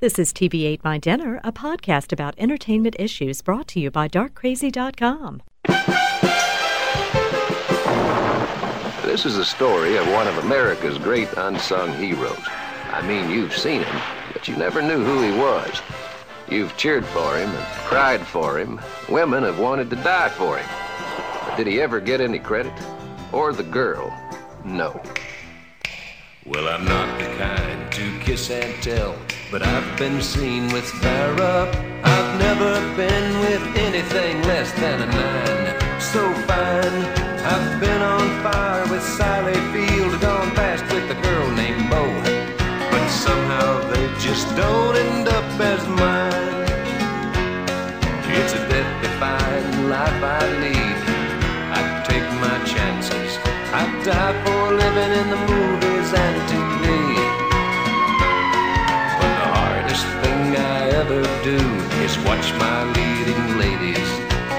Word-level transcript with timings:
This 0.00 0.16
is 0.16 0.32
TV 0.32 0.64
Ate 0.64 0.84
My 0.84 0.96
Dinner, 0.96 1.40
a 1.42 1.50
podcast 1.50 2.12
about 2.12 2.36
entertainment 2.38 2.94
issues 3.00 3.42
brought 3.42 3.66
to 3.68 3.80
you 3.80 3.90
by 3.90 4.06
DarkCrazy.com. 4.06 5.42
This 9.02 9.26
is 9.26 9.36
the 9.38 9.44
story 9.44 9.96
of 9.96 10.06
one 10.12 10.28
of 10.28 10.38
America's 10.38 10.98
great 10.98 11.28
unsung 11.36 11.92
heroes. 11.94 12.38
I 12.92 13.04
mean, 13.08 13.28
you've 13.28 13.56
seen 13.56 13.82
him, 13.82 14.00
but 14.32 14.46
you 14.46 14.54
never 14.54 14.80
knew 14.80 15.02
who 15.02 15.20
he 15.20 15.36
was. 15.36 15.82
You've 16.48 16.76
cheered 16.76 17.04
for 17.06 17.36
him 17.36 17.50
and 17.50 17.64
cried 17.88 18.24
for 18.24 18.56
him. 18.56 18.80
Women 19.08 19.42
have 19.42 19.58
wanted 19.58 19.90
to 19.90 19.96
die 19.96 20.28
for 20.28 20.58
him. 20.58 20.68
But 21.44 21.56
did 21.56 21.66
he 21.66 21.80
ever 21.80 21.98
get 21.98 22.20
any 22.20 22.38
credit? 22.38 22.72
Or 23.32 23.52
the 23.52 23.64
girl? 23.64 24.16
No. 24.64 25.02
Well, 26.46 26.68
I'm 26.68 26.84
not 26.84 27.18
the 27.18 27.26
kind 27.36 27.90
to 27.94 28.18
kiss 28.20 28.48
and 28.50 28.80
tell, 28.80 29.16
but 29.50 29.62
I've 29.62 29.98
been 29.98 30.20
seen 30.20 30.70
with 30.72 30.84
Farrah. 31.00 31.68
I've 32.02 32.38
never 32.38 32.72
been 32.96 33.40
with 33.40 33.64
anything 33.76 34.42
less 34.42 34.70
than 34.72 35.00
a 35.02 35.06
nine. 35.06 36.00
So 36.00 36.22
fine, 36.48 36.98
I've 37.52 37.80
been 37.80 38.02
on 38.02 38.42
fire 38.42 38.86
with 38.90 39.02
Sally 39.02 39.58
Field, 39.72 40.20
gone 40.20 40.50
fast 40.54 40.84
with 40.92 41.10
a 41.10 41.18
girl 41.22 41.50
named 41.52 41.88
Bo. 41.90 42.04
But 42.90 43.08
somehow 43.08 43.88
they 43.90 44.06
just 44.20 44.46
don't 44.56 44.96
end 44.96 45.28
up 45.28 45.60
as 45.60 45.82
mine. 45.88 46.68
It's 48.38 48.52
a 48.52 48.62
death-defying 48.68 49.88
life 49.88 50.22
I 50.22 50.44
lead. 50.62 50.98
I 51.78 51.80
take 52.06 52.28
my 52.44 52.56
chances. 52.64 53.38
I 53.72 53.84
die 54.04 54.36
for 54.44 54.74
living 54.74 55.12
in 55.20 55.30
the 55.30 55.47
do 61.48 61.56
is 62.04 62.14
watch 62.28 62.52
my 62.64 62.78
leading 62.96 63.44
ladies 63.56 64.10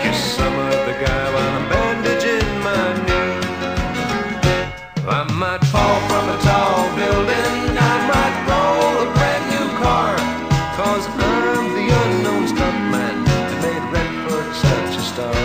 kiss 0.02 0.20
some 0.38 0.56
other 0.70 0.96
guy 1.06 1.26
while 1.34 1.52
I'm 1.58 1.66
bandaging 1.74 2.52
my 2.68 2.86
knee. 3.06 3.38
I 5.18 5.22
might 5.44 5.64
fall 5.74 5.98
from 6.10 6.26
a 6.36 6.38
tall 6.48 6.82
building. 7.00 7.78
I 7.92 7.96
might 8.14 8.36
roll 8.50 8.94
a 9.06 9.08
brand 9.16 9.46
new 9.54 9.68
car. 9.84 10.14
Cause 10.80 11.06
I'm 11.32 11.68
the 11.78 11.88
unknown 12.02 12.44
stuntman 12.54 13.18
that 13.30 13.50
made 13.64 13.86
Redford 13.94 14.50
such 14.66 14.94
a 15.02 15.04
star. 15.12 15.40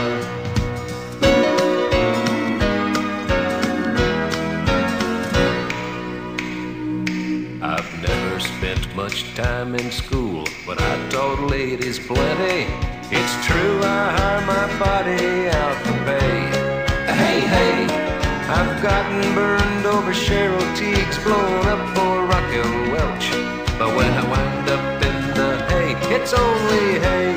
I've 7.72 7.90
never 8.08 8.40
spent 8.40 8.82
much 8.96 9.34
time 9.34 9.74
in 9.74 9.90
school, 9.90 10.03
but 10.66 10.80
I 10.80 11.08
taught 11.10 11.40
ladies 11.50 11.98
plenty. 11.98 12.66
It's 13.10 13.34
true, 13.46 13.80
I 13.82 14.16
hire 14.16 14.44
my 14.46 14.66
body 14.78 15.48
out 15.48 15.76
for 15.84 15.98
pay. 16.08 16.40
Hey, 17.20 17.40
hey, 17.54 17.84
I've 18.48 18.82
gotten 18.82 19.34
burned 19.34 19.84
over 19.86 20.12
Cheryl 20.12 20.64
Tiegs, 20.74 21.22
blown 21.22 21.66
up 21.66 21.82
for 21.94 22.24
Raquel 22.32 22.72
Welch. 22.92 23.28
But 23.78 23.94
when 23.96 24.10
I 24.12 24.24
wind 24.30 24.68
up 24.70 25.02
in 25.08 25.18
the 25.38 25.50
hay, 25.68 25.92
it's 26.14 26.32
only 26.32 26.98
hay. 27.06 27.36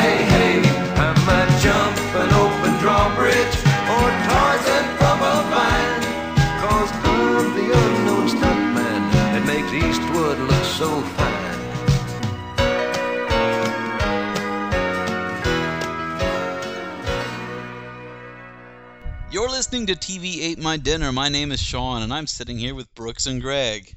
Hey, 0.00 0.18
hey, 0.34 0.56
I 0.96 1.08
might 1.28 1.52
jump 1.60 1.96
an 2.22 2.30
open 2.44 2.72
drawbridge 2.80 3.56
or 3.94 4.06
Tarzan 4.28 4.86
from 4.96 5.18
a 5.20 5.36
vine. 5.52 6.04
Cause 6.62 6.90
I'm 7.04 7.52
the 7.58 7.66
unknown 7.82 8.26
stuntman 8.28 9.02
that 9.12 9.44
makes 9.44 9.72
Eastwood 9.72 10.38
look 10.38 10.64
so 10.64 11.02
fine. 11.16 11.35
You're 19.36 19.50
listening 19.50 19.84
to 19.88 19.94
TV 19.94 20.38
Ate 20.40 20.58
My 20.58 20.78
Dinner. 20.78 21.12
My 21.12 21.28
name 21.28 21.52
is 21.52 21.60
Sean, 21.60 22.00
and 22.00 22.10
I'm 22.10 22.26
sitting 22.26 22.56
here 22.56 22.74
with 22.74 22.94
Brooks 22.94 23.26
and 23.26 23.42
Greg. 23.42 23.94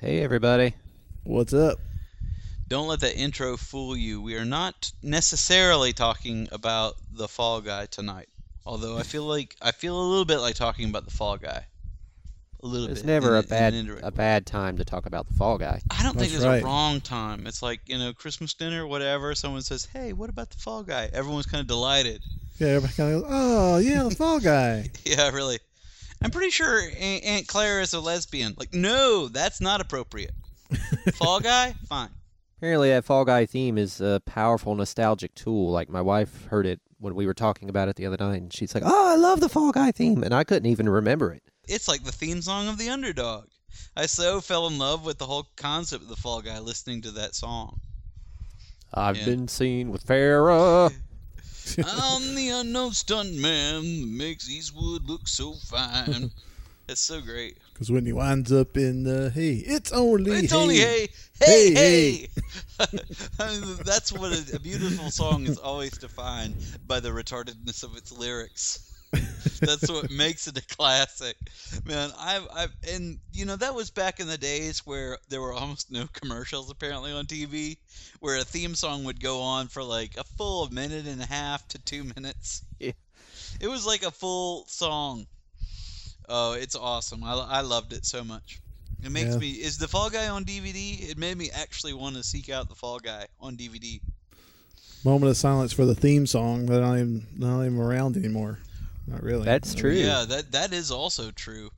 Hey, 0.00 0.20
everybody. 0.20 0.74
What's 1.22 1.54
up? 1.54 1.78
Don't 2.66 2.88
let 2.88 2.98
that 2.98 3.14
intro 3.16 3.56
fool 3.56 3.96
you. 3.96 4.20
We 4.20 4.34
are 4.34 4.44
not 4.44 4.90
necessarily 5.00 5.92
talking 5.92 6.48
about 6.50 6.96
the 7.12 7.28
Fall 7.28 7.60
Guy 7.60 7.86
tonight. 7.86 8.28
Although 8.66 8.98
I 8.98 9.04
feel 9.04 9.22
like 9.22 9.54
I 9.62 9.70
feel 9.70 9.96
a 9.96 10.02
little 10.02 10.24
bit 10.24 10.38
like 10.38 10.56
talking 10.56 10.90
about 10.90 11.04
the 11.04 11.12
Fall 11.12 11.36
Guy. 11.36 11.66
A 12.60 12.66
little 12.66 12.88
It's 12.88 13.02
bit. 13.02 13.06
never 13.06 13.36
in 13.36 13.44
a 13.44 13.46
bad 13.46 13.74
in 13.74 13.96
a 14.02 14.10
bad 14.10 14.44
time 14.44 14.76
to 14.78 14.84
talk 14.84 15.06
about 15.06 15.28
the 15.28 15.34
Fall 15.34 15.56
Guy. 15.56 15.80
I 15.88 16.02
don't 16.02 16.18
think 16.18 16.32
That's 16.32 16.42
there's 16.42 16.44
right. 16.44 16.62
a 16.62 16.66
wrong 16.66 17.00
time. 17.00 17.46
It's 17.46 17.62
like, 17.62 17.78
you 17.86 17.96
know, 17.96 18.12
Christmas 18.12 18.54
dinner, 18.54 18.84
whatever. 18.88 19.36
Someone 19.36 19.62
says, 19.62 19.84
hey, 19.84 20.12
what 20.14 20.30
about 20.30 20.50
the 20.50 20.58
Fall 20.58 20.82
Guy? 20.82 21.08
Everyone's 21.12 21.46
kind 21.46 21.60
of 21.60 21.68
delighted. 21.68 22.24
Yeah, 22.60 22.68
everybody 22.68 22.92
kind 22.94 23.14
of 23.14 23.22
goes, 23.22 23.30
oh, 23.32 23.78
yeah, 23.78 24.02
the 24.02 24.14
Fall 24.14 24.38
Guy. 24.38 24.90
Yeah, 25.04 25.30
really. 25.30 25.58
I'm 26.22 26.30
pretty 26.30 26.50
sure 26.50 26.82
Aunt 26.98 27.24
Aunt 27.24 27.46
Claire 27.48 27.80
is 27.80 27.94
a 27.94 28.00
lesbian. 28.00 28.54
Like, 28.58 28.74
no, 28.74 29.28
that's 29.28 29.60
not 29.62 29.80
appropriate. 29.80 30.32
Fall 31.14 31.40
Guy? 31.40 31.74
Fine. 31.88 32.10
Apparently, 32.58 32.90
that 32.90 33.06
Fall 33.06 33.24
Guy 33.24 33.46
theme 33.46 33.78
is 33.78 34.02
a 34.02 34.20
powerful 34.26 34.74
nostalgic 34.74 35.34
tool. 35.34 35.70
Like 35.70 35.88
my 35.88 36.02
wife 36.02 36.44
heard 36.46 36.66
it 36.66 36.80
when 36.98 37.14
we 37.14 37.24
were 37.26 37.32
talking 37.32 37.70
about 37.70 37.88
it 37.88 37.96
the 37.96 38.04
other 38.04 38.18
night, 38.18 38.42
and 38.42 38.52
she's 38.52 38.74
like, 38.74 38.84
"Oh, 38.84 39.08
I 39.12 39.16
love 39.16 39.40
the 39.40 39.48
Fall 39.48 39.72
Guy 39.72 39.90
theme," 39.92 40.22
and 40.22 40.34
I 40.34 40.44
couldn't 40.44 40.70
even 40.70 40.86
remember 40.86 41.32
it. 41.32 41.42
It's 41.66 41.88
like 41.88 42.04
the 42.04 42.12
theme 42.12 42.42
song 42.42 42.68
of 42.68 42.76
the 42.76 42.90
underdog. 42.90 43.46
I 43.96 44.04
so 44.04 44.42
fell 44.42 44.66
in 44.66 44.76
love 44.76 45.06
with 45.06 45.16
the 45.16 45.24
whole 45.26 45.46
concept 45.56 46.02
of 46.02 46.10
the 46.10 46.16
Fall 46.16 46.42
Guy 46.42 46.58
listening 46.58 47.00
to 47.02 47.10
that 47.12 47.34
song. 47.34 47.80
I've 48.92 49.16
Yeah. 49.16 49.24
been 49.24 49.48
seen 49.48 49.90
with 49.90 50.04
Farrah. 50.06 50.92
I'm 51.78 52.34
the 52.34 52.48
unknown 52.50 52.90
stuntman 52.90 54.00
that 54.00 54.08
makes 54.08 54.48
Eastwood 54.48 55.04
look 55.08 55.28
so 55.28 55.54
fine. 55.54 56.30
That's 56.86 57.00
so 57.00 57.20
great. 57.20 57.58
Because 57.72 57.90
when 57.90 58.04
he 58.06 58.12
winds 58.12 58.52
up 58.52 58.76
in 58.76 59.04
the 59.04 59.30
hay, 59.30 59.54
it's 59.66 59.92
only 59.92 60.32
It's 60.32 60.52
hay. 60.52 60.58
only 60.58 60.76
hey, 60.76 61.08
hey, 61.40 61.72
Hey, 61.72 61.74
hey. 61.74 62.28
I 63.38 63.50
mean, 63.60 63.76
that's 63.84 64.12
what 64.12 64.32
a, 64.32 64.56
a 64.56 64.58
beautiful 64.58 65.10
song 65.10 65.46
is 65.46 65.56
always 65.58 65.92
defined 65.92 66.56
by 66.86 67.00
the 67.00 67.10
retardedness 67.10 67.82
of 67.84 67.96
its 67.96 68.10
lyrics. 68.12 68.89
That's 69.60 69.90
what 69.90 70.10
makes 70.10 70.46
it 70.46 70.56
a 70.56 70.66
classic, 70.76 71.36
man. 71.84 72.10
I've, 72.18 72.46
I've, 72.54 72.72
and 72.92 73.18
you 73.32 73.44
know 73.44 73.56
that 73.56 73.74
was 73.74 73.90
back 73.90 74.20
in 74.20 74.28
the 74.28 74.38
days 74.38 74.86
where 74.86 75.18
there 75.28 75.40
were 75.40 75.52
almost 75.52 75.90
no 75.90 76.06
commercials 76.12 76.70
apparently 76.70 77.12
on 77.12 77.26
TV, 77.26 77.76
where 78.20 78.38
a 78.38 78.44
theme 78.44 78.74
song 78.74 79.04
would 79.04 79.20
go 79.20 79.40
on 79.40 79.66
for 79.68 79.82
like 79.82 80.16
a 80.16 80.24
full 80.24 80.68
minute 80.72 81.06
and 81.06 81.20
a 81.20 81.26
half 81.26 81.66
to 81.68 81.78
two 81.78 82.04
minutes. 82.16 82.62
Yeah. 82.78 82.92
It 83.60 83.68
was 83.68 83.84
like 83.84 84.02
a 84.04 84.10
full 84.10 84.64
song. 84.68 85.26
Oh, 86.28 86.52
it's 86.52 86.76
awesome. 86.76 87.22
I, 87.24 87.34
I 87.34 87.60
loved 87.62 87.92
it 87.92 88.06
so 88.06 88.22
much. 88.24 88.60
It 89.02 89.10
makes 89.10 89.32
Yeah. 89.32 89.38
me 89.38 89.50
is 89.50 89.76
the 89.76 89.88
Fall 89.88 90.08
Guy 90.08 90.28
on 90.28 90.44
DVD? 90.44 91.10
It 91.10 91.18
made 91.18 91.36
me 91.36 91.50
actually 91.52 91.92
want 91.92 92.16
to 92.16 92.22
seek 92.22 92.48
out 92.48 92.68
the 92.68 92.74
Fall 92.74 92.98
Guy 93.00 93.26
on 93.40 93.56
DVD. 93.56 94.00
Moment 95.04 95.30
of 95.30 95.36
silence 95.36 95.72
for 95.72 95.84
the 95.84 95.94
theme 95.94 96.26
song. 96.26 96.66
They're 96.66 96.80
not 96.80 96.94
even, 96.98 97.26
not 97.36 97.64
even 97.64 97.78
around 97.78 98.16
anymore. 98.16 98.58
Not 99.06 99.22
really. 99.22 99.44
That's 99.44 99.74
true. 99.74 99.92
Yeah, 99.92 100.24
that 100.28 100.52
that 100.52 100.72
is 100.72 100.90
also 100.90 101.30
true. 101.30 101.70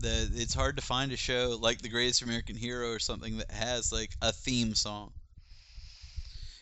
That 0.00 0.30
it's 0.34 0.54
hard 0.54 0.76
to 0.76 0.82
find 0.82 1.12
a 1.12 1.16
show 1.16 1.56
like 1.60 1.80
The 1.80 1.88
Greatest 1.88 2.22
American 2.22 2.56
Hero 2.56 2.90
or 2.90 2.98
something 2.98 3.38
that 3.38 3.50
has 3.50 3.90
like 3.92 4.10
a 4.22 4.32
theme 4.32 4.74
song. 4.74 5.12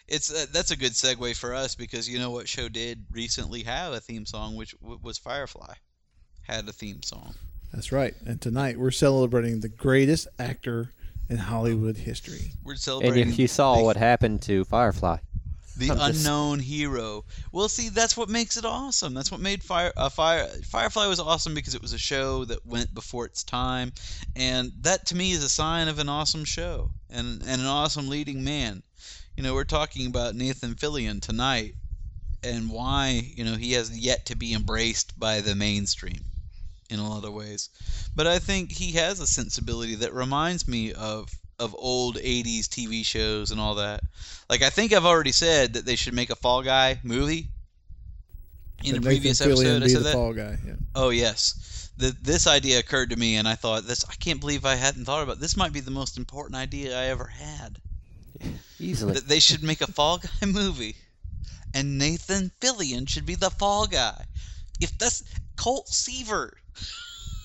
It's 0.08 0.32
uh, 0.32 0.46
that's 0.52 0.70
a 0.70 0.76
good 0.76 0.92
segue 0.92 1.36
for 1.36 1.54
us 1.54 1.74
because 1.74 2.08
you 2.08 2.18
know 2.18 2.30
what 2.30 2.48
show 2.48 2.68
did 2.68 3.04
recently 3.10 3.62
have 3.64 3.92
a 3.92 4.00
theme 4.00 4.26
song, 4.26 4.56
which 4.56 4.78
w- 4.80 4.98
was 5.02 5.18
Firefly, 5.18 5.74
had 6.42 6.68
a 6.68 6.72
theme 6.72 7.02
song. 7.02 7.34
That's 7.72 7.92
right. 7.92 8.14
And 8.26 8.40
tonight 8.40 8.78
we're 8.78 8.90
celebrating 8.90 9.60
the 9.60 9.68
greatest 9.70 10.28
actor 10.38 10.90
in 11.30 11.38
Hollywood 11.38 11.96
history. 11.96 12.52
We're 12.62 12.74
celebrating. 12.76 12.76
And 12.76 13.14
celebrating. 13.14 13.32
if 13.32 13.38
you 13.38 13.48
saw 13.48 13.76
the- 13.78 13.84
what 13.84 13.96
happened 13.96 14.42
to 14.42 14.64
Firefly, 14.66 15.18
the 15.82 15.90
I'm 15.92 15.98
just- 15.98 16.24
unknown 16.24 16.58
hero. 16.60 17.24
Well, 17.52 17.68
see, 17.68 17.88
that's 17.88 18.16
what 18.16 18.28
makes 18.28 18.56
it 18.56 18.64
awesome. 18.64 19.14
That's 19.14 19.30
what 19.30 19.40
made 19.40 19.62
Fire 19.62 19.92
uh, 19.96 20.08
Fire 20.08 20.48
Firefly 20.66 21.06
was 21.06 21.20
awesome 21.20 21.54
because 21.54 21.74
it 21.74 21.82
was 21.82 21.92
a 21.92 21.98
show 21.98 22.44
that 22.46 22.64
went 22.66 22.94
before 22.94 23.26
its 23.26 23.42
time, 23.42 23.92
and 24.36 24.72
that 24.80 25.06
to 25.06 25.16
me 25.16 25.32
is 25.32 25.44
a 25.44 25.48
sign 25.48 25.88
of 25.88 25.98
an 25.98 26.08
awesome 26.08 26.44
show 26.44 26.90
and 27.10 27.42
and 27.42 27.60
an 27.60 27.66
awesome 27.66 28.08
leading 28.08 28.42
man. 28.44 28.82
You 29.36 29.42
know, 29.42 29.54
we're 29.54 29.64
talking 29.64 30.06
about 30.06 30.34
Nathan 30.34 30.74
Fillion 30.74 31.20
tonight, 31.20 31.74
and 32.42 32.70
why 32.70 33.32
you 33.36 33.44
know 33.44 33.54
he 33.54 33.72
has 33.72 33.90
yet 33.96 34.26
to 34.26 34.36
be 34.36 34.52
embraced 34.54 35.18
by 35.18 35.40
the 35.40 35.54
mainstream 35.54 36.24
in 36.90 36.98
a 36.98 37.08
lot 37.08 37.24
of 37.24 37.32
ways. 37.32 37.70
But 38.14 38.26
I 38.26 38.38
think 38.38 38.70
he 38.70 38.92
has 38.92 39.20
a 39.20 39.26
sensibility 39.26 39.94
that 39.96 40.12
reminds 40.12 40.68
me 40.68 40.92
of 40.92 41.30
of 41.62 41.76
old 41.78 42.16
80s 42.16 42.66
TV 42.66 43.04
shows 43.06 43.52
and 43.52 43.60
all 43.60 43.76
that. 43.76 44.00
Like 44.50 44.62
I 44.62 44.70
think 44.70 44.92
I've 44.92 45.06
already 45.06 45.32
said 45.32 45.74
that 45.74 45.86
they 45.86 45.96
should 45.96 46.12
make 46.12 46.30
a 46.30 46.36
Fall 46.36 46.62
Guy 46.62 46.98
movie. 47.04 47.48
In 48.84 48.96
a 48.96 48.98
That 48.98 49.04
previous 49.04 49.40
Nathan 49.40 49.56
Fillion 49.56 49.76
episode 49.76 49.82
I 49.82 49.86
said 49.86 50.02
that. 50.02 50.12
Fall 50.12 50.32
Guy. 50.32 50.58
Yeah. 50.66 50.74
Oh 50.96 51.10
yes. 51.10 51.88
th- 51.98 52.14
this 52.20 52.48
idea 52.48 52.80
occurred 52.80 53.10
to 53.10 53.16
me, 53.16 53.36
and 53.36 53.46
I 53.46 53.54
thought, 53.54 53.86
"This 53.86 54.04
I 54.08 54.14
can't 54.14 54.40
believe 54.40 54.64
I 54.64 54.74
hadn't 54.74 55.04
thought 55.04 55.22
about. 55.22 55.38
This 55.38 55.56
might 55.56 55.72
be 55.72 55.80
the 55.80 55.92
most 55.92 56.18
important 56.18 56.56
idea 56.56 56.98
I 56.98 57.04
ever 57.04 57.26
had. 57.26 57.78
Easily. 58.80 59.14
That 59.14 59.28
they 59.28 59.38
should 59.38 59.62
make 59.62 59.80
a 59.80 59.92
Fall 59.92 60.18
Guy 60.18 60.46
movie, 60.46 60.96
and 61.72 61.96
Nathan 61.96 62.50
Fillion 62.60 63.08
should 63.08 63.26
be 63.26 63.36
the 63.36 63.50
Fall 63.50 63.86
Guy. 63.86 64.24
If 64.80 64.98
that's 64.98 65.22
Colt 65.54 65.88
Seaver, 65.88 66.56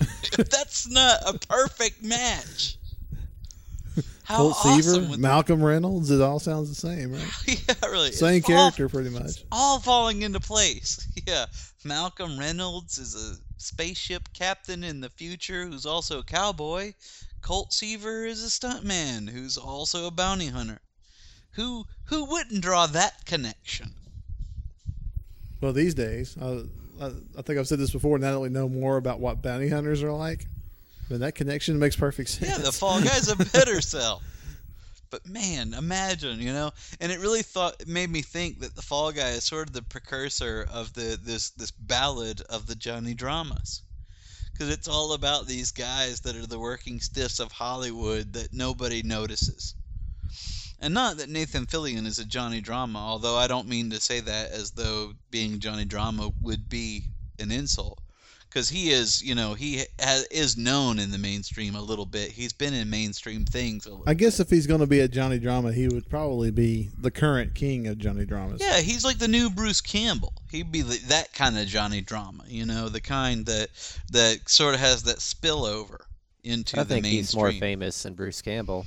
if 0.00 0.50
that's 0.50 0.88
not 0.88 1.20
a 1.24 1.38
perfect 1.38 2.02
match." 2.02 2.77
How 4.28 4.36
Colt 4.36 4.56
awesome 4.66 4.82
Seaver, 5.06 5.16
Malcolm 5.18 5.62
Reynolds. 5.64 6.10
It 6.10 6.20
all 6.20 6.38
sounds 6.38 6.68
the 6.68 6.74
same, 6.74 7.12
right? 7.12 7.26
yeah, 7.46 7.74
really. 7.88 8.12
Same 8.12 8.36
It's 8.36 8.50
all- 8.50 8.56
character, 8.56 8.86
pretty 8.90 9.08
much. 9.08 9.42
all 9.50 9.80
falling 9.80 10.20
into 10.22 10.38
place. 10.40 11.06
Yeah. 11.26 11.46
Malcolm 11.84 12.38
Reynolds 12.38 12.98
is 12.98 13.14
a 13.14 13.36
spaceship 13.56 14.28
captain 14.34 14.84
in 14.84 15.00
the 15.00 15.08
future 15.10 15.66
who's 15.66 15.84
also 15.86 16.18
a 16.20 16.22
cowboy. 16.24 16.92
Colt 17.40 17.72
Seaver 17.72 18.24
is 18.26 18.44
a 18.44 18.48
stuntman 18.48 19.28
who's 19.30 19.56
also 19.56 20.06
a 20.06 20.10
bounty 20.10 20.48
hunter. 20.48 20.78
Who 21.52 21.84
who 22.04 22.24
wouldn't 22.26 22.62
draw 22.62 22.86
that 22.86 23.24
connection? 23.24 23.92
Well, 25.60 25.72
these 25.72 25.94
days, 25.94 26.36
I, 26.40 26.64
I, 27.00 27.06
I 27.38 27.42
think 27.42 27.58
I've 27.58 27.66
said 27.68 27.78
this 27.78 27.90
before. 27.92 28.18
Now 28.18 28.32
that 28.32 28.40
we 28.40 28.48
know 28.48 28.68
more 28.68 28.96
about 28.96 29.20
what 29.20 29.42
bounty 29.42 29.68
hunters 29.68 30.02
are 30.02 30.12
like, 30.12 30.46
then 31.08 31.20
that 31.20 31.34
connection 31.34 31.78
makes 31.78 31.96
perfect 31.96 32.28
sense. 32.28 32.50
Yeah, 32.50 32.58
the 32.58 32.72
Fall 32.72 33.00
Guy's 33.00 33.28
a 33.28 33.36
better 33.52 33.80
sell. 33.80 34.22
But 35.10 35.26
man, 35.26 35.72
imagine, 35.72 36.38
you 36.38 36.52
know, 36.52 36.70
and 37.00 37.10
it 37.10 37.18
really 37.18 37.42
thought 37.42 37.80
it 37.80 37.88
made 37.88 38.10
me 38.10 38.20
think 38.20 38.60
that 38.60 38.76
the 38.76 38.82
Fall 38.82 39.10
Guy 39.10 39.30
is 39.30 39.44
sort 39.44 39.68
of 39.68 39.72
the 39.72 39.82
precursor 39.82 40.66
of 40.70 40.92
the 40.92 41.18
this 41.22 41.50
this 41.50 41.70
ballad 41.70 42.42
of 42.42 42.66
the 42.66 42.74
Johnny 42.74 43.14
dramas. 43.14 43.82
Because 44.52 44.68
it's 44.70 44.88
all 44.88 45.12
about 45.12 45.46
these 45.46 45.70
guys 45.70 46.20
that 46.20 46.36
are 46.36 46.46
the 46.46 46.58
working 46.58 47.00
stiffs 47.00 47.38
of 47.38 47.52
Hollywood 47.52 48.32
that 48.34 48.52
nobody 48.52 49.02
notices. 49.02 49.74
And 50.80 50.92
not 50.92 51.16
that 51.18 51.28
Nathan 51.28 51.66
Fillion 51.66 52.06
is 52.06 52.18
a 52.18 52.24
Johnny 52.24 52.60
drama, 52.60 52.98
although 52.98 53.36
I 53.36 53.46
don't 53.46 53.68
mean 53.68 53.90
to 53.90 54.00
say 54.00 54.20
that 54.20 54.50
as 54.50 54.72
though 54.72 55.14
being 55.30 55.60
Johnny 55.60 55.84
drama 55.84 56.32
would 56.42 56.68
be 56.68 57.04
an 57.38 57.50
insult 57.50 58.00
because 58.48 58.68
he 58.68 58.90
is, 58.90 59.22
you 59.22 59.34
know, 59.34 59.54
he 59.54 59.84
ha- 60.00 60.22
is 60.30 60.56
known 60.56 60.98
in 60.98 61.10
the 61.10 61.18
mainstream 61.18 61.74
a 61.74 61.82
little 61.82 62.06
bit. 62.06 62.30
He's 62.32 62.52
been 62.52 62.72
in 62.74 62.88
mainstream 62.90 63.44
things. 63.44 63.86
A 63.86 63.90
little 63.90 64.04
I 64.06 64.14
guess 64.14 64.40
if 64.40 64.50
he's 64.50 64.66
going 64.66 64.80
to 64.80 64.86
be 64.86 65.00
a 65.00 65.08
Johnny 65.08 65.38
Drama, 65.38 65.72
he 65.72 65.88
would 65.88 66.08
probably 66.08 66.50
be 66.50 66.90
the 66.98 67.10
current 67.10 67.54
king 67.54 67.86
of 67.86 67.98
Johnny 67.98 68.24
Dramas. 68.24 68.60
Yeah, 68.60 68.80
he's 68.80 69.04
like 69.04 69.18
the 69.18 69.28
new 69.28 69.50
Bruce 69.50 69.80
Campbell. 69.80 70.32
He'd 70.50 70.72
be 70.72 70.82
the, 70.82 70.98
that 71.08 71.32
kind 71.34 71.58
of 71.58 71.66
Johnny 71.66 72.00
drama, 72.00 72.44
you 72.48 72.64
know, 72.66 72.88
the 72.88 73.00
kind 73.00 73.44
that 73.46 73.68
that 74.12 74.48
sort 74.48 74.74
of 74.74 74.80
has 74.80 75.02
that 75.04 75.18
spillover 75.18 75.98
into 76.44 76.78
I 76.80 76.84
the 76.84 76.88
think 76.94 77.02
mainstream. 77.02 77.18
he's 77.20 77.34
more 77.34 77.52
famous 77.52 78.02
than 78.02 78.14
Bruce 78.14 78.40
Campbell. 78.40 78.86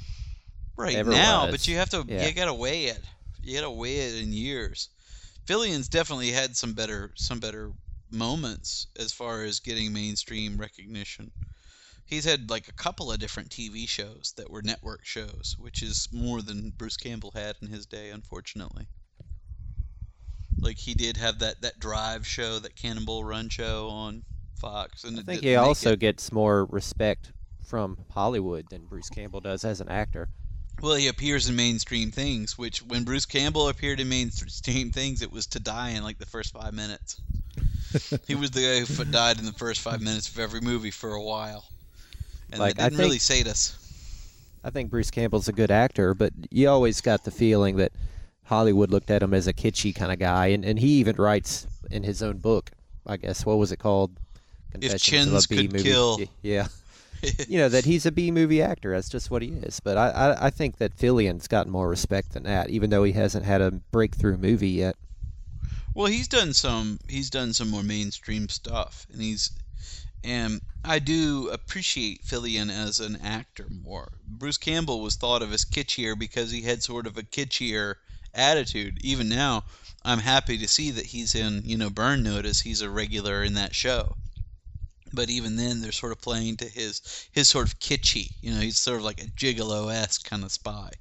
right 0.77 0.95
ever 0.95 1.11
now, 1.11 1.43
was. 1.45 1.51
but 1.51 1.67
you 1.67 1.75
have 1.77 1.89
to 1.91 2.03
Yeah. 2.07 2.25
you 2.25 2.33
gotta 2.33 2.53
weigh 2.53 2.85
it. 2.85 3.01
You 3.43 3.55
gotta 3.59 3.69
weigh 3.71 3.97
it 3.97 4.23
in 4.23 4.33
years. 4.33 4.89
Fillion's 5.45 5.87
definitely 5.87 6.31
had 6.31 6.55
some 6.55 6.73
better 6.73 7.11
some 7.15 7.39
better 7.39 7.71
moments 8.11 8.87
as 8.97 9.11
far 9.11 9.43
as 9.43 9.59
getting 9.59 9.93
mainstream 9.93 10.57
recognition. 10.57 11.31
He's 12.05 12.25
had 12.25 12.49
like 12.49 12.67
a 12.67 12.73
couple 12.73 13.11
of 13.11 13.19
different 13.19 13.49
TV 13.49 13.87
shows 13.87 14.33
that 14.35 14.49
were 14.49 14.61
network 14.61 15.05
shows, 15.05 15.55
which 15.57 15.81
is 15.81 16.09
more 16.11 16.41
than 16.41 16.71
Bruce 16.71 16.97
Campbell 16.97 17.31
had 17.33 17.55
in 17.61 17.69
his 17.69 17.85
day, 17.85 18.09
unfortunately. 18.09 18.87
Like 20.59 20.77
he 20.77 20.93
did 20.93 21.17
have 21.17 21.39
that 21.39 21.61
that 21.61 21.79
Drive 21.79 22.27
show, 22.27 22.59
that 22.59 22.75
Cannonball 22.75 23.23
Run 23.23 23.49
show 23.49 23.87
on 23.89 24.23
Fox, 24.59 25.03
and 25.03 25.19
I 25.19 25.23
think 25.23 25.41
he 25.41 25.55
also 25.55 25.93
it. 25.93 25.99
gets 25.99 26.31
more 26.31 26.65
respect 26.65 27.31
from 27.63 27.97
Hollywood 28.11 28.67
than 28.69 28.85
Bruce 28.85 29.09
Campbell 29.09 29.39
does 29.39 29.63
as 29.63 29.81
an 29.81 29.89
actor. 29.89 30.29
Well, 30.81 30.95
he 30.95 31.07
appears 31.07 31.47
in 31.47 31.55
mainstream 31.55 32.11
things, 32.11 32.57
which 32.57 32.81
when 32.81 33.03
Bruce 33.03 33.25
Campbell 33.25 33.69
appeared 33.69 33.99
in 33.99 34.09
mainstream 34.09 34.91
things, 34.93 35.21
it 35.21 35.31
was 35.31 35.47
to 35.47 35.59
die 35.59 35.91
in 35.91 36.03
like 36.03 36.17
the 36.17 36.25
first 36.25 36.53
five 36.53 36.73
minutes. 36.73 37.21
he 38.27 38.35
was 38.35 38.51
the 38.51 38.61
guy 38.61 38.79
who 38.93 39.05
died 39.05 39.39
in 39.39 39.45
the 39.45 39.53
first 39.53 39.81
five 39.81 40.01
minutes 40.01 40.29
of 40.29 40.39
every 40.39 40.61
movie 40.61 40.91
for 40.91 41.13
a 41.13 41.21
while, 41.21 41.65
and 42.51 42.59
Like, 42.59 42.75
that 42.75 42.89
didn't 42.89 42.99
really 42.99 43.11
think- 43.19 43.21
sate 43.21 43.47
us. 43.47 43.77
I 44.63 44.69
think 44.69 44.91
Bruce 44.91 45.09
Campbell's 45.09 45.47
a 45.47 45.53
good 45.53 45.71
actor, 45.71 46.13
but 46.13 46.33
you 46.51 46.69
always 46.69 47.01
got 47.01 47.23
the 47.23 47.31
feeling 47.31 47.77
that 47.77 47.91
Hollywood 48.43 48.91
looked 48.91 49.09
at 49.09 49.23
him 49.23 49.33
as 49.33 49.47
a 49.47 49.53
kitschy 49.53 49.93
kind 49.95 50.11
of 50.11 50.19
guy, 50.19 50.47
and, 50.47 50.63
and 50.63 50.77
he 50.77 50.89
even 50.99 51.15
writes 51.15 51.65
in 51.89 52.03
his 52.03 52.21
own 52.21 52.37
book, 52.37 52.69
I 53.07 53.17
guess, 53.17 53.43
what 53.45 53.57
was 53.57 53.71
it 53.71 53.77
called? 53.79 54.11
Confessions 54.71 55.01
chins 55.01 55.27
of 55.33 55.43
a 55.45 55.47
could 55.47 55.71
B-movie. 55.71 55.83
kill. 55.89 56.19
Yeah. 56.43 56.67
you 57.47 57.57
know, 57.57 57.69
that 57.69 57.85
he's 57.85 58.05
a 58.05 58.11
B 58.11 58.29
movie 58.31 58.61
actor. 58.61 58.91
That's 58.93 59.09
just 59.09 59.29
what 59.31 59.41
he 59.41 59.49
is. 59.49 59.79
But 59.79 59.97
I, 59.97 60.09
I, 60.09 60.45
I 60.47 60.49
think 60.51 60.77
that 60.77 60.93
Fillion's 60.93 61.47
gotten 61.47 61.71
more 61.71 61.89
respect 61.89 62.33
than 62.33 62.43
that, 62.43 62.69
even 62.69 62.89
though 62.89 63.03
he 63.03 63.11
hasn't 63.13 63.45
had 63.45 63.61
a 63.61 63.71
breakthrough 63.71 64.37
movie 64.37 64.69
yet. 64.69 64.95
Well, 65.93 66.07
he's 66.07 66.27
done 66.27 66.53
some. 66.53 66.99
He's 67.07 67.29
done 67.29 67.53
some 67.53 67.69
more 67.69 67.83
mainstream 67.83 68.49
stuff, 68.49 69.07
and 69.09 69.21
he's, 69.21 69.51
and 70.23 70.61
I 70.83 70.99
do 70.99 71.49
appreciate 71.49 72.25
Fillion 72.25 72.69
as 72.69 72.99
an 72.99 73.15
actor 73.17 73.67
more. 73.69 74.11
Bruce 74.25 74.57
Campbell 74.57 74.99
was 75.01 75.15
thought 75.15 75.41
of 75.41 75.53
as 75.53 75.63
kitschier 75.63 76.17
because 76.19 76.51
he 76.51 76.63
had 76.63 76.83
sort 76.83 77.07
of 77.07 77.17
a 77.17 77.23
kitschier 77.23 77.95
attitude. 78.33 78.99
Even 79.01 79.29
now, 79.29 79.63
I'm 80.03 80.19
happy 80.19 80.57
to 80.57 80.67
see 80.67 80.91
that 80.91 81.07
he's 81.07 81.35
in, 81.35 81.61
you 81.63 81.77
know, 81.77 81.89
Burn 81.89 82.23
Notice. 82.23 82.61
He's 82.61 82.81
a 82.81 82.89
regular 82.89 83.43
in 83.43 83.53
that 83.53 83.75
show. 83.75 84.17
But 85.13 85.29
even 85.29 85.55
then, 85.55 85.81
they're 85.81 85.91
sort 85.91 86.11
of 86.11 86.21
playing 86.21 86.57
to 86.57 86.65
his 86.65 87.27
his 87.31 87.47
sort 87.49 87.67
of 87.67 87.79
kitschy. 87.79 88.31
You 88.41 88.53
know, 88.53 88.59
he's 88.61 88.79
sort 88.79 88.97
of 88.97 89.03
like 89.03 89.21
a 89.21 89.27
gigolo 89.27 89.93
esque 89.93 90.29
kind 90.29 90.43
of 90.43 90.51
spy. 90.51 90.91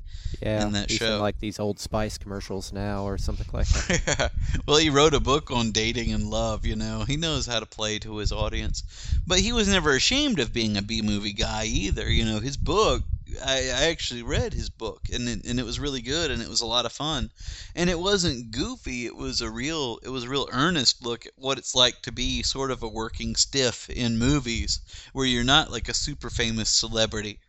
Yeah, 0.40 0.64
In 0.66 0.72
that 0.72 0.90
show. 0.90 1.16
in 1.16 1.20
like 1.20 1.40
these 1.40 1.58
old 1.58 1.80
Spice 1.80 2.16
commercials 2.16 2.72
now 2.72 3.02
or 3.04 3.18
something 3.18 3.48
like 3.52 3.66
that. 3.68 4.30
well, 4.66 4.78
he 4.78 4.88
wrote 4.88 5.12
a 5.12 5.20
book 5.20 5.50
on 5.50 5.72
dating 5.72 6.12
and 6.12 6.30
love, 6.30 6.64
you 6.64 6.76
know. 6.76 7.04
He 7.04 7.16
knows 7.16 7.46
how 7.46 7.58
to 7.60 7.66
play 7.66 7.98
to 7.98 8.16
his 8.18 8.30
audience. 8.32 8.84
But 9.26 9.40
he 9.40 9.52
was 9.52 9.68
never 9.68 9.94
ashamed 9.94 10.38
of 10.38 10.52
being 10.52 10.76
a 10.76 10.82
B 10.82 11.02
movie 11.02 11.32
guy 11.32 11.64
either. 11.64 12.08
You 12.08 12.24
know, 12.24 12.38
his 12.38 12.56
book, 12.56 13.02
I, 13.44 13.70
I 13.70 13.84
actually 13.86 14.22
read 14.22 14.52
his 14.52 14.70
book, 14.70 15.08
and 15.12 15.28
it, 15.28 15.44
and 15.44 15.58
it 15.60 15.64
was 15.64 15.78
really 15.80 16.02
good, 16.02 16.30
and 16.30 16.42
it 16.42 16.48
was 16.48 16.60
a 16.60 16.66
lot 16.66 16.86
of 16.86 16.92
fun. 16.92 17.30
And 17.74 17.90
it 17.90 17.98
wasn't 17.98 18.50
goofy, 18.50 19.06
it 19.06 19.16
was 19.16 19.40
a 19.40 19.50
real 19.50 19.98
it 20.02 20.08
was 20.08 20.24
a 20.24 20.28
real 20.28 20.48
earnest 20.52 21.04
look 21.04 21.26
at 21.26 21.32
what 21.36 21.58
it's 21.58 21.74
like 21.74 22.02
to 22.02 22.12
be 22.12 22.42
sort 22.42 22.70
of 22.70 22.82
a 22.82 22.88
working 22.88 23.36
stiff 23.36 23.88
in 23.90 24.18
movies 24.18 24.80
where 25.12 25.26
you're 25.26 25.44
not 25.44 25.70
like 25.70 25.88
a 25.88 25.94
super 25.94 26.30
famous 26.30 26.70
celebrity, 26.70 27.40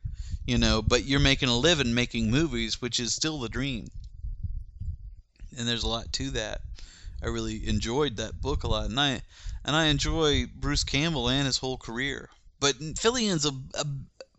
you 0.45 0.57
know, 0.57 0.81
but 0.81 1.05
you're 1.05 1.19
making 1.19 1.49
a 1.49 1.57
living 1.57 1.93
making 1.93 2.31
movies, 2.31 2.81
which 2.81 2.99
is 2.99 3.13
still 3.13 3.39
the 3.39 3.49
dream 3.49 3.87
and 5.57 5.67
there's 5.67 5.83
a 5.83 5.87
lot 5.87 6.11
to 6.13 6.29
that. 6.31 6.61
I 7.21 7.27
really 7.27 7.67
enjoyed 7.67 8.17
that 8.17 8.41
book 8.41 8.63
a 8.63 8.67
lot, 8.67 8.89
and 8.89 8.99
I 8.99 9.21
and 9.63 9.75
I 9.75 9.85
enjoy 9.85 10.47
Bruce 10.47 10.83
Campbell 10.83 11.29
and 11.29 11.45
his 11.45 11.57
whole 11.57 11.77
career. 11.77 12.29
But 12.59 12.75
Fillion's 12.97 13.45
a, 13.45 13.51
a 13.75 13.85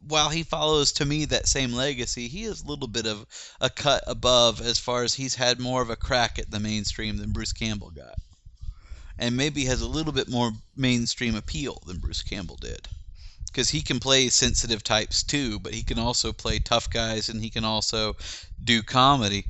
while 0.06 0.30
he 0.30 0.42
follows 0.42 0.92
to 0.92 1.04
me 1.04 1.24
that 1.26 1.48
same 1.48 1.72
legacy, 1.72 2.28
he 2.28 2.44
is 2.44 2.62
a 2.62 2.66
little 2.66 2.88
bit 2.88 3.06
of 3.06 3.26
a 3.60 3.70
cut 3.70 4.02
above 4.06 4.60
as 4.60 4.78
far 4.78 5.04
as 5.04 5.14
he's 5.14 5.36
had 5.36 5.60
more 5.60 5.82
of 5.82 5.90
a 5.90 5.96
crack 5.96 6.38
at 6.38 6.50
the 6.50 6.60
mainstream 6.60 7.16
than 7.16 7.32
Bruce 7.32 7.52
Campbell 7.52 7.90
got, 7.90 8.18
and 9.18 9.36
maybe 9.36 9.64
has 9.64 9.80
a 9.80 9.88
little 9.88 10.12
bit 10.12 10.28
more 10.28 10.52
mainstream 10.76 11.34
appeal 11.34 11.82
than 11.86 11.98
Bruce 11.98 12.22
Campbell 12.22 12.56
did. 12.56 12.88
Because 13.46 13.70
he 13.70 13.82
can 13.82 14.00
play 14.00 14.28
sensitive 14.28 14.82
types 14.82 15.22
too, 15.22 15.58
but 15.58 15.74
he 15.74 15.82
can 15.82 15.98
also 15.98 16.32
play 16.32 16.58
tough 16.58 16.88
guys 16.88 17.28
and 17.28 17.42
he 17.42 17.50
can 17.50 17.64
also 17.64 18.16
do 18.64 18.82
comedy 18.82 19.46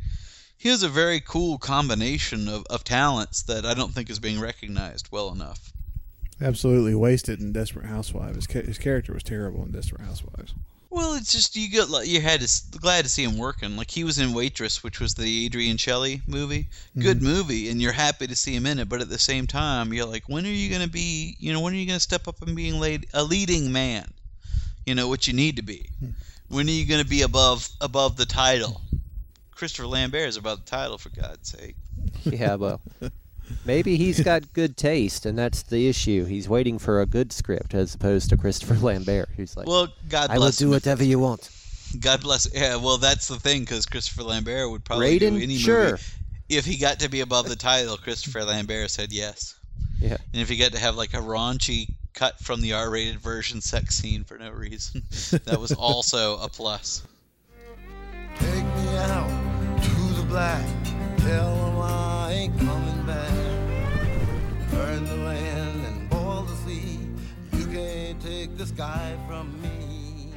he 0.63 0.69
has 0.69 0.85
a 0.85 0.89
very 0.89 1.21
cool 1.21 1.59
combination 1.59 2.47
of, 2.47 2.65
of 2.71 2.85
talents 2.85 3.43
that 3.43 3.67
I 3.67 3.75
don't 3.75 3.93
think 3.93 4.09
is 4.09 4.21
being 4.21 4.39
recognized 4.39 5.09
well 5.11 5.33
enough. 5.33 5.73
Absolutely 6.43 6.95
wasted 6.95 7.41
in 7.41 7.53
Desperate 7.53 7.87
Housewives. 7.87 8.37
His, 8.37 8.47
ca- 8.47 8.63
his 8.63 8.79
character 8.79 9.13
was 9.13 9.23
terrible 9.23 9.65
in 9.65 9.71
Desperate 9.71 10.03
Housewives. 10.03 10.55
Well, 10.93 11.15
it's 11.15 11.33
just 11.33 11.57
you 11.57 11.71
got 11.75 11.89
like 11.89 12.07
you 12.07 12.21
had 12.21 12.41
to 12.41 12.45
s- 12.45 12.69
glad 12.79 13.05
to 13.05 13.09
see 13.09 13.25
him 13.25 13.39
working. 13.39 13.79
Like 13.79 13.91
he 13.91 14.05
was 14.05 14.19
in 14.19 14.35
Waitress, 14.35 14.83
which 14.85 15.01
was 15.01 15.15
the 15.15 15.47
Adrienne 15.47 15.79
Shelly 15.79 16.21
movie. 16.27 16.69
Good 16.99 17.19
mm-hmm. 17.19 17.27
movie, 17.27 17.71
and 17.71 17.81
you're 17.81 17.93
happy 17.93 18.27
to 18.27 18.37
see 18.37 18.55
him 18.55 18.67
in 18.67 18.79
it. 18.79 18.91
But 18.91 19.01
at 19.01 19.09
the 19.09 19.19
same 19.19 19.47
time, 19.47 19.95
you're 19.95 20.05
like, 20.05 20.29
when 20.29 20.45
are 20.45 20.51
you 20.51 20.71
gonna 20.71 20.89
be? 20.89 21.35
You 21.41 21.55
know, 21.55 21.61
when 21.61 21.73
are 21.73 21.77
you 21.77 21.87
gonna 21.87 21.99
step 21.99 22.29
up 22.29 22.43
and 22.43 22.55
being 22.55 22.79
laid, 22.79 23.07
a 23.15 23.25
leading 23.25 23.73
man? 23.73 24.13
You 24.85 24.95
know 24.95 25.09
what 25.09 25.27
you 25.27 25.33
need 25.33 25.57
to 25.57 25.63
be. 25.63 25.89
Hmm. 25.99 26.11
When 26.49 26.69
are 26.69 26.73
you 26.73 26.85
gonna 26.85 27.07
be 27.07 27.23
above 27.23 27.71
above 27.81 28.19
the 28.19 28.27
title? 28.27 28.83
Christopher 29.55 29.87
Lambert 29.87 30.29
is 30.29 30.37
above 30.37 30.63
the 30.65 30.71
title, 30.71 30.99
for 30.99 31.09
God's 31.09 31.49
sake. 31.49 31.77
yeah, 32.25 32.57
well, 32.57 32.83
maybe 33.65 33.97
he's 33.97 34.21
got 34.25 34.53
good 34.53 34.77
taste, 34.77 35.27
and 35.27 35.39
that's 35.39 35.63
the 35.63 35.89
issue. 35.89 36.25
He's 36.25 36.49
waiting 36.49 36.79
for 36.79 37.01
a 37.01 37.07
good 37.07 37.33
script 37.33 37.75
as 37.75 37.95
opposed 37.95 38.31
to 38.31 38.37
Christopher 38.37 38.75
Lambert, 38.81 39.29
who's 39.37 39.57
like, 39.57 39.67
Well, 39.67 39.89
God 40.09 40.29
bless 40.29 40.31
I 40.31 40.39
will 40.39 40.51
do 40.51 40.71
whatever 40.71 41.05
you 41.05 41.19
want. 41.19 41.51
God 42.01 42.23
bless. 42.23 42.49
Yeah, 42.55 42.77
well, 42.77 42.97
that's 42.99 43.29
the 43.29 43.37
thing 43.39 43.61
because 43.61 43.85
Christopher 43.87 44.23
Lambert 44.23 44.71
would 44.71 44.85
probably 44.85 45.19
Raiden? 45.19 45.37
do 45.37 45.43
any 45.43 45.57
Sure. 45.59 45.91
movie 45.93 46.03
if 46.49 46.65
he 46.65 46.77
got 46.77 47.01
to 47.01 47.09
be 47.11 47.21
above 47.21 47.49
the 47.49 47.57
title. 47.57 47.97
Christopher 47.97 48.45
Lambert 48.45 48.91
said 48.91 49.13
yes, 49.13 49.55
Yeah. 50.01 50.17
and 50.33 50.41
if 50.43 50.49
he 50.49 50.57
got 50.57 50.73
to 50.73 50.79
have 50.79 50.97
like 50.97 51.13
a 51.15 51.19
raunchy 51.19 51.89
cut 52.15 52.39
from 52.41 52.61
the 52.61 52.73
R-rated 52.75 53.19
version 53.21 53.61
sex 53.61 53.97
scene 53.97 54.25
for 54.25 54.37
no 54.39 54.51
reason. 54.51 55.03
that 55.45 55.59
was 55.61 55.73
also 55.73 56.39
a 56.39 56.49
plus. 56.49 57.03
Take 58.39 58.51
me 58.65 58.97
out 58.97 59.83
to 59.83 59.91
the 60.21 60.27
black. 60.27 60.67
Tell 61.19 61.55
'em 61.69 61.79
I 61.81 62.33
ain't 62.33 62.59
coming 62.59 63.02
the 68.63 68.69
sky 68.69 69.17
from 69.27 69.61
me. 69.61 70.29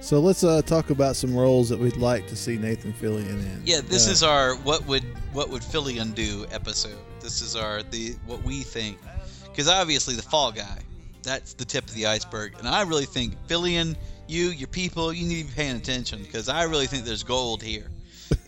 So 0.00 0.20
let's 0.20 0.44
uh, 0.44 0.60
talk 0.62 0.90
about 0.90 1.16
some 1.16 1.34
roles 1.34 1.70
that 1.70 1.78
we'd 1.78 1.96
like 1.96 2.26
to 2.28 2.36
see 2.36 2.58
Nathan 2.58 2.92
Fillion 2.92 3.40
in. 3.40 3.62
Yeah, 3.64 3.80
this 3.80 4.06
Uh, 4.06 4.10
is 4.12 4.22
our 4.22 4.54
what 4.56 4.86
would 4.86 5.02
what 5.32 5.48
would 5.48 5.62
Fillion 5.62 6.14
do 6.14 6.44
episode. 6.50 6.98
This 7.20 7.40
is 7.40 7.56
our 7.56 7.82
the 7.84 8.16
what 8.26 8.42
we 8.42 8.60
think 8.60 8.98
because 9.44 9.66
obviously 9.66 10.14
the 10.14 10.22
Fall 10.22 10.52
Guy, 10.52 10.78
that's 11.22 11.54
the 11.54 11.64
tip 11.64 11.84
of 11.84 11.94
the 11.94 12.06
iceberg, 12.06 12.52
and 12.58 12.68
I 12.68 12.82
really 12.82 13.06
think 13.06 13.34
Fillion, 13.48 13.96
you, 14.28 14.50
your 14.50 14.68
people, 14.68 15.12
you 15.12 15.26
need 15.26 15.42
to 15.42 15.48
be 15.48 15.54
paying 15.54 15.76
attention 15.76 16.22
because 16.22 16.50
I 16.50 16.64
really 16.64 16.86
think 16.86 17.04
there's 17.04 17.24
gold 17.24 17.62
here. 17.62 17.90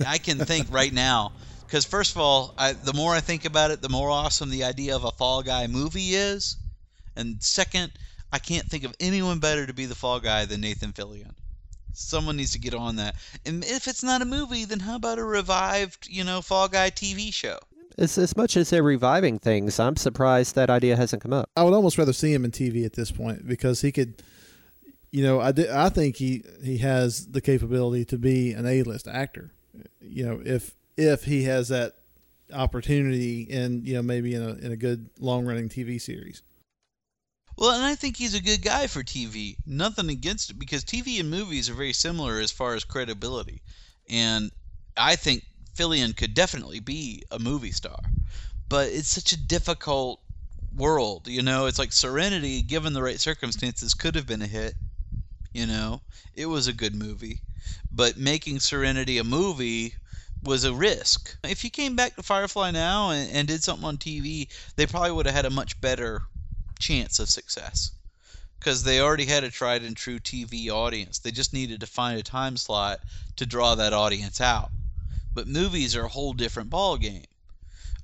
I 0.07 0.19
can 0.19 0.39
think 0.39 0.67
right 0.71 0.93
now 0.93 1.33
because 1.67 1.87
first 1.87 2.15
of 2.15 2.21
all, 2.21 2.55
I, 2.59 2.75
the 2.75 2.93
more 2.93 3.15
I 3.15 3.21
think 3.21 3.47
about 3.47 3.71
it, 3.71 3.81
the 3.81 3.89
more 3.89 4.11
awesome 4.11 4.51
the 4.51 4.65
idea 4.65 4.95
of 4.95 5.05
a 5.05 5.11
Fall 5.13 5.43
Guy 5.43 5.67
movie 5.69 6.15
is, 6.15 6.57
and 7.17 7.43
second, 7.43 7.93
I 8.33 8.39
can't 8.39 8.67
think 8.67 8.85
of 8.85 8.95
anyone 9.01 9.39
better 9.41 9.67
to 9.67 9.73
be 9.73 9.87
the 9.87 9.95
Fall 9.95 10.21
Guy 10.21 10.45
than 10.45 10.61
Nathan 10.61 10.93
Fillion. 10.93 11.33
Someone 11.93 12.37
needs 12.37 12.53
to 12.53 12.61
get 12.61 12.75
on 12.75 12.97
that. 12.97 13.17
And 13.45 13.65
if 13.65 13.89
it's 13.89 14.03
not 14.03 14.23
a 14.23 14.25
movie, 14.25 14.65
then 14.65 14.81
how 14.81 14.97
about 14.97 15.19
a 15.19 15.25
revived, 15.25 16.09
you 16.09 16.23
know, 16.23 16.41
Fall 16.41 16.69
Guy 16.69 16.91
TV 16.91 17.33
show? 17.35 17.59
As, 17.99 18.17
as 18.17 18.37
much 18.37 18.57
as 18.57 18.71
they're 18.71 18.83
reviving 18.83 19.39
things, 19.39 19.81
I'm 19.81 19.97
surprised 19.97 20.55
that 20.55 20.71
idea 20.71 20.97
hasn't 20.97 21.23
come 21.23 21.33
up. 21.33 21.51
I 21.57 21.65
would 21.65 21.75
almost 21.75 21.99
rather 21.99 22.13
see 22.13 22.33
him 22.33 22.45
in 22.45 22.53
TV 22.53 22.85
at 22.85 22.93
this 22.93 23.11
point 23.11 23.47
because 23.47 23.81
he 23.81 23.91
could, 23.91 24.23
you 25.11 25.25
know, 25.25 25.41
I, 25.41 25.53
di- 25.53 25.69
I 25.69 25.89
think 25.89 26.17
he 26.17 26.45
he 26.63 26.79
has 26.79 27.27
the 27.27 27.41
capability 27.41 28.05
to 28.07 28.17
be 28.17 28.53
an 28.53 28.67
A-list 28.67 29.09
actor. 29.09 29.51
You 30.01 30.25
know, 30.25 30.41
if 30.45 30.77
if 30.97 31.25
he 31.25 31.43
has 31.45 31.69
that 31.69 31.97
opportunity 32.53 33.43
in 33.43 33.85
you 33.85 33.95
know 33.95 34.03
maybe 34.03 34.35
in 34.35 34.43
a 34.43 34.53
in 34.55 34.73
a 34.73 34.77
good 34.77 35.11
long 35.19 35.45
running 35.45 35.69
TV 35.69 36.01
series. 36.01 36.43
Well, 37.61 37.73
and 37.73 37.85
I 37.85 37.95
think 37.95 38.17
he's 38.17 38.33
a 38.33 38.41
good 38.41 38.63
guy 38.63 38.87
for 38.87 39.03
TV. 39.05 39.59
Nothing 39.67 40.09
against 40.09 40.49
it 40.49 40.59
because 40.59 40.83
TV 40.83 41.21
and 41.21 41.31
movies 41.31 41.69
are 41.69 41.75
very 41.75 41.93
similar 41.93 42.41
as 42.41 42.51
far 42.51 42.75
as 42.75 42.85
credibility. 42.85 43.61
And 44.09 44.51
I 44.97 45.15
think 45.15 45.45
Fillion 45.77 46.17
could 46.17 46.33
definitely 46.33 46.81
be 46.81 47.23
a 47.31 47.39
movie 47.39 47.71
star. 47.71 48.01
But 48.69 48.89
it's 48.89 49.11
such 49.11 49.33
a 49.33 49.37
difficult 49.37 50.23
world, 50.75 51.29
you 51.29 51.43
know. 51.43 51.67
It's 51.67 51.79
like 51.79 51.93
Serenity, 51.93 52.63
given 52.63 52.95
the 52.95 53.03
right 53.03 53.21
circumstances, 53.21 53.93
could 53.93 54.15
have 54.15 54.27
been 54.27 54.41
a 54.41 54.47
hit. 54.47 54.75
You 55.53 55.67
know, 55.67 56.01
it 56.35 56.47
was 56.47 56.67
a 56.67 56.73
good 56.73 56.95
movie. 56.95 57.43
But 57.93 58.17
making 58.17 58.61
Serenity 58.61 59.19
a 59.19 59.25
movie 59.25 59.97
was 60.43 60.65
a 60.65 60.73
risk. 60.73 61.37
If 61.45 61.63
you 61.63 61.71
came 61.71 61.95
back 61.95 62.17
to 62.17 62.23
Firefly 62.23 62.71
now 62.71 63.11
and, 63.11 63.31
and 63.31 63.47
did 63.47 63.63
something 63.63 63.87
on 63.87 63.99
TV, 63.99 64.49
they 64.77 64.87
probably 64.87 65.13
would 65.13 65.27
have 65.27 65.35
had 65.35 65.45
a 65.47 65.51
much 65.51 65.81
better 65.81 66.23
chance 66.81 67.19
of 67.21 67.29
success 67.29 67.93
because 68.59 68.83
they 68.83 69.01
already 69.01 69.25
had 69.25 69.43
a 69.43 69.51
tried 69.51 69.83
and 69.83 69.97
true 69.97 70.19
TV 70.19 70.69
audience. 70.69 71.19
They 71.19 71.31
just 71.31 71.55
needed 71.55 71.81
to 71.81 71.87
find 71.87 72.19
a 72.19 72.23
time 72.23 72.57
slot 72.57 73.01
to 73.37 73.47
draw 73.47 73.75
that 73.75 73.95
audience 73.95 74.41
out. 74.41 74.71
But 75.33 75.49
movies 75.49 75.97
are 75.97 76.05
a 76.05 76.09
whole 76.09 76.35
different 76.35 76.69
ball 76.69 76.99
game. 76.99 77.25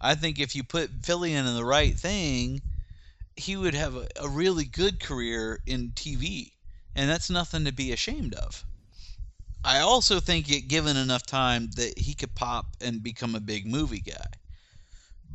I 0.00 0.14
think 0.14 0.38
if 0.38 0.56
you 0.56 0.64
put 0.64 1.02
Fillion 1.02 1.46
in 1.46 1.54
the 1.54 1.64
right 1.64 1.98
thing, 1.98 2.62
he 3.36 3.56
would 3.56 3.74
have 3.74 3.96
a, 3.96 4.08
a 4.16 4.28
really 4.28 4.64
good 4.64 4.98
career 4.98 5.60
in 5.66 5.90
TV, 5.90 6.52
and 6.94 7.10
that's 7.10 7.28
nothing 7.28 7.64
to 7.64 7.72
be 7.72 7.92
ashamed 7.92 8.34
of. 8.34 8.64
I 9.62 9.80
also 9.80 10.20
think 10.20 10.46
given 10.68 10.96
enough 10.96 11.26
time 11.26 11.70
that 11.76 11.98
he 11.98 12.14
could 12.14 12.34
pop 12.34 12.76
and 12.80 13.02
become 13.02 13.34
a 13.34 13.40
big 13.40 13.66
movie 13.66 14.00
guy 14.00 14.26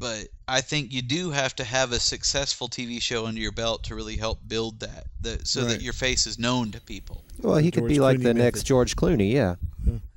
but 0.02 0.28
I 0.48 0.62
think 0.62 0.92
you 0.92 1.04
do 1.04 1.30
have 1.30 1.56
to 1.58 1.64
have 1.64 1.92
a 1.92 2.00
successful 2.00 2.68
TV 2.68 3.00
show 3.00 3.28
under 3.28 3.40
your 3.40 3.52
belt 3.52 3.84
to 3.84 3.96
really 3.96 4.18
help 4.18 4.40
build 4.48 4.80
that, 4.80 5.06
that 5.22 5.48
so 5.48 5.62
Right. 5.62 5.70
that 5.70 5.82
your 5.82 5.94
face 5.94 6.26
is 6.26 6.40
known 6.40 6.72
to 6.72 6.82
people. 6.82 7.24
Well, 7.38 7.58
he 7.58 7.70
could 7.70 7.82
George 7.82 7.90
be 7.90 8.00
like 8.00 8.18
Clooney 8.18 8.24
the 8.24 8.34
method. 8.34 8.44
next 8.44 8.64
George 8.64 8.96
Clooney, 8.96 9.32
yeah. 9.32 9.56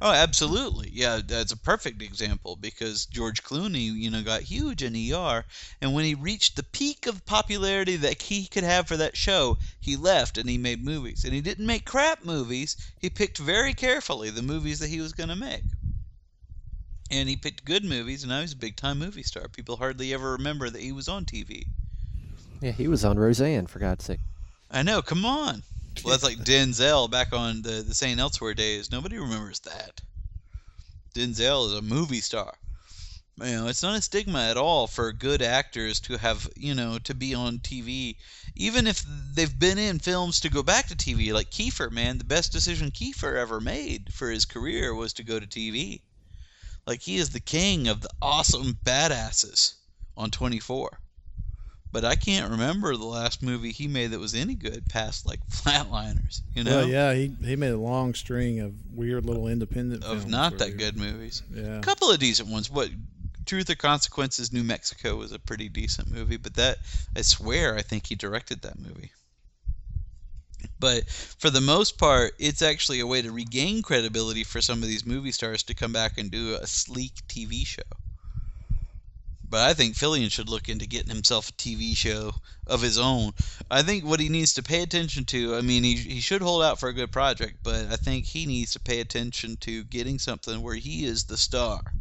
Oh, 0.00 0.10
absolutely. 0.10 0.90
Yeah, 0.92 1.20
that's 1.26 1.52
a 1.52 1.56
perfect 1.56 2.00
example 2.00 2.56
because 2.56 3.04
George 3.06 3.42
Clooney, 3.42 3.92
you 3.94 4.10
know, 4.10 4.22
got 4.22 4.42
huge 4.42 4.82
in 4.82 4.94
ER, 4.94 5.44
and 5.82 5.92
when 5.92 6.04
he 6.06 6.14
reached 6.14 6.56
the 6.56 6.62
peak 6.62 7.06
of 7.06 7.24
popularity 7.26 7.96
that 7.96 8.22
he 8.22 8.46
could 8.46 8.64
have 8.64 8.88
for 8.88 8.96
that 8.96 9.16
show, 9.18 9.58
he 9.80 9.96
left 9.96 10.38
and 10.38 10.48
he 10.48 10.56
made 10.58 10.82
movies. 10.82 11.24
And 11.24 11.34
he 11.34 11.42
didn't 11.42 11.66
make 11.66 11.84
crap 11.84 12.24
movies. 12.24 12.76
He 12.98 13.10
picked 13.10 13.38
very 13.38 13.74
carefully 13.74 14.30
the 14.30 14.42
movies 14.42 14.78
that 14.80 14.88
he 14.88 15.00
was 15.00 15.12
going 15.12 15.28
to 15.30 15.36
make. 15.36 15.62
And 17.10 17.28
he 17.28 17.36
picked 17.36 17.64
good 17.64 17.84
movies, 17.84 18.22
and 18.22 18.30
now 18.30 18.40
he's 18.40 18.52
a 18.52 18.56
big 18.56 18.76
time 18.76 18.98
movie 18.98 19.22
star. 19.22 19.48
People 19.48 19.76
hardly 19.76 20.14
ever 20.14 20.32
remember 20.32 20.70
that 20.70 20.80
he 20.80 20.92
was 20.92 21.08
on 21.08 21.24
TV. 21.24 21.64
Yeah, 22.60 22.72
he 22.72 22.88
was 22.88 23.04
on 23.04 23.18
Roseanne, 23.18 23.66
for 23.66 23.78
God's 23.78 24.04
sake. 24.04 24.20
I 24.70 24.82
know, 24.82 25.02
come 25.02 25.24
on. 25.24 25.62
Well, 26.02 26.12
that's 26.12 26.24
like 26.24 26.38
Denzel 26.38 27.10
back 27.10 27.32
on 27.32 27.62
the, 27.62 27.84
the 27.86 27.94
St. 27.94 28.18
Elsewhere 28.18 28.54
days. 28.54 28.90
Nobody 28.90 29.18
remembers 29.18 29.60
that. 29.60 30.00
Denzel 31.14 31.66
is 31.66 31.74
a 31.74 31.82
movie 31.82 32.20
star. 32.20 32.54
You 33.36 33.52
know, 33.52 33.66
it's 33.66 33.82
not 33.82 33.98
a 33.98 34.02
stigma 34.02 34.40
at 34.50 34.56
all 34.56 34.86
for 34.86 35.12
good 35.12 35.42
actors 35.42 36.00
to 36.00 36.18
have, 36.18 36.48
you 36.56 36.74
know, 36.74 36.98
to 37.00 37.14
be 37.14 37.34
on 37.34 37.58
TV. 37.58 38.16
Even 38.56 38.86
if 38.86 39.04
they've 39.34 39.58
been 39.58 39.78
in 39.78 39.98
films 39.98 40.40
to 40.40 40.50
go 40.50 40.62
back 40.62 40.86
to 40.88 40.96
TV, 40.96 41.32
like 41.32 41.50
Kiefer, 41.50 41.90
man, 41.90 42.18
the 42.18 42.24
best 42.24 42.52
decision 42.52 42.90
Kiefer 42.90 43.36
ever 43.36 43.60
made 43.60 44.12
for 44.12 44.30
his 44.30 44.44
career 44.44 44.94
was 44.94 45.12
to 45.14 45.24
go 45.24 45.38
to 45.38 45.46
TV. 45.46 46.00
Like, 46.86 47.02
he 47.02 47.16
is 47.16 47.30
the 47.30 47.40
king 47.40 47.88
of 47.88 48.00
the 48.00 48.10
awesome 48.20 48.78
badasses 48.84 49.74
on 50.16 50.30
24 50.30 50.98
but 51.94 52.04
I 52.04 52.16
can't 52.16 52.50
remember 52.50 52.96
the 52.96 53.04
last 53.04 53.40
movie 53.40 53.70
he 53.70 53.86
made 53.86 54.10
that 54.10 54.18
was 54.18 54.34
any 54.34 54.56
good 54.56 54.88
past 54.88 55.24
like 55.24 55.38
Flatliners, 55.48 56.40
you 56.52 56.64
know, 56.64 56.78
Well, 56.78 56.88
yeah, 56.88 57.14
he 57.14 57.32
he 57.44 57.54
made 57.54 57.70
a 57.70 57.78
long 57.78 58.14
string 58.14 58.58
of 58.58 58.74
weird 58.92 59.24
little 59.24 59.46
independent 59.46 60.02
of 60.02 60.28
not 60.28 60.58
that 60.58 60.76
good 60.76 60.96
movies. 60.96 61.44
Yeah. 61.54 61.78
A 61.78 61.80
couple 61.80 62.10
of 62.10 62.18
decent 62.18 62.48
ones. 62.48 62.68
What 62.68 62.90
Truth 63.46 63.70
or 63.70 63.76
Consequences 63.76 64.52
New 64.52 64.64
Mexico 64.64 65.14
was 65.14 65.30
a 65.30 65.38
pretty 65.38 65.68
decent 65.68 66.12
movie, 66.12 66.36
but 66.36 66.54
that 66.54 66.78
I 67.16 67.22
swear 67.22 67.76
I 67.76 67.82
think 67.82 68.06
he 68.06 68.16
directed 68.16 68.62
that 68.62 68.76
movie. 68.76 69.12
But 70.78 71.08
for 71.08 71.50
the 71.50 71.60
most 71.60 71.98
part, 71.98 72.34
it's 72.38 72.62
actually 72.62 73.00
a 73.00 73.06
way 73.06 73.22
to 73.22 73.32
regain 73.32 73.82
credibility 73.82 74.44
for 74.44 74.60
some 74.60 74.82
of 74.82 74.88
these 74.88 75.06
movie 75.06 75.32
stars 75.32 75.62
to 75.64 75.74
come 75.74 75.92
back 75.92 76.18
and 76.18 76.30
do 76.30 76.54
a 76.54 76.66
sleek 76.66 77.26
TV 77.28 77.66
show. 77.66 77.82
But 79.54 79.60
I 79.60 79.74
think 79.74 79.94
Fillion 79.94 80.32
should 80.32 80.48
look 80.48 80.68
into 80.68 80.86
getting 80.86 81.14
himself 81.14 81.48
a 81.48 81.52
TV 81.52 81.96
show 81.96 82.34
of 82.66 82.82
his 82.82 82.98
own. 82.98 83.34
I 83.70 83.82
think 83.82 84.04
what 84.04 84.18
he 84.18 84.28
needs 84.28 84.52
to 84.54 84.62
pay 84.62 84.82
attention 84.82 85.24
to, 85.26 85.54
I 85.54 85.60
mean, 85.60 85.84
he, 85.84 85.94
he 85.94 86.20
should 86.20 86.42
hold 86.42 86.62
out 86.62 86.80
for 86.80 86.88
a 86.88 86.92
good 86.92 87.12
project, 87.12 87.58
but 87.62 87.86
I 87.86 87.96
think 87.96 88.24
he 88.24 88.46
needs 88.46 88.72
to 88.72 88.80
pay 88.80 89.00
attention 89.00 89.56
to 89.58 89.84
getting 89.84 90.18
something 90.18 90.60
where 90.60 90.74
he 90.74 91.04
is 91.04 91.24
the 91.24 91.36
star. 91.36 91.94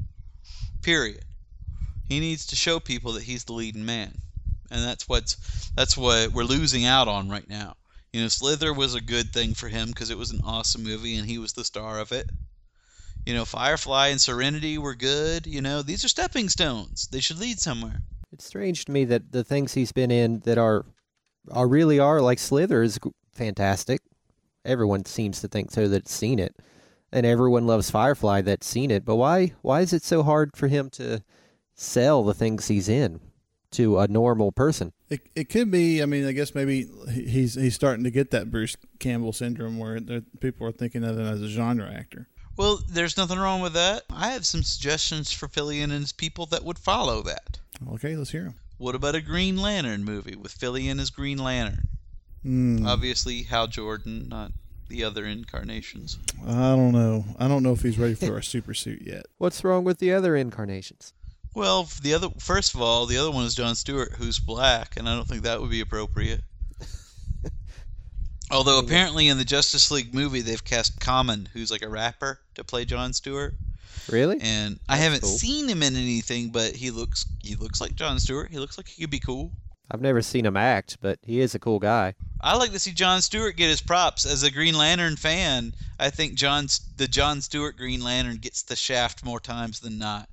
Period. 0.82 1.26
He 2.08 2.20
needs 2.20 2.48
to 2.48 2.56
show 2.56 2.80
people 2.80 3.14
that 3.14 3.24
he's 3.24 3.44
the 3.44 3.54
leading 3.54 3.86
man. 3.86 4.22
And 4.72 4.84
that's 4.84 5.08
what's 5.08 5.36
that's 5.76 5.96
what 5.96 6.32
we're 6.32 6.44
losing 6.44 6.86
out 6.86 7.08
on 7.08 7.30
right 7.30 7.48
now. 7.48 7.76
You 8.14 8.22
know, 8.22 8.28
Slither 8.28 8.72
was 8.72 8.94
a 8.94 9.02
good 9.02 9.34
thing 9.34 9.56
for 9.56 9.68
him 9.68 9.88
because 9.88 10.12
it 10.12 10.18
was 10.18 10.30
an 10.30 10.42
awesome 10.46 10.84
movie 10.84 11.16
and 11.16 11.28
he 11.28 11.40
was 11.40 11.54
the 11.54 11.64
star 11.64 12.00
of 12.00 12.12
it. 12.12 12.30
You 13.26 13.34
know, 13.34 13.44
Firefly 13.44 14.10
and 14.10 14.22
Serenity 14.22 14.78
were 14.78 14.94
good. 14.94 15.48
You 15.48 15.62
know, 15.62 15.82
these 15.82 16.06
are 16.06 16.10
stepping 16.10 16.48
stones. 16.48 17.08
They 17.12 17.20
should 17.20 17.40
lead 17.40 17.60
somewhere. 17.60 18.04
It's 18.32 18.46
strange 18.46 18.86
to 18.86 18.92
me 18.92 19.06
that 19.06 19.32
the 19.32 19.44
things 19.44 19.74
he's 19.74 19.92
been 19.92 20.12
in 20.12 20.42
that 20.42 20.60
are 20.60 20.86
are 21.52 21.68
really 21.68 22.00
are 22.00 22.22
like 22.22 22.38
Slither 22.40 22.84
is 22.84 23.00
fantastic. 23.34 24.02
Everyone 24.64 25.06
seems 25.06 25.42
to 25.42 25.48
think 25.48 25.72
so 25.72 25.88
that's 25.88 26.14
seen 26.14 26.40
it, 26.40 26.56
and 27.12 27.26
everyone 27.26 27.66
loves 27.66 27.90
Firefly 27.90 28.42
that's 28.42 28.68
seen 28.68 28.92
it. 28.92 29.06
But 29.06 29.16
why 29.16 29.54
why 29.62 29.82
is 29.82 29.92
it 29.92 30.04
so 30.04 30.22
hard 30.22 30.56
for 30.56 30.68
him 30.68 30.90
to 30.92 31.24
sell 31.76 32.24
the 32.24 32.34
things 32.34 32.68
he's 32.68 32.90
in 32.90 33.20
to 33.74 34.00
a 34.00 34.08
normal 34.08 34.52
person? 34.52 34.94
It, 35.10 35.22
it 35.36 35.50
could 35.50 35.70
be. 35.72 36.02
I 36.02 36.06
mean, 36.06 36.26
I 36.26 36.32
guess 36.32 36.56
maybe 36.56 36.88
he's 37.12 37.56
he's 37.56 37.76
starting 37.76 38.04
to 38.06 38.12
get 38.12 38.32
that 38.32 38.50
Bruce 38.50 38.76
Campbell 39.00 39.34
syndrome 39.34 39.78
where 39.78 40.00
there- 40.00 40.22
people 40.40 40.66
are 40.68 40.72
thinking 40.72 41.04
of 41.04 41.18
him 41.20 41.26
as 41.26 41.42
a 41.42 41.48
genre 41.48 41.92
actor. 41.92 42.28
Well, 42.56 42.80
there's 42.88 43.18
nothing 43.18 43.40
wrong 43.40 43.62
with 43.62 43.74
that. 43.74 44.04
I 44.12 44.30
have 44.30 44.46
some 44.46 44.62
suggestions 44.64 45.32
for 45.32 45.48
Fillion 45.48 45.86
and 45.86 45.94
his 46.02 46.12
people 46.12 46.46
that 46.48 46.64
would 46.64 46.78
follow 46.78 47.22
that. 47.24 47.60
Okay, 47.94 48.16
let's 48.16 48.30
hear 48.32 48.44
them. 48.44 48.56
What 48.78 48.94
about 48.96 49.16
a 49.16 49.22
Green 49.22 49.58
Lantern 49.58 50.04
movie 50.04 50.36
with 50.36 50.58
Fillion 50.58 51.00
as 51.00 51.10
Green 51.10 51.38
Lantern? 51.40 51.88
Hmm, 52.44 52.86
Obviously, 52.86 53.44
Hal 53.44 53.68
Jordan, 53.68 54.28
not 54.30 54.52
the 54.90 55.04
other 55.04 55.26
incarnations. 55.26 56.20
I 56.46 56.76
don't 56.76 56.92
know. 56.92 57.26
I 57.40 57.48
don't 57.48 57.64
know 57.64 57.72
if 57.72 57.82
he's 57.82 57.98
ready 57.98 58.14
for 58.16 58.38
a 58.38 58.44
super 58.44 58.74
suit 58.74 59.02
yet. 59.02 59.26
What's 59.40 59.64
wrong 59.64 59.84
with 59.84 59.98
the 60.00 60.14
other 60.14 60.36
incarnations? 60.36 61.14
Well, 61.54 61.88
the 62.02 62.14
other 62.14 62.30
first 62.40 62.74
of 62.74 62.82
all, 62.82 63.06
the 63.06 63.18
other 63.18 63.32
one 63.32 63.46
is 63.46 63.54
John 63.56 63.76
Stewart, 63.76 64.14
who's 64.14 64.40
black, 64.40 64.98
and 64.98 65.08
I 65.08 65.16
don't 65.16 65.28
think 65.28 65.44
that 65.44 65.62
would 65.62 65.70
be 65.70 65.82
appropriate. 65.82 66.42
Although 68.52 68.80
apparently 68.80 69.28
in 69.28 69.38
the 69.38 69.46
Justice 69.46 69.92
League 69.92 70.14
movie 70.14 70.42
they've 70.42 70.64
cast 70.64 71.00
Common, 71.00 71.50
who's 71.54 71.72
like 71.72 71.84
a 71.84 71.90
rapper, 71.90 72.40
to 72.56 72.64
play 72.64 72.86
John 72.86 73.14
Stewart. 73.14 73.56
Really? 74.12 74.40
And 74.42 74.80
I 74.90 74.96
That's 74.98 75.04
haven't 75.04 75.22
cool. 75.22 75.38
seen 75.38 75.70
him 75.70 75.84
in 75.84 75.96
anything, 75.96 76.50
but 76.50 76.76
he 76.76 76.92
looks 76.92 77.26
he 77.42 77.56
looks 77.56 77.80
like 77.80 77.96
John 77.96 78.20
Stewart. 78.20 78.52
He 78.52 78.60
looks 78.60 78.78
like 78.78 78.88
he 78.88 79.02
could 79.02 79.12
be 79.12 79.20
cool. 79.20 79.52
I've 79.92 80.02
never 80.02 80.22
seen 80.22 80.46
him 80.46 80.58
act, 80.58 80.98
but 81.02 81.20
he 81.22 81.40
is 81.40 81.54
a 81.54 81.60
cool 81.60 81.78
guy. 81.78 82.16
I 82.42 82.58
like 82.58 82.72
to 82.72 82.80
see 82.80 82.92
John 82.92 83.22
Stewart 83.22 83.56
get 83.56 83.70
his 83.70 83.82
props 83.82 84.26
as 84.26 84.44
a 84.44 84.52
Green 84.52 84.76
Lantern 84.76 85.16
fan. 85.16 85.74
I 86.00 86.10
think 86.10 86.34
John 86.34 86.68
the 86.98 87.08
John 87.08 87.42
Stewart 87.42 87.78
Green 87.78 88.04
Lantern 88.04 88.38
gets 88.38 88.64
the 88.64 88.76
shaft 88.76 89.24
more 89.24 89.40
times 89.40 89.80
than 89.80 90.00
not. 90.00 90.28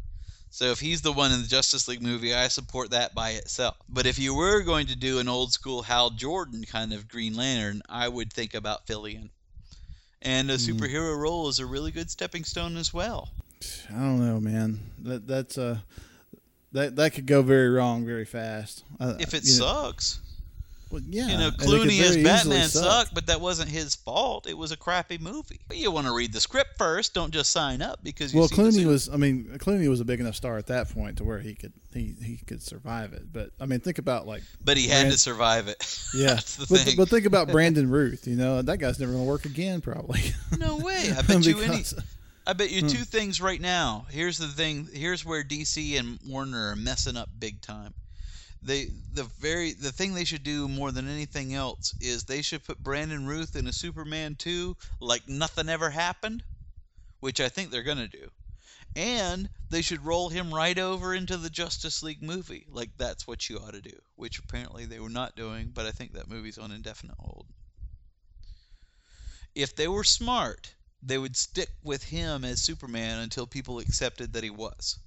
So 0.52 0.66
if 0.66 0.80
he's 0.80 1.00
the 1.00 1.12
one 1.12 1.30
in 1.32 1.40
the 1.40 1.46
Justice 1.48 1.86
League 1.86 2.02
movie, 2.02 2.34
I 2.34 2.48
support 2.48 2.90
that 2.90 3.14
by 3.14 3.30
itself. 3.30 3.76
But 3.88 4.06
if 4.06 4.18
you 4.18 4.34
were 4.34 4.62
going 4.62 4.88
to 4.88 4.96
do 4.96 5.20
an 5.20 5.28
old 5.28 5.52
school 5.52 5.82
Hal 5.82 6.10
Jordan 6.10 6.64
kind 6.64 6.92
of 6.92 7.08
Green 7.08 7.36
Lantern, 7.36 7.82
I 7.88 8.08
would 8.08 8.32
think 8.32 8.54
about 8.54 8.86
Fillion. 8.86 9.30
And 10.22 10.50
a 10.50 10.56
superhero 10.56 11.16
role 11.16 11.48
is 11.48 11.60
a 11.60 11.66
really 11.66 11.92
good 11.92 12.10
stepping 12.10 12.44
stone 12.44 12.76
as 12.76 12.92
well. 12.92 13.30
I 13.88 13.94
don't 13.94 14.18
know, 14.26 14.40
man. 14.40 14.80
That 14.98 15.26
that's 15.26 15.56
uh 15.56 15.78
that 16.72 16.96
that 16.96 17.14
could 17.14 17.26
go 17.26 17.42
very 17.42 17.68
wrong 17.70 18.04
very 18.04 18.24
fast. 18.24 18.84
Uh, 18.98 19.14
If 19.18 19.34
it 19.34 19.44
you 19.44 19.58
know, 19.58 19.64
sucks. 19.66 20.20
Well, 20.90 21.02
yeah. 21.08 21.28
You 21.28 21.38
know, 21.38 21.50
Clooney 21.52 22.00
as 22.00 22.16
Batman 22.16 22.68
suck. 22.68 22.82
sucked, 22.84 23.14
but 23.14 23.26
that 23.26 23.40
wasn't 23.40 23.70
his 23.70 23.94
fault. 23.94 24.48
It 24.48 24.58
was 24.58 24.72
a 24.72 24.76
crappy 24.76 25.18
movie. 25.18 25.60
But 25.68 25.76
you 25.76 25.90
want 25.90 26.06
to 26.06 26.12
read 26.14 26.32
the 26.32 26.40
script 26.40 26.76
first. 26.78 27.14
Don't 27.14 27.32
just 27.32 27.52
sign 27.52 27.80
up 27.80 28.00
because 28.02 28.32
you 28.34 28.40
Well, 28.40 28.48
see 28.48 28.56
Clooney 28.56 28.84
was. 28.86 29.08
I 29.08 29.16
mean, 29.16 29.50
Clooney 29.58 29.88
was 29.88 30.00
a 30.00 30.04
big 30.04 30.18
enough 30.20 30.34
star 30.34 30.58
at 30.58 30.66
that 30.66 30.88
point 30.92 31.18
to 31.18 31.24
where 31.24 31.38
he 31.38 31.54
could 31.54 31.72
he, 31.94 32.14
he 32.22 32.38
could 32.46 32.62
survive 32.62 33.12
it. 33.12 33.32
But 33.32 33.50
I 33.60 33.66
mean, 33.66 33.80
think 33.80 33.98
about 33.98 34.26
like 34.26 34.42
But 34.64 34.76
he 34.76 34.88
had 34.88 35.10
to 35.12 35.18
survive 35.18 35.68
it. 35.68 35.78
yeah. 36.14 36.34
That's 36.34 36.56
the 36.56 36.66
but, 36.68 36.80
thing. 36.80 36.94
but 36.96 37.08
think 37.08 37.26
about 37.26 37.48
Brandon 37.52 37.88
Routh. 37.88 38.26
You 38.26 38.36
know, 38.36 38.62
that 38.62 38.78
guy's 38.78 38.98
never 38.98 39.12
going 39.12 39.24
to 39.24 39.28
work 39.28 39.44
again, 39.44 39.80
probably. 39.80 40.20
no 40.58 40.76
way. 40.84 41.12
I 41.16 41.22
bet 41.22 41.44
you 41.46 41.60
any. 41.60 41.84
I 42.46 42.52
bet 42.54 42.68
Hmm. 42.70 42.74
you 42.74 42.80
two 42.88 43.04
things 43.04 43.40
right 43.40 43.60
now. 43.60 44.06
Here's 44.10 44.38
the 44.38 44.48
thing. 44.48 44.88
Here's 44.92 45.24
where 45.24 45.44
DC 45.44 46.00
and 46.00 46.18
Warner 46.26 46.70
are 46.70 46.76
messing 46.76 47.16
up 47.16 47.28
big 47.38 47.60
time. 47.60 47.94
They 48.62 48.90
the 49.12 49.24
very 49.24 49.72
the 49.72 49.92
thing 49.92 50.12
they 50.12 50.24
should 50.24 50.42
do 50.42 50.68
more 50.68 50.92
than 50.92 51.08
anything 51.08 51.54
else 51.54 51.94
is 51.98 52.24
they 52.24 52.42
should 52.42 52.64
put 52.64 52.82
Brandon 52.82 53.26
Routh 53.26 53.56
in 53.56 53.66
a 53.66 53.72
Superman 53.72 54.36
2 54.36 54.76
like 55.00 55.26
nothing 55.26 55.68
ever 55.70 55.90
happened, 55.90 56.44
which 57.20 57.40
I 57.40 57.48
think 57.48 57.70
they're 57.70 57.82
going 57.82 57.96
to 57.96 58.08
do. 58.08 58.30
And 58.94 59.48
they 59.70 59.80
should 59.80 60.04
roll 60.04 60.28
him 60.28 60.52
right 60.52 60.78
over 60.78 61.14
into 61.14 61.38
the 61.38 61.48
Justice 61.48 62.02
League 62.02 62.22
movie. 62.22 62.66
Like 62.68 62.90
that's 62.98 63.26
what 63.26 63.48
you 63.48 63.58
ought 63.58 63.72
to 63.72 63.80
do, 63.80 63.98
which 64.16 64.38
apparently 64.38 64.84
they 64.84 65.00
were 65.00 65.08
not 65.08 65.36
doing, 65.36 65.70
but 65.70 65.86
I 65.86 65.92
think 65.92 66.12
that 66.12 66.28
movie's 66.28 66.58
on 66.58 66.70
indefinite 66.70 67.16
hold. 67.18 67.46
If 69.54 69.74
they 69.74 69.88
were 69.88 70.04
smart, 70.04 70.74
they 71.02 71.16
would 71.16 71.36
stick 71.36 71.70
with 71.82 72.04
him 72.04 72.44
as 72.44 72.60
Superman 72.60 73.20
until 73.20 73.46
people 73.46 73.78
accepted 73.78 74.34
that 74.34 74.44
he 74.44 74.50
was. 74.50 74.98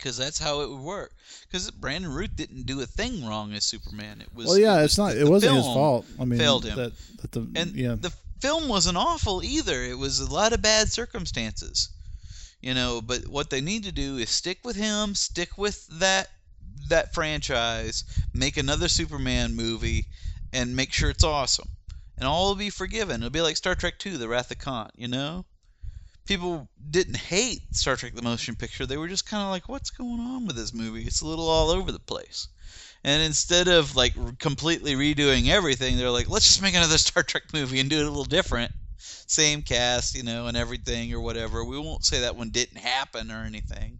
Because 0.00 0.16
that's 0.16 0.38
how 0.38 0.62
it 0.62 0.70
would 0.70 0.80
work. 0.80 1.12
Because 1.46 1.70
Brandon 1.70 2.10
Routh 2.10 2.34
didn't 2.34 2.64
do 2.64 2.80
a 2.80 2.86
thing 2.86 3.26
wrong 3.26 3.52
as 3.52 3.64
Superman. 3.64 4.22
It 4.22 4.34
was 4.34 4.46
well, 4.46 4.58
yeah, 4.58 4.80
it 4.80 4.84
it's 4.84 4.96
not. 4.96 5.14
It 5.14 5.28
wasn't 5.28 5.56
his 5.56 5.66
fault. 5.66 6.06
I 6.18 6.24
mean, 6.24 6.38
failed 6.38 6.64
him. 6.64 6.76
That, 6.76 6.92
that 7.20 7.32
the 7.32 7.46
and 7.54 7.72
yeah. 7.76 7.96
the 8.00 8.10
film 8.40 8.68
wasn't 8.68 8.96
awful 8.96 9.44
either. 9.44 9.82
It 9.82 9.98
was 9.98 10.18
a 10.20 10.32
lot 10.32 10.54
of 10.54 10.62
bad 10.62 10.90
circumstances, 10.90 11.90
you 12.62 12.72
know. 12.72 13.02
But 13.02 13.28
what 13.28 13.50
they 13.50 13.60
need 13.60 13.84
to 13.84 13.92
do 13.92 14.16
is 14.16 14.30
stick 14.30 14.60
with 14.64 14.76
him, 14.76 15.14
stick 15.14 15.58
with 15.58 15.86
that 15.98 16.30
that 16.88 17.12
franchise, 17.12 18.04
make 18.32 18.56
another 18.56 18.88
Superman 18.88 19.54
movie, 19.54 20.06
and 20.50 20.74
make 20.74 20.94
sure 20.94 21.10
it's 21.10 21.24
awesome, 21.24 21.68
and 22.16 22.26
all 22.26 22.48
will 22.48 22.56
be 22.56 22.70
forgiven. 22.70 23.20
It'll 23.20 23.28
be 23.28 23.42
like 23.42 23.58
Star 23.58 23.74
Trek 23.74 23.94
II: 24.04 24.16
The 24.16 24.28
Wrath 24.28 24.50
of 24.50 24.58
Khan, 24.58 24.90
you 24.96 25.08
know. 25.08 25.44
People 26.30 26.68
didn't 26.92 27.16
hate 27.16 27.74
Star 27.74 27.96
Trek: 27.96 28.14
The 28.14 28.22
Motion 28.22 28.54
Picture. 28.54 28.86
They 28.86 28.96
were 28.96 29.08
just 29.08 29.26
kind 29.26 29.42
of 29.42 29.50
like, 29.50 29.68
"What's 29.68 29.90
going 29.90 30.20
on 30.20 30.46
with 30.46 30.54
this 30.54 30.72
movie? 30.72 31.02
It's 31.02 31.22
a 31.22 31.26
little 31.26 31.48
all 31.48 31.70
over 31.70 31.90
the 31.90 31.98
place." 31.98 32.46
And 33.02 33.20
instead 33.20 33.66
of 33.66 33.96
like 33.96 34.14
completely 34.38 34.94
redoing 34.94 35.48
everything, 35.48 35.98
they're 35.98 36.08
like, 36.08 36.30
let's 36.30 36.46
just 36.46 36.62
make 36.62 36.76
another 36.76 36.98
Star 36.98 37.24
Trek 37.24 37.52
movie 37.52 37.80
and 37.80 37.90
do 37.90 37.98
it 37.98 38.04
a 38.04 38.08
little 38.08 38.24
different. 38.24 38.70
Same 38.96 39.62
cast, 39.62 40.14
you 40.14 40.22
know, 40.22 40.46
and 40.46 40.56
everything 40.56 41.12
or 41.12 41.20
whatever. 41.20 41.64
We 41.64 41.80
won't 41.80 42.04
say 42.04 42.20
that 42.20 42.36
one 42.36 42.50
didn't 42.50 42.78
happen 42.78 43.32
or 43.32 43.42
anything. 43.42 43.98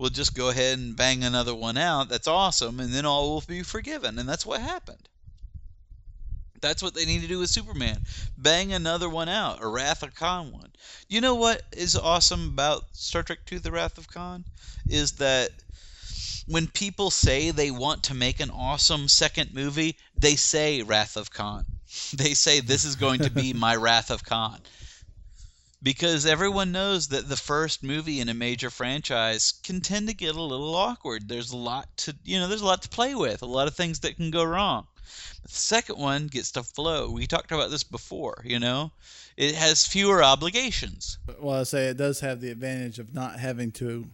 We'll 0.00 0.10
just 0.10 0.34
go 0.34 0.48
ahead 0.48 0.80
and 0.80 0.96
bang 0.96 1.22
another 1.22 1.54
one 1.54 1.76
out. 1.76 2.08
That's 2.08 2.26
awesome, 2.26 2.80
and 2.80 2.92
then 2.92 3.06
all 3.06 3.30
will 3.30 3.44
be 3.46 3.62
forgiven. 3.62 4.18
And 4.18 4.28
that's 4.28 4.44
what 4.44 4.60
happened. 4.60 5.08
That's 6.64 6.82
what 6.82 6.94
they 6.94 7.04
need 7.04 7.20
to 7.20 7.28
do 7.28 7.40
with 7.40 7.50
Superman. 7.50 8.02
Bang 8.38 8.72
another 8.72 9.10
one 9.10 9.28
out, 9.28 9.62
a 9.62 9.68
Wrath 9.68 10.02
of 10.02 10.14
Khan 10.14 10.50
one. 10.50 10.72
You 11.10 11.20
know 11.20 11.34
what 11.34 11.62
is 11.72 11.94
awesome 11.94 12.48
about 12.48 12.84
Star 12.94 13.22
Trek 13.22 13.40
II: 13.52 13.58
The 13.58 13.70
Wrath 13.70 13.98
of 13.98 14.08
Khan 14.08 14.46
is 14.88 15.12
that 15.12 15.50
when 16.46 16.68
people 16.68 17.10
say 17.10 17.50
they 17.50 17.70
want 17.70 18.02
to 18.04 18.14
make 18.14 18.40
an 18.40 18.48
awesome 18.48 19.08
second 19.08 19.52
movie, 19.52 19.98
they 20.16 20.36
say 20.36 20.80
Wrath 20.80 21.18
of 21.18 21.30
Khan. 21.30 21.66
They 22.14 22.32
say 22.32 22.60
this 22.60 22.86
is 22.86 22.96
going 22.96 23.20
to 23.20 23.30
be 23.30 23.52
my 23.52 23.76
Wrath 23.76 24.10
of 24.10 24.24
Khan. 24.24 24.58
Because 25.82 26.24
everyone 26.24 26.72
knows 26.72 27.08
that 27.08 27.28
the 27.28 27.36
first 27.36 27.82
movie 27.82 28.20
in 28.20 28.30
a 28.30 28.34
major 28.34 28.70
franchise 28.70 29.52
can 29.62 29.82
tend 29.82 30.08
to 30.08 30.14
get 30.14 30.34
a 30.34 30.42
little 30.42 30.74
awkward. 30.74 31.28
There's 31.28 31.52
a 31.52 31.58
lot 31.58 31.94
to, 31.98 32.16
you 32.24 32.38
know, 32.38 32.48
there's 32.48 32.62
a 32.62 32.66
lot 32.66 32.80
to 32.82 32.88
play 32.88 33.14
with, 33.14 33.42
a 33.42 33.46
lot 33.46 33.68
of 33.68 33.76
things 33.76 34.00
that 34.00 34.16
can 34.16 34.30
go 34.30 34.42
wrong. 34.42 34.86
The 35.42 35.48
second 35.48 35.98
one 35.98 36.26
gets 36.26 36.52
to 36.52 36.62
flow. 36.62 37.10
We 37.10 37.26
talked 37.26 37.52
about 37.52 37.70
this 37.70 37.84
before, 37.84 38.42
you 38.44 38.58
know. 38.58 38.92
It 39.36 39.54
has 39.54 39.86
fewer 39.86 40.22
obligations. 40.22 41.18
well, 41.40 41.60
I 41.60 41.64
say 41.64 41.86
it 41.88 41.96
does 41.96 42.20
have 42.20 42.40
the 42.40 42.50
advantage 42.50 42.98
of 42.98 43.14
not 43.14 43.38
having 43.38 43.72
to 43.72 44.06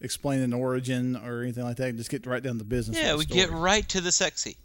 explain 0.00 0.40
an 0.40 0.52
origin 0.52 1.16
or 1.16 1.42
anything 1.42 1.64
like 1.64 1.76
that. 1.76 1.96
Just 1.96 2.10
get 2.10 2.26
right 2.26 2.42
down 2.42 2.54
to 2.54 2.58
the 2.58 2.64
business. 2.64 2.98
Yeah, 2.98 3.16
we 3.16 3.24
the 3.24 3.34
get 3.34 3.50
right 3.50 3.88
to 3.90 4.00
the 4.00 4.12
sexy. 4.12 4.56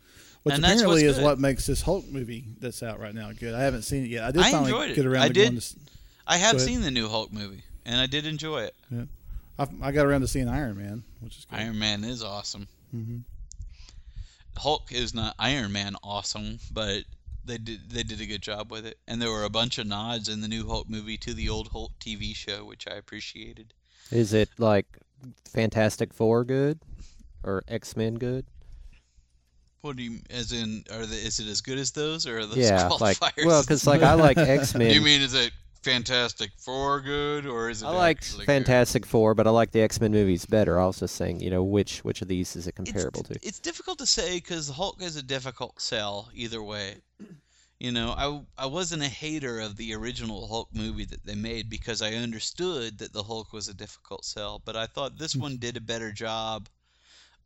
Which 0.44 0.56
and 0.56 0.64
apparently 0.64 1.04
is 1.04 1.18
good. 1.18 1.26
what 1.26 1.40
makes 1.40 1.66
this 1.66 1.82
Hulk 1.82 2.08
movie 2.08 2.46
that's 2.60 2.82
out 2.82 3.00
right 3.00 3.14
now 3.14 3.32
good. 3.34 3.54
I 3.54 3.62
haven't 3.62 3.82
seen 3.82 4.06
it 4.06 4.10
yet. 4.10 4.24
I 4.24 4.32
did 4.32 4.44
I 4.44 4.52
finally 4.52 4.94
get 4.94 5.06
around 5.06 5.24
I 5.24 5.28
to 5.28 5.34
did. 5.34 5.50
going 5.50 5.60
to. 5.60 5.76
I 6.26 6.38
have 6.38 6.62
seen 6.62 6.82
the 6.82 6.92
new 6.92 7.08
Hulk 7.10 7.34
movie, 7.34 7.64
and 7.86 8.00
I 8.00 8.06
did 8.06 8.26
enjoy 8.26 8.64
it. 8.64 8.76
I, 9.60 9.68
I 9.82 9.92
got 9.92 10.06
around 10.06 10.22
to 10.22 10.28
seeing 10.28 10.48
Iron 10.48 10.78
Man, 10.78 11.04
which 11.22 11.38
is 11.40 11.46
good. 11.46 11.60
Iron 11.60 11.80
Man 11.80 12.04
is 12.04 12.24
awesome. 12.24 12.68
Mhm. 12.96 13.24
Hulk 14.58 14.92
is 14.92 15.14
not 15.14 15.36
Iron 15.40 15.72
Man 15.72 15.96
awesome, 16.04 16.60
but 16.72 17.04
they 17.46 17.58
did 17.58 17.90
they 17.90 18.04
did 18.04 18.22
a 18.22 18.26
good 18.26 18.42
job 18.42 18.72
with 18.72 18.86
it, 18.86 18.98
and 19.08 19.22
there 19.22 19.32
were 19.32 19.44
a 19.44 19.50
bunch 19.50 19.78
of 19.78 19.88
nods 19.88 20.30
in 20.30 20.42
the 20.42 20.48
new 20.48 20.68
Hulk 20.68 20.90
movie 20.90 21.18
to 21.18 21.34
the 21.34 21.50
old 21.50 21.70
Hulk 21.70 21.94
TV 22.00 22.36
show, 22.36 22.66
which 22.66 22.88
I 22.88 22.96
appreciated. 22.96 23.74
Is 24.12 24.34
it 24.34 24.50
like 24.58 24.86
Fantastic 25.54 26.14
Four 26.14 26.44
good 26.44 26.80
or 27.44 27.64
X 27.68 27.96
Men 27.96 28.16
good? 28.16 28.46
What 29.82 29.96
do 29.96 30.04
you, 30.04 30.20
as 30.30 30.52
in, 30.52 30.84
are 30.92 31.06
the, 31.06 31.16
is 31.16 31.40
it 31.40 31.48
as 31.48 31.62
good 31.62 31.78
as 31.78 31.92
those, 31.92 32.26
or 32.28 32.40
are 32.40 32.46
those 32.46 32.58
yeah, 32.58 32.90
qualifiers? 32.92 33.22
like 33.22 33.34
well, 33.46 33.62
because 33.62 33.88
like 33.88 34.02
I 34.02 34.14
like 34.14 34.38
X 34.38 34.76
Men. 34.76 34.92
you 34.94 35.02
mean 35.02 35.22
is 35.22 35.34
it 35.34 35.52
Fantastic 35.88 36.52
Four 36.58 37.02
good, 37.02 37.46
or 37.46 37.70
is 37.70 37.82
it? 37.82 37.86
I 37.86 37.92
like 37.92 38.18
actually 38.18 38.46
good? 38.46 38.52
Fantastic 38.52 39.06
Four, 39.06 39.34
but 39.34 39.48
I 39.48 39.52
like 39.52 39.72
the 39.72 39.82
X 39.82 40.02
Men 40.02 40.12
movies 40.12 40.46
better. 40.46 40.80
I 40.80 40.86
was 40.86 41.00
just 41.00 41.16
saying, 41.16 41.40
you 41.40 41.50
know, 41.50 41.64
which 41.64 42.00
which 42.00 42.22
of 42.22 42.28
these 42.28 42.56
is 42.56 42.68
it 42.68 42.76
comparable 42.76 43.22
it's, 43.22 43.30
to? 43.30 43.48
It's 43.48 43.60
difficult 43.60 43.98
to 44.00 44.06
say 44.06 44.36
because 44.36 44.68
the 44.68 44.74
Hulk 44.74 45.02
is 45.02 45.16
a 45.16 45.24
difficult 45.24 45.82
sell 45.82 46.30
either 46.34 46.62
way. 46.62 46.98
You 47.80 47.92
know, 47.92 48.16
I 48.18 48.64
I 48.64 48.66
wasn't 48.66 49.04
a 49.04 49.08
hater 49.08 49.60
of 49.60 49.78
the 49.78 49.94
original 49.94 50.48
Hulk 50.48 50.70
movie 50.74 51.06
that 51.06 51.24
they 51.24 51.36
made 51.36 51.70
because 51.70 52.02
I 52.02 52.14
understood 52.14 52.98
that 52.98 53.14
the 53.14 53.22
Hulk 53.22 53.54
was 53.54 53.68
a 53.68 53.74
difficult 53.76 54.26
sell, 54.26 54.60
but 54.66 54.76
I 54.76 54.88
thought 54.88 55.20
this 55.20 55.34
hmm. 55.34 55.42
one 55.42 55.58
did 55.58 55.78
a 55.78 55.82
better 55.82 56.12
job 56.12 56.70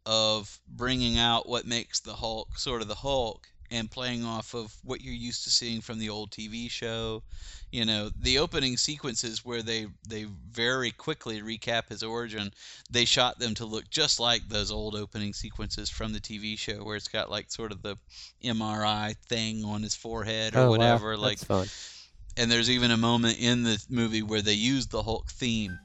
of 0.05 0.61
bringing 0.69 1.17
out 1.17 1.49
what 1.49 1.67
makes 1.67 1.99
the 1.99 2.13
Hulk 2.13 2.57
sort 2.57 2.81
of 2.81 2.87
the 2.87 2.95
Hulk 2.95 3.50
and 3.71 3.89
playing 3.89 4.25
off 4.25 4.53
of 4.53 4.75
what 4.83 5.01
you're 5.01 5.13
used 5.13 5.43
to 5.45 5.49
seeing 5.49 5.81
from 5.81 5.97
the 5.97 6.09
old 6.09 6.29
TV 6.31 6.69
show. 6.69 7.23
You 7.71 7.85
know, 7.85 8.09
the 8.19 8.37
opening 8.39 8.75
sequences 8.75 9.45
where 9.45 9.61
they 9.61 9.87
they 10.07 10.25
very 10.51 10.91
quickly 10.91 11.41
recap 11.41 11.87
his 11.87 12.03
origin, 12.03 12.51
they 12.89 13.05
shot 13.05 13.39
them 13.39 13.55
to 13.55 13.65
look 13.65 13.89
just 13.89 14.19
like 14.19 14.47
those 14.49 14.71
old 14.71 14.93
opening 14.95 15.31
sequences 15.33 15.89
from 15.89 16.11
the 16.11 16.19
TV 16.19 16.57
show 16.59 16.83
where 16.83 16.97
it's 16.97 17.07
got 17.07 17.31
like 17.31 17.49
sort 17.49 17.71
of 17.71 17.81
the 17.81 17.95
MRI 18.43 19.15
thing 19.29 19.63
on 19.63 19.81
his 19.83 19.95
forehead 19.95 20.53
or 20.53 20.59
oh 20.59 20.69
whatever 20.69 21.11
wow, 21.11 21.21
like 21.21 21.39
that's 21.39 21.43
fun. 21.45 21.67
and 22.35 22.51
there's 22.51 22.69
even 22.69 22.91
a 22.91 22.97
moment 22.97 23.39
in 23.39 23.63
the 23.63 23.81
movie 23.89 24.21
where 24.21 24.41
they 24.41 24.53
use 24.53 24.87
the 24.87 25.01
Hulk 25.01 25.31
theme. 25.31 25.79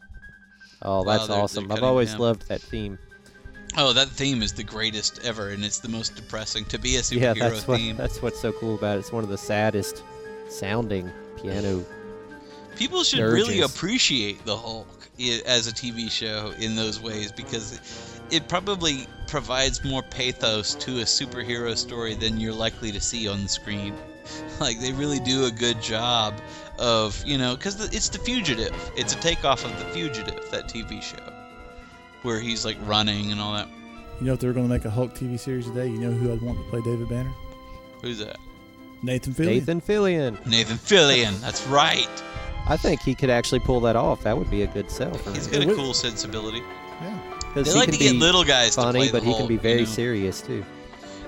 Oh, 0.82 1.04
that's 1.04 1.28
they're- 1.28 1.36
awesome. 1.36 1.68
they're 1.68 1.76
I've 1.78 1.82
always 1.84 2.10
down. 2.10 2.20
loved 2.20 2.48
that 2.48 2.60
theme. 2.62 2.98
Oh, 3.78 3.92
that 3.92 4.08
theme 4.08 4.42
is 4.42 4.52
the 4.54 4.64
greatest 4.64 5.20
ever 5.22 5.50
and 5.50 5.62
it's 5.62 5.78
the 5.78 5.88
most 5.88 6.16
depressing 6.16 6.64
to 6.66 6.78
be 6.78 6.96
a 6.96 7.00
superhero 7.00 7.20
Yeah, 7.20 7.34
that's 7.34 7.68
what 7.68 7.78
theme. 7.78 7.96
that's 7.96 8.22
what's 8.22 8.40
so 8.40 8.52
cool 8.52 8.74
about 8.74 8.96
it. 8.96 9.00
It's 9.00 9.12
one 9.12 9.22
of 9.22 9.28
the 9.28 9.36
saddest 9.38 10.02
sounding 10.48 11.10
piano. 11.36 11.84
People 12.76 13.04
should 13.04 13.20
really 13.20 13.60
appreciate 13.60 14.44
the 14.46 14.56
Hulk 14.56 14.88
as 15.46 15.66
a 15.66 15.72
TV 15.72 16.10
show 16.10 16.52
in 16.58 16.74
those 16.74 17.00
ways 17.00 17.32
because 17.32 18.20
it 18.30 18.48
probably 18.48 19.06
provides 19.26 19.84
more 19.84 20.02
pathos 20.02 20.74
to 20.76 20.98
a 21.00 21.04
superhero 21.04 21.76
story 21.76 22.14
than 22.14 22.40
you're 22.40 22.52
likely 22.54 22.92
to 22.92 23.00
see 23.00 23.28
on 23.28 23.42
the 23.42 23.48
screen. 23.48 23.94
Like 24.58 24.80
they 24.80 24.92
really 24.92 25.20
do 25.20 25.44
a 25.44 25.52
good 25.52 25.80
job 25.80 26.34
of 26.80 27.22
you 27.24 27.38
know 27.38 27.54
because 27.54 27.80
it's 27.94 28.08
the 28.08 28.18
fugitive. 28.18 28.74
It's 28.96 29.14
a 29.14 29.20
takeoff 29.20 29.64
of 29.64 29.78
the 29.78 29.84
fugitive 29.92 30.50
that 30.50 30.64
TV 30.64 31.00
show 31.00 31.35
where 32.26 32.40
he's 32.40 32.64
like 32.64 32.76
running 32.82 33.32
and 33.32 33.40
all 33.40 33.54
that. 33.54 33.68
You 34.20 34.26
know, 34.26 34.32
if 34.34 34.40
they 34.40 34.46
were 34.48 34.52
going 34.52 34.66
to 34.66 34.72
make 34.72 34.84
a 34.84 34.90
Hulk 34.90 35.14
TV 35.14 35.38
series 35.38 35.66
today, 35.66 35.86
you 35.86 35.98
know 35.98 36.10
who 36.10 36.32
I'd 36.32 36.42
want 36.42 36.58
to 36.58 36.64
play 36.70 36.80
David 36.82 37.08
Banner? 37.08 37.32
Who's 38.02 38.18
that? 38.18 38.36
Nathan 39.02 39.32
Fillion. 39.34 39.46
Nathan 39.46 39.80
Fillion. 39.80 40.46
Nathan 40.46 40.76
Fillion. 40.78 41.40
That's 41.40 41.66
right. 41.68 42.08
I 42.66 42.76
think 42.76 43.00
he 43.02 43.14
could 43.14 43.30
actually 43.30 43.60
pull 43.60 43.80
that 43.80 43.94
off. 43.94 44.22
That 44.24 44.36
would 44.36 44.50
be 44.50 44.62
a 44.62 44.66
good 44.66 44.90
sell 44.90 45.14
for 45.14 45.32
He's 45.32 45.46
him. 45.46 45.64
got 45.64 45.72
a 45.72 45.76
cool 45.76 45.94
sensibility. 45.94 46.62
Yeah. 47.02 47.18
'Cause 47.54 47.66
They 47.66 47.72
he 47.72 47.78
like 47.78 47.84
can 47.90 47.92
to 47.98 47.98
get 48.04 48.12
be 48.12 48.18
little 48.18 48.44
guys 48.44 48.74
to 48.74 48.82
funny, 48.82 48.98
play 48.98 49.06
the 49.06 49.12
but 49.12 49.22
he 49.22 49.30
can 49.30 49.38
Hulk, 49.38 49.48
be 49.48 49.54
you 49.54 49.60
very 49.60 49.78
know? 49.80 49.84
serious 49.86 50.40
too. 50.42 50.64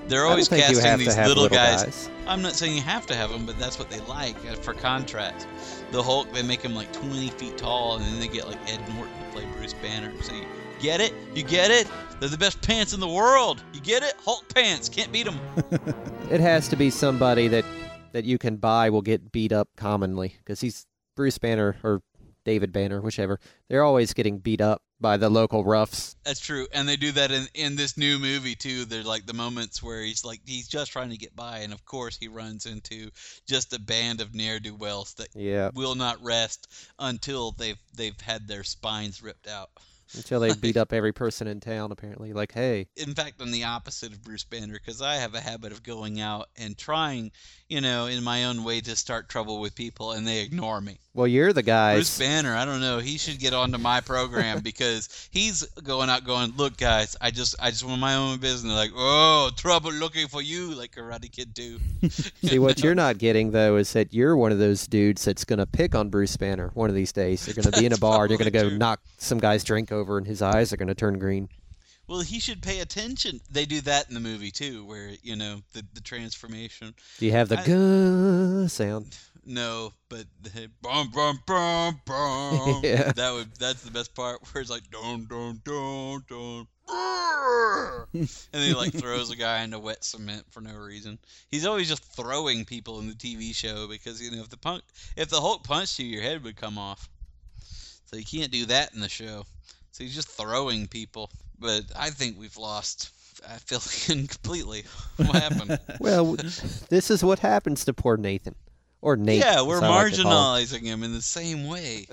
They're 0.08 0.26
always 0.26 0.48
don't 0.48 0.58
you 0.58 0.64
casting 0.64 0.84
have 0.84 0.98
these 0.98 1.16
little, 1.18 1.42
little 1.44 1.48
guys. 1.56 1.84
guys. 1.84 2.10
I'm 2.26 2.40
not 2.42 2.54
saying 2.54 2.74
you 2.74 2.82
have 2.82 3.06
to 3.06 3.14
have 3.14 3.30
them, 3.30 3.44
but 3.46 3.58
that's 3.58 3.78
what 3.78 3.90
they 3.90 4.00
like 4.00 4.36
uh, 4.50 4.54
for 4.56 4.72
contrast. 4.72 5.46
The 5.92 6.02
Hulk, 6.02 6.32
they 6.32 6.42
make 6.42 6.62
him 6.62 6.74
like 6.74 6.90
20 6.94 7.28
feet 7.30 7.58
tall, 7.58 7.96
and 7.96 8.04
then 8.04 8.18
they 8.18 8.28
get 8.28 8.46
like 8.48 8.58
Ed 8.70 8.80
Norton 8.94 9.12
to 9.18 9.30
play 9.32 9.44
Bruce 9.56 9.74
Banner. 9.74 10.10
So 10.22 10.32
you 10.34 10.44
get 10.80 11.00
it? 11.00 11.12
You 11.34 11.42
get 11.42 11.70
it? 11.70 11.88
They're 12.20 12.28
the 12.28 12.38
best 12.38 12.60
pants 12.62 12.92
in 12.94 13.00
the 13.00 13.08
world. 13.08 13.62
You 13.72 13.80
get 13.80 14.02
it? 14.02 14.14
Hulk 14.24 14.52
pants. 14.52 14.88
Can't 14.88 15.12
beat 15.12 15.26
them. 15.26 15.38
It 16.30 16.40
has 16.40 16.68
to 16.68 16.76
be 16.76 16.90
somebody 16.90 17.48
that 17.48 17.64
that 18.12 18.24
you 18.26 18.36
can 18.36 18.56
buy 18.56 18.90
will 18.90 19.00
get 19.00 19.32
beat 19.32 19.50
up 19.50 19.68
commonly 19.76 20.34
because 20.38 20.60
he's 20.60 20.84
Bruce 21.16 21.38
Banner 21.38 21.76
or 21.82 22.02
David 22.44 22.70
Banner, 22.70 23.00
whichever. 23.00 23.40
They're 23.68 23.82
always 23.82 24.12
getting 24.12 24.38
beat 24.38 24.60
up 24.60 24.82
by 25.00 25.16
the 25.16 25.30
local 25.30 25.64
roughs. 25.64 26.16
That's 26.24 26.40
true, 26.40 26.66
and 26.72 26.86
they 26.86 26.96
do 26.96 27.12
that 27.12 27.30
in 27.30 27.46
in 27.54 27.76
this 27.76 27.96
new 27.96 28.18
movie 28.18 28.54
too. 28.56 28.84
There's 28.84 29.06
like 29.06 29.24
the 29.24 29.32
moments 29.32 29.82
where 29.82 30.02
he's 30.02 30.22
like 30.22 30.40
he's 30.44 30.68
just 30.68 30.92
trying 30.92 31.08
to 31.10 31.16
get 31.16 31.34
by, 31.34 31.60
and 31.60 31.72
of 31.72 31.84
course 31.86 32.18
he 32.18 32.28
runs 32.28 32.66
into 32.66 33.10
just 33.46 33.72
a 33.72 33.80
band 33.80 34.20
of 34.20 34.34
ne'er 34.34 34.58
do 34.58 34.74
wells 34.74 35.14
that 35.14 35.28
Yeah, 35.34 35.70
will 35.74 35.94
not 35.94 36.22
rest 36.22 36.68
until 36.98 37.52
they've 37.52 37.80
they've 37.96 38.20
had 38.20 38.46
their 38.46 38.64
spines 38.64 39.22
ripped 39.22 39.48
out. 39.48 39.70
Until 40.14 40.40
they 40.40 40.54
beat 40.54 40.76
up 40.78 40.92
every 40.92 41.12
person 41.12 41.46
in 41.46 41.60
town. 41.60 41.92
Apparently, 41.92 42.32
like, 42.32 42.52
hey, 42.52 42.86
In 42.96 43.14
fact, 43.14 43.40
I'm 43.40 43.50
the 43.50 43.64
opposite 43.64 44.12
of 44.12 44.22
Bruce 44.22 44.44
Banner 44.44 44.74
because 44.74 45.02
I 45.02 45.16
have 45.16 45.34
a 45.34 45.40
habit 45.40 45.72
of 45.72 45.82
going 45.82 46.20
out 46.20 46.48
and 46.56 46.76
trying, 46.76 47.32
you 47.68 47.80
know, 47.80 48.06
in 48.06 48.22
my 48.24 48.44
own 48.44 48.64
way 48.64 48.80
to 48.80 48.96
start 48.96 49.28
trouble 49.28 49.60
with 49.60 49.74
people, 49.74 50.12
and 50.12 50.26
they 50.26 50.40
ignore 50.42 50.80
me. 50.80 50.98
well, 51.14 51.26
you're 51.26 51.52
the 51.52 51.62
guy. 51.62 51.94
Bruce 51.94 52.18
Banner, 52.18 52.54
I 52.54 52.64
don't 52.64 52.80
know. 52.80 52.98
He 52.98 53.18
should 53.18 53.38
get 53.38 53.52
onto 53.54 53.78
my 53.78 54.00
program 54.00 54.60
because 54.62 55.28
he's 55.30 55.62
going 55.82 56.08
out 56.10 56.24
going, 56.24 56.52
look, 56.56 56.76
guys, 56.76 57.16
I 57.20 57.30
just 57.30 57.56
I 57.60 57.70
just 57.70 57.84
want 57.84 58.00
my 58.00 58.14
own 58.14 58.38
business. 58.38 58.72
Like, 58.72 58.90
oh, 58.94 59.50
trouble 59.56 59.92
looking 59.92 60.28
for 60.28 60.42
you, 60.42 60.74
like 60.74 60.92
Karate 60.94 61.30
Kid 61.30 61.54
do. 61.54 61.78
See, 62.08 62.58
what 62.58 62.82
you're 62.82 62.94
not 62.94 63.18
getting 63.18 63.50
though 63.50 63.76
is 63.76 63.92
that 63.92 64.12
you're 64.14 64.36
one 64.36 64.52
of 64.52 64.58
those 64.58 64.86
dudes 64.86 65.24
that's 65.24 65.44
gonna 65.44 65.66
pick 65.66 65.94
on 65.94 66.08
Bruce 66.08 66.36
Banner 66.36 66.70
one 66.74 66.88
of 66.88 66.94
these 66.94 67.12
days. 67.12 67.46
You're 67.46 67.54
gonna 67.54 67.76
be 67.76 67.86
in 67.86 67.92
a 67.92 67.98
bar, 67.98 68.22
and 68.22 68.30
you're 68.30 68.38
gonna 68.38 68.50
go 68.50 68.68
true. 68.68 68.78
knock 68.78 69.00
some 69.18 69.38
guy's 69.38 69.64
drink 69.64 69.90
over, 69.92 69.97
and 70.06 70.26
his 70.26 70.42
eyes 70.42 70.72
are 70.72 70.76
gonna 70.76 70.94
turn 70.94 71.18
green. 71.18 71.48
Well, 72.06 72.20
he 72.20 72.40
should 72.40 72.62
pay 72.62 72.80
attention. 72.80 73.40
They 73.50 73.66
do 73.66 73.82
that 73.82 74.08
in 74.08 74.14
the 74.14 74.20
movie 74.20 74.50
too, 74.50 74.84
where 74.86 75.10
you 75.22 75.36
know 75.36 75.60
the 75.72 75.84
the 75.92 76.00
transformation. 76.00 76.94
Do 77.18 77.26
you 77.26 77.32
have 77.32 77.48
the 77.48 77.58
I- 77.58 78.66
sound? 78.68 79.16
No, 79.44 79.92
but 80.10 80.24
the 80.42 80.70
bum 80.82 81.10
bum 81.10 81.40
bum 81.46 82.00
bum. 82.04 82.80
Yeah. 82.84 83.12
That 83.12 83.32
would 83.32 83.54
that's 83.56 83.82
the 83.82 83.90
best 83.90 84.14
part 84.14 84.40
where 84.52 84.60
it's 84.60 84.70
like 84.70 84.90
dun 84.90 85.26
dun 85.26 85.60
dun 85.64 86.24
dun. 86.28 86.66
and 88.14 88.28
then 88.52 88.62
he 88.68 88.74
like 88.74 88.92
throws 88.92 89.30
a 89.30 89.36
guy 89.36 89.62
into 89.62 89.78
wet 89.78 90.02
cement 90.04 90.44
for 90.50 90.60
no 90.60 90.74
reason. 90.74 91.18
He's 91.50 91.66
always 91.66 91.88
just 91.88 92.04
throwing 92.04 92.64
people 92.64 93.00
in 93.00 93.08
the 93.08 93.14
TV 93.14 93.54
show 93.54 93.86
because 93.86 94.20
you 94.22 94.30
know 94.30 94.42
if 94.42 94.48
the 94.48 94.56
punk 94.56 94.82
if 95.16 95.28
the 95.28 95.40
Hulk 95.40 95.64
punched 95.64 95.98
you, 95.98 96.06
your 96.06 96.22
head 96.22 96.42
would 96.44 96.56
come 96.56 96.78
off. 96.78 97.08
So 98.06 98.16
you 98.16 98.24
can't 98.24 98.50
do 98.50 98.66
that 98.66 98.94
in 98.94 99.00
the 99.00 99.08
show. 99.08 99.44
So 99.92 100.04
he's 100.04 100.14
just 100.14 100.28
throwing 100.28 100.86
people. 100.86 101.30
But 101.58 101.84
I 101.96 102.10
think 102.10 102.38
we've 102.38 102.56
lost 102.56 103.10
uh, 103.44 103.56
Fillion 103.66 104.28
completely. 104.42 104.84
What 105.16 105.30
happened? 105.42 105.78
Well, 106.00 106.36
this 106.88 107.10
is 107.10 107.24
what 107.24 107.40
happens 107.40 107.84
to 107.86 107.92
poor 107.94 108.16
Nathan, 108.16 108.54
or 109.00 109.16
Nate. 109.16 109.40
Yeah, 109.40 109.62
we're 109.62 109.76
as 109.76 109.82
like 109.82 110.12
to 110.14 110.22
call 110.22 110.56
him. 110.56 110.64
marginalizing 110.64 110.82
him 110.82 111.02
in 111.02 111.12
the 111.12 111.22
same 111.22 111.66
way. 111.66 112.06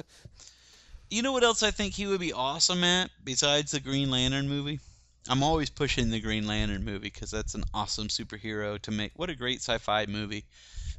You 1.10 1.22
know 1.22 1.32
what 1.32 1.44
else 1.44 1.62
I 1.62 1.72
think 1.72 1.94
he 1.94 2.08
would 2.08 2.20
be 2.20 2.34
awesome 2.34 2.84
at 2.84 3.12
besides 3.24 3.72
the 3.72 3.80
Green 3.80 4.10
Lantern 4.10 4.50
movie? 4.50 4.80
I'm 5.30 5.44
always 5.44 5.70
pushing 5.70 6.10
the 6.10 6.20
Green 6.20 6.48
Lantern 6.48 6.84
movie 6.84 7.10
because 7.14 7.32
that's 7.32 7.54
an 7.56 7.64
awesome 7.74 8.08
superhero 8.08 8.82
to 8.82 8.92
make. 8.92 9.12
What 9.16 9.30
a 9.30 9.36
great 9.36 9.60
sci-fi 9.60 10.08
movie! 10.08 10.46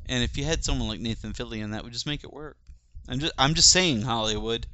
And 0.07 0.23
if 0.23 0.37
you 0.39 0.45
had 0.45 0.65
someone 0.65 0.89
like 0.89 1.01
Nathan 1.01 1.33
Fillion, 1.33 1.73
that 1.73 1.83
would 1.83 1.93
just 1.93 2.07
make 2.07 2.23
it 2.25 2.33
work. 2.33 2.57
I'm 3.09 3.19
just, 3.19 3.33
I'm 3.39 3.55
just 3.55 3.71
saying, 3.71 4.03
Hollywood. 4.03 4.67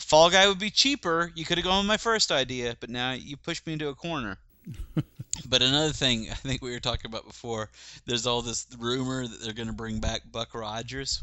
Fall 0.00 0.30
Guy 0.30 0.48
would 0.48 0.58
be 0.58 0.70
cheaper. 0.70 1.30
You 1.34 1.44
could 1.44 1.58
have 1.58 1.64
gone 1.64 1.78
with 1.84 1.88
my 1.88 1.96
first 1.96 2.32
idea, 2.32 2.76
but 2.80 2.90
now 2.90 3.12
you 3.12 3.36
pushed 3.36 3.66
me 3.66 3.74
into 3.74 3.88
a 3.88 3.94
corner. 3.94 4.38
but 5.48 5.62
another 5.62 5.92
thing 5.92 6.28
I 6.30 6.34
think 6.34 6.62
we 6.62 6.70
were 6.72 6.80
talking 6.80 7.10
about 7.10 7.26
before, 7.26 7.70
there's 8.06 8.26
all 8.26 8.42
this 8.42 8.66
rumor 8.78 9.26
that 9.26 9.40
they're 9.42 9.52
going 9.52 9.68
to 9.68 9.74
bring 9.74 10.00
back 10.00 10.22
Buck 10.30 10.54
Rogers. 10.54 11.22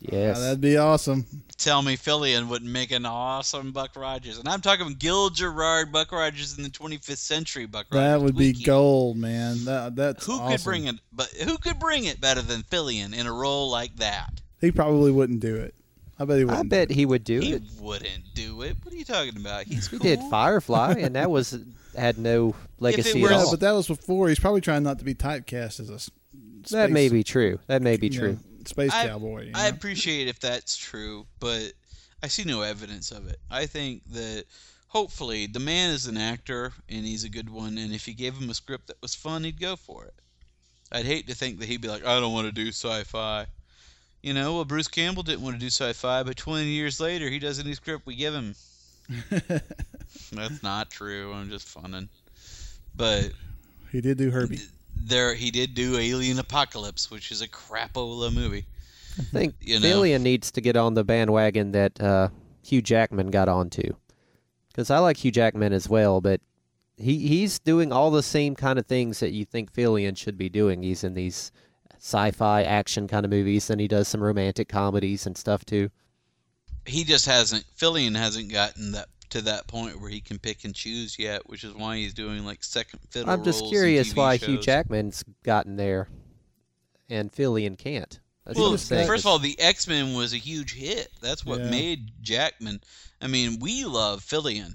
Yes. 0.00 0.12
Yeah, 0.36 0.42
that'd 0.42 0.60
be 0.60 0.76
awesome. 0.76 1.24
Tell 1.56 1.80
me 1.80 1.96
Fillion 1.96 2.48
would 2.48 2.62
make 2.62 2.90
an 2.90 3.06
awesome 3.06 3.72
Buck 3.72 3.96
Rogers. 3.96 4.38
And 4.38 4.48
I'm 4.48 4.60
talking 4.60 4.94
Gil 4.98 5.30
Gerard 5.30 5.92
Buck 5.92 6.12
Rogers 6.12 6.58
in 6.58 6.64
the 6.64 6.70
25th 6.70 7.16
century 7.16 7.66
Buck 7.66 7.86
Rogers. 7.90 8.04
That 8.04 8.20
would 8.20 8.36
be 8.36 8.52
Twinkie. 8.52 8.64
gold, 8.66 9.16
man. 9.16 9.64
That 9.64 9.94
that's 9.96 10.26
Who 10.26 10.34
awesome. 10.34 10.56
could 10.56 10.64
bring 10.64 10.86
it? 10.86 10.96
But 11.12 11.28
who 11.28 11.56
could 11.58 11.78
bring 11.78 12.04
it 12.04 12.20
better 12.20 12.42
than 12.42 12.62
Fillion 12.62 13.14
in 13.14 13.26
a 13.26 13.32
role 13.32 13.70
like 13.70 13.96
that? 13.96 14.40
He 14.60 14.72
probably 14.72 15.12
wouldn't 15.12 15.40
do 15.40 15.54
it. 15.54 15.74
I 16.18 16.24
bet 16.24 16.38
he 16.38 16.44
wouldn't. 16.44 16.68
bet 16.68 16.90
he 16.90 17.06
would 17.06 17.24
do 17.24 17.38
it. 17.38 17.42
He 17.44 17.52
it. 17.54 17.62
wouldn't 17.80 18.34
do 18.34 18.62
it. 18.62 18.76
What 18.82 18.94
are 18.94 18.96
you 18.96 19.04
talking 19.04 19.36
about? 19.36 19.64
He's 19.64 19.88
He 19.88 19.98
cool. 19.98 20.04
did 20.04 20.20
Firefly, 20.30 20.92
and 20.98 21.16
that 21.16 21.30
was 21.30 21.58
had 21.96 22.18
no 22.18 22.54
legacy 22.78 23.20
were 23.22 23.28
at 23.28 23.32
Yeah, 23.36 23.38
all. 23.44 23.50
but 23.50 23.60
that 23.60 23.72
was 23.72 23.88
before. 23.88 24.28
He's 24.28 24.38
probably 24.40 24.60
trying 24.60 24.82
not 24.84 24.98
to 25.00 25.04
be 25.04 25.14
typecast 25.14 25.80
as 25.80 25.90
a 25.90 25.94
s- 25.94 26.10
space, 26.62 26.70
that 26.70 26.90
may 26.90 27.08
be 27.08 27.22
true. 27.24 27.58
That 27.66 27.82
may 27.82 27.96
be 27.96 28.08
you 28.08 28.18
true. 28.18 28.32
know, 28.32 28.38
space 28.66 28.92
I- 28.92 29.06
cowboy. 29.08 29.46
you 29.46 29.52
I 29.54 29.68
know? 29.70 29.76
appreciate 29.76 30.28
if 30.28 30.38
that's 30.40 30.76
true, 30.76 31.26
but 31.40 31.72
I 32.22 32.28
see 32.28 32.44
no 32.44 32.62
evidence 32.62 33.10
of 33.10 33.26
it. 33.28 33.38
I 33.50 33.66
think 33.66 34.02
that 34.12 34.44
hopefully 34.88 35.46
the 35.46 35.60
man 35.60 35.90
is 35.90 36.06
an 36.06 36.16
actor 36.16 36.72
and 36.88 37.04
he's 37.04 37.24
a 37.24 37.28
good 37.28 37.50
one, 37.50 37.76
and 37.78 37.92
if 37.92 38.06
he 38.06 38.14
gave 38.14 38.34
him 38.36 38.50
a 38.50 38.54
script 38.54 38.86
that 38.86 38.96
was 39.02 39.14
fun, 39.14 39.44
he'd 39.44 39.60
go 39.60 39.74
for 39.76 40.04
it. 40.04 40.14
I'd 40.92 41.06
hate 41.06 41.26
to 41.28 41.34
think 41.34 41.58
that 41.58 41.68
he'd 41.68 41.80
be 41.80 41.88
like, 41.88 42.04
I 42.06 42.20
don't 42.20 42.32
want 42.32 42.46
to 42.46 42.52
do 42.52 42.68
sci-fi. 42.68 43.46
You 44.24 44.32
know, 44.32 44.54
well, 44.54 44.64
Bruce 44.64 44.88
Campbell 44.88 45.22
didn't 45.22 45.42
want 45.42 45.56
to 45.56 45.60
do 45.60 45.66
sci-fi, 45.66 46.22
but 46.22 46.34
20 46.34 46.64
years 46.64 46.98
later, 46.98 47.28
he 47.28 47.38
does 47.38 47.58
any 47.58 47.74
script 47.74 48.06
we 48.06 48.16
give 48.16 48.32
him. 48.32 48.54
That's 50.32 50.62
not 50.62 50.90
true. 50.90 51.30
I'm 51.34 51.50
just 51.50 51.68
funning. 51.68 52.08
But 52.96 53.32
he 53.92 54.00
did 54.00 54.16
do 54.16 54.30
Herbie. 54.30 54.60
there, 54.96 55.34
he 55.34 55.50
did 55.50 55.74
do 55.74 55.98
Alien 55.98 56.38
Apocalypse, 56.38 57.10
which 57.10 57.30
is 57.30 57.42
a 57.42 57.48
crapola 57.48 58.32
movie. 58.32 58.64
I 59.18 59.24
think 59.24 59.56
You 59.60 59.78
know. 59.78 59.86
Fillion 59.86 60.22
needs 60.22 60.50
to 60.52 60.62
get 60.62 60.74
on 60.74 60.94
the 60.94 61.04
bandwagon 61.04 61.72
that 61.72 62.00
uh, 62.00 62.30
Hugh 62.62 62.80
Jackman 62.80 63.30
got 63.30 63.50
onto. 63.50 63.92
Because 64.68 64.88
I 64.88 65.00
like 65.00 65.18
Hugh 65.18 65.32
Jackman 65.32 65.74
as 65.74 65.86
well, 65.86 66.22
but 66.22 66.40
he 66.96 67.18
he's 67.28 67.58
doing 67.58 67.92
all 67.92 68.10
the 68.10 68.22
same 68.22 68.56
kind 68.56 68.78
of 68.78 68.86
things 68.86 69.20
that 69.20 69.32
you 69.32 69.44
think 69.44 69.70
Fillion 69.70 70.16
should 70.16 70.38
be 70.38 70.48
doing. 70.48 70.82
He's 70.82 71.04
in 71.04 71.12
these 71.12 71.52
sci-fi 72.04 72.62
action 72.62 73.08
kind 73.08 73.24
of 73.24 73.30
movies, 73.30 73.70
and 73.70 73.80
he 73.80 73.88
does 73.88 74.06
some 74.06 74.22
romantic 74.22 74.68
comedies 74.68 75.26
and 75.26 75.38
stuff 75.38 75.64
too. 75.64 75.90
he 76.86 77.02
just 77.02 77.24
hasn't 77.24 77.64
Fillion 77.78 78.14
hasn't 78.14 78.52
gotten 78.52 78.92
that 78.92 79.08
to 79.30 79.40
that 79.40 79.66
point 79.66 79.98
where 80.00 80.10
he 80.10 80.20
can 80.20 80.38
pick 80.38 80.64
and 80.64 80.74
choose 80.74 81.18
yet, 81.18 81.48
which 81.48 81.64
is 81.64 81.72
why 81.72 81.96
he's 81.96 82.12
doing 82.12 82.44
like 82.44 82.62
second 82.62 83.00
fiddle. 83.10 83.30
I'm 83.30 83.42
just 83.42 83.62
roles 83.62 83.72
curious 83.72 84.12
TV 84.12 84.16
why 84.16 84.36
Hugh. 84.36 84.58
Jackman's 84.58 85.24
gotten 85.42 85.76
there, 85.76 86.08
and 87.08 87.32
Fillion 87.32 87.78
can't. 87.78 88.20
That's 88.44 88.58
Well, 88.58 88.76
first 88.76 89.24
of 89.24 89.26
all, 89.26 89.38
the 89.38 89.58
X 89.58 89.88
Men 89.88 90.12
was 90.14 90.34
a 90.34 90.36
huge 90.36 90.74
hit. 90.74 91.08
That's 91.22 91.46
what 91.46 91.60
Yeah. 91.60 91.70
made 91.70 92.10
Jackman. 92.20 92.82
I 93.22 93.28
mean, 93.28 93.58
we 93.60 93.86
love 93.86 94.22
Fillion, 94.22 94.74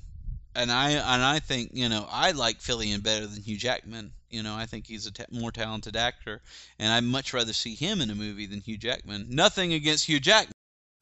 and 0.55 0.71
I 0.71 0.89
and 0.93 1.23
I 1.23 1.37
think 1.37 1.71
you 1.75 1.87
know 1.89 2.07
I 2.09 2.31
like 2.31 2.59
Fillion 2.59 3.03
better 3.03 3.27
than 3.27 3.43
Hugh 3.43 3.57
Jackman. 3.57 4.13
You 4.29 4.43
know, 4.43 4.55
I 4.55 4.65
think 4.65 4.87
he's 4.87 5.05
a 5.05 5.11
ta- 5.11 5.25
more 5.31 5.51
talented 5.51 5.95
actor, 5.95 6.41
and 6.77 6.91
I'd 6.91 7.03
much 7.03 7.33
rather 7.33 7.53
see 7.53 7.75
him 7.75 8.01
in 8.01 8.09
a 8.09 8.15
movie 8.15 8.45
than 8.45 8.61
Hugh 8.61 8.77
Jackman. 8.77 9.27
Nothing 9.29 9.73
against 9.73 10.05
Hugh 10.05 10.19
Jackman. 10.19 10.53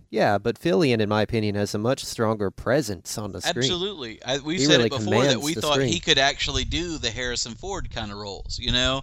yeah, 0.09 0.37
but 0.37 0.57
Fillion, 0.57 1.01
in 1.01 1.09
my 1.09 1.21
opinion, 1.21 1.55
has 1.55 1.75
a 1.75 1.77
much 1.77 2.05
stronger 2.05 2.49
presence 2.49 3.17
on 3.17 3.33
the 3.33 3.41
screen. 3.41 3.57
Absolutely. 3.57 4.23
I, 4.23 4.37
we've 4.39 4.59
He 4.59 4.65
said 4.65 4.77
really 4.77 4.85
it 4.85 4.91
before 4.91 5.23
that 5.25 5.41
we 5.41 5.53
thought 5.53 5.81
he 5.81 5.99
could 5.99 6.17
actually 6.17 6.63
do 6.63 6.97
the 6.97 7.09
Harrison 7.11 7.55
Ford 7.55 7.91
kind 7.91 8.11
of 8.11 8.17
roles, 8.17 8.57
you 8.59 8.71
know, 8.71 9.01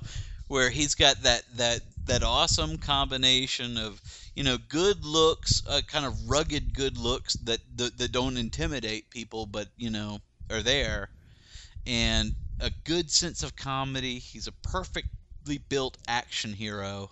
where 0.48 0.70
he's 0.70 0.94
got 0.94 1.22
that 1.22 1.42
that 1.56 1.80
that 2.06 2.22
awesome 2.22 2.78
combination 2.78 3.78
of, 3.78 4.00
you 4.34 4.44
know, 4.44 4.58
good 4.68 5.04
looks, 5.04 5.62
uh, 5.68 5.80
kind 5.86 6.04
of 6.04 6.28
rugged 6.28 6.74
good 6.74 6.96
looks 6.98 7.34
that, 7.44 7.60
that 7.76 7.96
that 7.98 8.12
don't 8.12 8.36
intimidate 8.36 9.10
people, 9.10 9.46
but, 9.46 9.68
you 9.76 9.90
know, 9.90 10.20
are 10.50 10.62
there, 10.62 11.08
and 11.86 12.34
a 12.60 12.70
good 12.84 13.10
sense 13.10 13.42
of 13.42 13.56
comedy. 13.56 14.18
He's 14.18 14.46
a 14.46 14.52
perfectly 14.52 15.58
built 15.68 15.98
action 16.06 16.52
hero. 16.52 17.10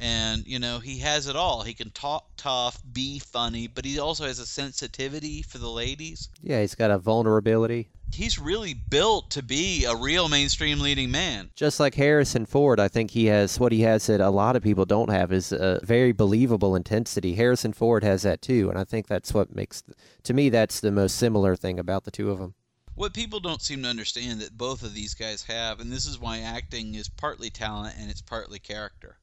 And, 0.00 0.44
you 0.48 0.58
know, 0.58 0.80
he 0.80 0.98
has 0.98 1.28
it 1.28 1.36
all. 1.36 1.62
He 1.62 1.74
can 1.74 1.90
talk 1.90 2.26
tough, 2.36 2.82
be 2.92 3.20
funny, 3.20 3.68
but 3.68 3.84
he 3.84 4.00
also 4.00 4.24
has 4.24 4.40
a 4.40 4.46
sensitivity 4.46 5.42
for 5.42 5.58
the 5.58 5.70
ladies. 5.70 6.28
Yeah, 6.42 6.60
he's 6.60 6.74
got 6.74 6.90
a 6.90 6.98
vulnerability. 6.98 7.88
He's 8.12 8.38
really 8.38 8.74
built 8.74 9.30
to 9.30 9.42
be 9.42 9.84
a 9.84 9.94
real 9.94 10.28
mainstream 10.28 10.80
leading 10.80 11.10
man. 11.10 11.50
Just 11.54 11.78
like 11.78 11.94
Harrison 11.94 12.46
Ford, 12.46 12.80
I 12.80 12.88
think 12.88 13.12
he 13.12 13.26
has 13.26 13.60
what 13.60 13.72
he 13.72 13.82
has 13.82 14.06
that 14.08 14.20
a 14.20 14.28
lot 14.28 14.56
of 14.56 14.62
people 14.62 14.84
don't 14.84 15.08
have 15.08 15.32
is 15.32 15.52
a 15.52 15.80
very 15.84 16.12
believable 16.12 16.74
intensity. 16.74 17.36
Harrison 17.36 17.72
Ford 17.72 18.02
has 18.02 18.22
that 18.22 18.42
too, 18.42 18.68
and 18.68 18.78
I 18.78 18.84
think 18.84 19.06
that's 19.06 19.32
what 19.32 19.54
makes 19.54 19.82
to 20.24 20.34
me 20.34 20.50
that's 20.50 20.80
the 20.80 20.92
most 20.92 21.16
similar 21.16 21.56
thing 21.56 21.78
about 21.78 22.04
the 22.04 22.10
two 22.10 22.30
of 22.30 22.38
them. 22.38 22.54
What 22.94 23.14
people 23.14 23.40
don't 23.40 23.62
seem 23.62 23.82
to 23.84 23.88
understand 23.88 24.42
that 24.42 24.58
both 24.58 24.82
of 24.82 24.92
these 24.92 25.14
guys 25.14 25.44
have, 25.44 25.80
and 25.80 25.90
this 25.90 26.04
is 26.04 26.18
why 26.18 26.40
acting 26.40 26.94
is 26.94 27.08
partly 27.08 27.48
talent 27.48 27.96
and 27.96 28.10
it's 28.10 28.20
partly 28.20 28.58
character, 28.58 29.18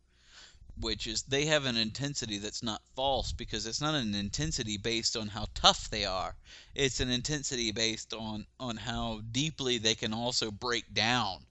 which 0.75 1.05
is 1.05 1.21
they 1.21 1.45
have 1.45 1.65
an 1.65 1.77
intensity 1.77 2.39
that's 2.39 2.63
not 2.63 2.81
false 2.95 3.31
because 3.31 3.67
it's 3.67 3.79
not 3.79 3.93
an 3.93 4.15
intensity 4.15 4.77
based 4.77 5.15
on 5.15 5.27
how 5.27 5.45
tough 5.53 5.87
they 5.87 6.03
are. 6.03 6.35
It's 6.73 6.99
an 6.99 7.11
intensity 7.11 7.71
based 7.71 8.11
on 8.11 8.47
on 8.59 8.77
how 8.77 9.21
deeply 9.31 9.77
they 9.77 9.93
can 9.93 10.15
also 10.15 10.49
break 10.49 10.91
down. 10.91 11.45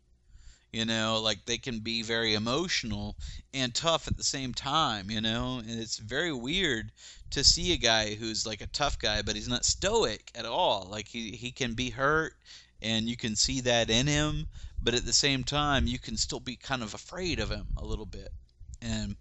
You 0.73 0.85
know, 0.85 1.21
like 1.21 1.45
they 1.47 1.59
can 1.59 1.81
be 1.81 2.03
very 2.03 2.35
emotional 2.35 3.17
and 3.55 3.75
tough 3.75 4.07
at 4.09 4.17
the 4.17 4.25
same 4.25 4.55
time, 4.55 5.11
you 5.11 5.21
know? 5.21 5.59
And 5.59 5.81
it's 5.81 5.99
very 5.99 6.33
weird 6.33 6.93
to 7.31 7.45
see 7.45 7.73
a 7.73 7.77
guy 7.77 8.15
who's 8.15 8.47
like 8.47 8.61
a 8.61 8.67
tough 8.67 8.99
guy, 8.99 9.23
but 9.23 9.35
he's 9.35 9.49
not 9.49 9.65
stoic 9.65 10.31
at 10.35 10.45
all. 10.45 10.87
Like 10.91 11.09
he, 11.09 11.33
he 11.33 11.53
can 11.53 11.75
be 11.75 11.91
hurt 11.91 12.35
and 12.81 13.09
you 13.09 13.17
can 13.17 13.35
see 13.35 13.61
that 13.63 13.91
in 13.91 14.07
him, 14.07 14.47
but 14.81 14.95
at 14.95 15.05
the 15.05 15.13
same 15.13 15.43
time, 15.45 15.87
you 15.87 15.99
can 15.99 16.17
still 16.17 16.41
be 16.41 16.57
kind 16.57 16.83
of 16.83 16.95
afraid 16.95 17.41
of 17.41 17.51
him 17.51 17.69
a 17.77 17.85
little 17.85 18.07
bit. 18.07 18.33
And 18.81 19.17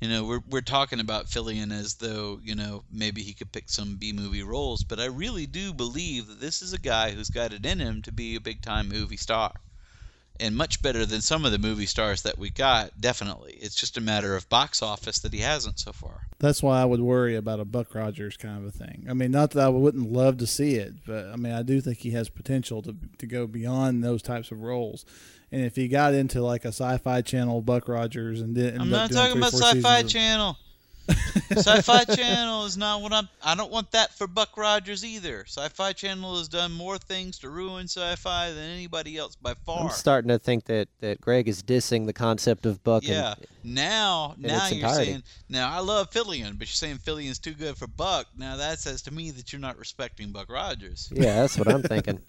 you 0.00 0.08
know, 0.08 0.24
we're 0.24 0.42
we're 0.48 0.60
talking 0.60 1.00
about 1.00 1.26
Fillion 1.30 1.72
as 1.72 1.94
though 1.94 2.40
you 2.42 2.54
know 2.54 2.84
maybe 2.90 3.22
he 3.22 3.32
could 3.32 3.52
pick 3.52 3.70
some 3.70 3.96
B 3.96 4.12
movie 4.12 4.42
roles, 4.42 4.82
but 4.82 4.98
I 4.98 5.06
really 5.06 5.46
do 5.46 5.72
believe 5.72 6.26
that 6.26 6.40
this 6.40 6.60
is 6.60 6.72
a 6.72 6.78
guy 6.78 7.12
who's 7.12 7.30
got 7.30 7.52
it 7.52 7.64
in 7.64 7.78
him 7.78 8.02
to 8.02 8.12
be 8.12 8.34
a 8.34 8.40
big 8.40 8.62
time 8.62 8.88
movie 8.88 9.16
star, 9.16 9.52
and 10.40 10.56
much 10.56 10.82
better 10.82 11.06
than 11.06 11.20
some 11.20 11.44
of 11.44 11.52
the 11.52 11.58
movie 11.58 11.86
stars 11.86 12.22
that 12.22 12.38
we 12.38 12.50
got. 12.50 13.00
Definitely, 13.00 13.58
it's 13.60 13.74
just 13.74 13.96
a 13.96 14.00
matter 14.00 14.36
of 14.36 14.48
box 14.48 14.82
office 14.82 15.18
that 15.20 15.32
he 15.32 15.40
hasn't 15.40 15.78
so 15.78 15.92
far. 15.92 16.26
That's 16.38 16.62
why 16.62 16.80
I 16.80 16.84
would 16.84 17.00
worry 17.00 17.36
about 17.36 17.60
a 17.60 17.64
Buck 17.64 17.94
Rogers 17.94 18.36
kind 18.36 18.58
of 18.58 18.64
a 18.64 18.70
thing. 18.70 19.06
I 19.08 19.14
mean, 19.14 19.30
not 19.30 19.52
that 19.52 19.64
I 19.64 19.68
wouldn't 19.68 20.12
love 20.12 20.38
to 20.38 20.46
see 20.46 20.74
it, 20.74 20.94
but 21.06 21.26
I 21.26 21.36
mean, 21.36 21.52
I 21.52 21.62
do 21.62 21.80
think 21.80 21.98
he 21.98 22.10
has 22.10 22.28
potential 22.28 22.82
to 22.82 22.94
to 23.18 23.26
go 23.26 23.46
beyond 23.46 24.04
those 24.04 24.22
types 24.22 24.50
of 24.50 24.60
roles. 24.62 25.04
And 25.52 25.64
if 25.64 25.76
he 25.76 25.88
got 25.88 26.12
into 26.12 26.42
like 26.42 26.64
a 26.64 26.68
Sci-Fi 26.68 27.22
Channel 27.22 27.62
Buck 27.62 27.88
Rogers 27.88 28.40
and 28.40 28.54
didn't, 28.54 28.80
I'm 28.80 28.90
not 28.90 29.12
talking 29.12 29.38
about 29.38 29.52
Sci-Fi 29.52 30.02
Channel. 30.02 30.58
Sci-Fi 31.50 32.04
Channel 32.04 32.64
is 32.64 32.76
not 32.76 33.00
what 33.00 33.12
I'm. 33.12 33.28
I 33.42 33.54
don't 33.54 33.70
want 33.70 33.92
that 33.92 34.12
for 34.14 34.26
Buck 34.26 34.56
Rogers 34.56 35.04
either. 35.04 35.44
Sci-Fi 35.46 35.92
Channel 35.92 36.38
has 36.38 36.48
done 36.48 36.72
more 36.72 36.98
things 36.98 37.38
to 37.40 37.50
ruin 37.50 37.84
sci-fi 37.84 38.50
than 38.50 38.70
anybody 38.70 39.16
else 39.16 39.36
by 39.36 39.54
far. 39.54 39.84
I'm 39.84 39.90
starting 39.90 40.28
to 40.28 40.38
think 40.38 40.64
that, 40.64 40.88
that 41.00 41.20
Greg 41.20 41.48
is 41.48 41.62
dissing 41.62 42.06
the 42.06 42.12
concept 42.12 42.66
of 42.66 42.82
Buck. 42.82 43.04
Yeah. 43.06 43.34
And, 43.36 43.74
now, 43.74 44.34
in 44.36 44.42
now 44.42 44.66
you're 44.66 44.76
entirety. 44.76 45.04
saying. 45.04 45.22
Now 45.48 45.72
I 45.72 45.80
love 45.80 46.10
Fillion, 46.10 46.58
but 46.58 46.66
you're 46.66 46.66
saying 46.66 46.98
Fillion's 46.98 47.38
too 47.38 47.54
good 47.54 47.76
for 47.76 47.86
Buck. 47.86 48.26
Now 48.36 48.56
that 48.56 48.80
says 48.80 49.02
to 49.02 49.14
me 49.14 49.30
that 49.32 49.52
you're 49.52 49.60
not 49.60 49.78
respecting 49.78 50.30
Buck 50.30 50.50
Rogers. 50.50 51.10
yeah, 51.12 51.40
that's 51.40 51.58
what 51.58 51.68
I'm 51.68 51.82
thinking. 51.82 52.20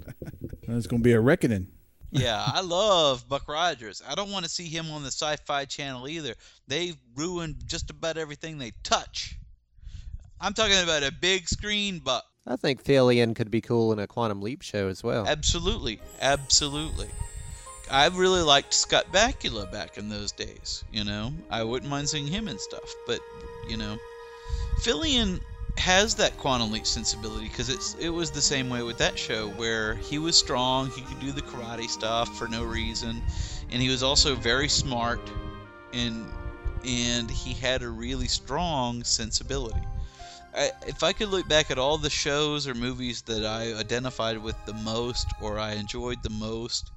It's 0.69 0.87
going 0.87 1.01
to 1.01 1.03
be 1.03 1.13
a 1.13 1.19
reckoning. 1.19 1.67
Yeah, 2.11 2.43
I 2.45 2.61
love 2.61 3.27
Buck 3.27 3.47
Rogers. 3.47 4.01
I 4.07 4.15
don't 4.15 4.31
want 4.31 4.45
to 4.45 4.51
see 4.51 4.67
him 4.67 4.89
on 4.91 5.03
the 5.03 5.11
Sci-Fi 5.11 5.65
Channel 5.65 6.07
either. 6.07 6.35
They've 6.67 6.97
ruined 7.15 7.63
just 7.65 7.89
about 7.89 8.17
everything 8.17 8.57
they 8.57 8.71
touch. 8.83 9.37
I'm 10.39 10.53
talking 10.53 10.81
about 10.81 11.03
a 11.03 11.11
big 11.11 11.47
screen 11.49 11.99
Buck. 11.99 12.23
I 12.45 12.55
think 12.55 12.83
Fillion 12.83 13.35
could 13.35 13.51
be 13.51 13.59
cool 13.59 13.91
in 13.91 13.99
a 13.99 14.07
Quantum 14.07 14.41
Leap 14.41 14.61
show 14.61 14.87
as 14.87 15.03
well. 15.03 15.27
Absolutely, 15.27 15.99
absolutely. 16.21 17.09
I 17.91 18.07
really 18.07 18.41
liked 18.41 18.73
Scott 18.73 19.05
Bakula 19.11 19.69
back 19.71 19.97
in 19.97 20.09
those 20.09 20.31
days. 20.31 20.83
You 20.91 21.03
know, 21.03 21.33
I 21.49 21.63
wouldn't 21.63 21.89
mind 21.89 22.09
seeing 22.09 22.27
him 22.27 22.47
and 22.47 22.59
stuff. 22.59 22.93
But 23.05 23.19
you 23.67 23.77
know, 23.77 23.97
Fillion 24.81 25.41
has 25.77 26.15
that 26.15 26.37
quantum 26.37 26.71
leap 26.71 26.85
sensibility 26.85 27.47
because 27.47 27.69
it's 27.69 27.95
it 27.95 28.09
was 28.09 28.31
the 28.31 28.41
same 28.41 28.69
way 28.69 28.81
with 28.81 28.97
that 28.97 29.17
show 29.17 29.49
where 29.49 29.95
he 29.95 30.17
was 30.19 30.37
strong, 30.37 30.89
he 30.91 31.01
could 31.01 31.19
do 31.19 31.31
the 31.31 31.41
karate 31.41 31.89
stuff 31.89 32.37
for 32.37 32.47
no 32.47 32.63
reason, 32.63 33.21
and 33.71 33.81
he 33.81 33.89
was 33.89 34.03
also 34.03 34.35
very 34.35 34.67
smart, 34.67 35.21
and 35.93 36.25
and 36.85 37.29
he 37.29 37.53
had 37.53 37.83
a 37.83 37.89
really 37.89 38.27
strong 38.27 39.03
sensibility. 39.03 39.81
I, 40.55 40.71
if 40.87 41.03
I 41.03 41.13
could 41.13 41.29
look 41.29 41.47
back 41.47 41.69
at 41.69 41.77
all 41.77 41.97
the 41.97 42.09
shows 42.09 42.67
or 42.67 42.73
movies 42.73 43.21
that 43.23 43.45
I 43.45 43.73
identified 43.73 44.39
with 44.39 44.55
the 44.65 44.73
most 44.73 45.27
or 45.39 45.59
I 45.59 45.73
enjoyed 45.73 46.23
the 46.23 46.31
most, 46.31 46.91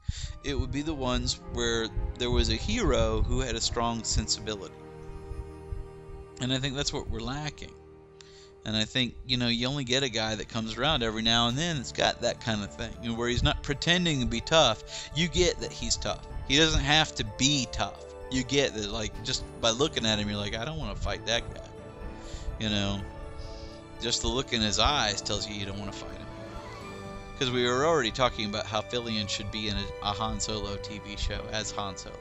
it 0.45 0.59
would 0.59 0.73
be 0.73 0.83
the 0.83 0.95
ones 0.95 1.41
where 1.53 1.89
there 2.19 2.31
was 2.31 2.49
a 2.49 2.55
hero 2.55 3.23
who 3.23 3.41
had 3.41 3.57
a 3.57 3.61
strong 3.61 4.03
sensibility. 4.03 4.75
And 6.41 6.53
I 6.53 6.59
think 6.59 6.75
that's 6.75 6.93
what 6.93 7.11
we're 7.11 7.21
lacking. 7.21 7.75
And 8.65 8.77
I 8.77 8.85
think, 8.85 9.15
you 9.27 9.37
know, 9.37 9.49
you 9.49 9.67
only 9.67 9.85
get 9.85 10.03
a 10.03 10.09
guy 10.09 10.35
that 10.35 10.49
comes 10.49 10.77
around 10.77 11.03
every 11.03 11.23
now 11.23 11.49
and 11.49 11.57
then 11.57 11.77
that's 11.77 11.93
got 11.93 12.21
that 12.21 12.41
kind 12.41 12.63
of 12.63 12.73
thing, 12.73 12.93
you 13.03 13.11
know, 13.11 13.15
where 13.15 13.29
he's 13.29 13.43
not 13.43 13.63
pretending 13.63 14.21
to 14.21 14.27
be 14.27 14.41
tough. 14.41 15.11
You 15.15 15.29
get 15.29 15.61
that 15.61 15.73
he's 15.73 15.97
tough. 15.97 16.27
He 16.47 16.59
doesn't 16.59 16.83
have 16.83 17.15
to 17.15 17.25
be 17.39 17.67
tough. 17.73 18.05
You 18.31 18.45
get 18.45 18.75
that, 18.75 18.91
like, 18.91 19.25
just 19.25 19.45
by 19.61 19.71
looking 19.71 20.05
at 20.05 20.19
him, 20.19 20.29
you're 20.29 20.39
like, 20.39 20.55
I 20.55 20.65
don't 20.65 20.79
want 20.79 20.95
to 20.95 21.03
fight 21.03 21.25
that 21.27 21.43
guy. 21.55 21.63
You 22.59 22.69
know, 22.69 23.01
just 24.01 24.23
the 24.23 24.29
look 24.29 24.53
in 24.53 24.61
his 24.61 24.79
eyes 24.79 25.21
tells 25.23 25.49
you 25.49 25.55
you 25.55 25.65
don't 25.65 25.79
want 25.79 25.93
to 25.93 25.99
fight 25.99 26.13
him. 26.13 26.27
Because 27.33 27.53
we 27.53 27.67
were 27.67 27.87
already 27.87 28.11
talking 28.11 28.47
about 28.47 28.67
how 28.67 28.83
Fillion 28.83 29.27
should 29.27 29.51
be 29.51 29.69
in 29.69 29.77
a, 29.77 29.85
a 30.03 30.13
Han 30.13 30.39
Solo 30.41 30.77
TV 30.77 31.19
show 31.19 31.43
as 31.53 31.71
Han 31.71 31.97
Solo. 31.97 32.15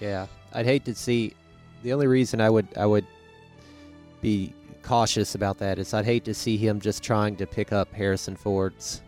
Yeah, 0.00 0.26
I'd 0.52 0.64
hate 0.64 0.86
to 0.86 0.94
see. 0.94 1.34
The 1.82 1.92
only 1.92 2.06
reason 2.06 2.40
I 2.40 2.48
would 2.48 2.66
I 2.76 2.86
would 2.86 3.06
be 4.22 4.54
cautious 4.86 5.34
about 5.34 5.58
that 5.58 5.78
is 5.78 5.92
I'd 5.92 6.04
hate 6.04 6.24
to 6.24 6.34
see 6.34 6.56
him 6.56 6.80
just 6.80 7.02
trying 7.02 7.36
to 7.36 7.46
pick 7.46 7.72
up 7.72 7.92
Harrison 7.92 8.36
Ford's. 8.36 9.02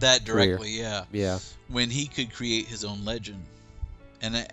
That 0.00 0.26
Career. 0.26 0.56
directly, 0.56 0.70
yeah. 0.72 1.04
Yeah, 1.12 1.38
when 1.68 1.88
he 1.88 2.06
could 2.06 2.32
create 2.32 2.66
his 2.66 2.84
own 2.84 3.04
legend. 3.04 3.42
And 4.20 4.36
I, 4.36 4.46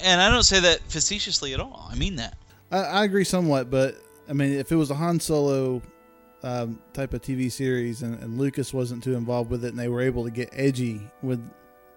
and 0.00 0.20
I 0.20 0.30
don't 0.30 0.44
say 0.44 0.60
that 0.60 0.80
facetiously 0.88 1.54
at 1.54 1.60
all. 1.60 1.88
I 1.90 1.96
mean 1.96 2.16
that. 2.16 2.36
I, 2.70 2.78
I 2.78 3.04
agree 3.04 3.24
somewhat, 3.24 3.70
but 3.70 3.96
I 4.28 4.32
mean, 4.32 4.52
if 4.52 4.70
it 4.70 4.76
was 4.76 4.90
a 4.90 4.94
Han 4.94 5.18
Solo 5.18 5.82
um, 6.44 6.80
type 6.92 7.12
of 7.12 7.22
TV 7.22 7.50
series 7.50 8.02
and, 8.02 8.18
and 8.22 8.38
Lucas 8.38 8.72
wasn't 8.72 9.02
too 9.02 9.14
involved 9.16 9.50
with 9.50 9.64
it, 9.64 9.68
and 9.68 9.78
they 9.78 9.88
were 9.88 10.00
able 10.00 10.24
to 10.24 10.30
get 10.30 10.50
edgy 10.52 11.00
with, 11.20 11.44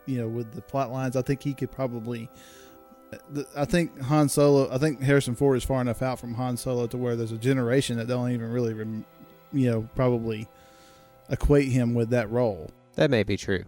you 0.07 0.17
know, 0.17 0.27
with 0.27 0.51
the 0.53 0.61
plot 0.61 0.91
lines, 0.91 1.15
I 1.15 1.21
think 1.21 1.43
he 1.43 1.53
could 1.53 1.71
probably. 1.71 2.29
The- 3.31 3.47
I 3.55 3.65
think 3.65 3.99
Han 4.01 4.29
Solo. 4.29 4.69
I 4.71 4.77
think 4.77 5.01
Harrison 5.01 5.35
Ford 5.35 5.57
is 5.57 5.63
far 5.63 5.81
enough 5.81 6.01
out 6.01 6.19
from 6.19 6.33
Han 6.35 6.57
Solo 6.57 6.87
to 6.87 6.97
where 6.97 7.15
there's 7.15 7.31
a 7.31 7.37
generation 7.37 7.97
that 7.97 8.07
don't 8.07 8.31
even 8.31 8.51
really, 8.51 8.73
rem, 8.73 9.05
you 9.53 9.69
know, 9.71 9.89
probably 9.95 10.47
equate 11.29 11.69
him 11.71 11.93
with 11.93 12.09
that 12.11 12.29
role. 12.31 12.69
that 12.95 13.09
may 13.11 13.23
be 13.23 13.35
true. 13.35 13.63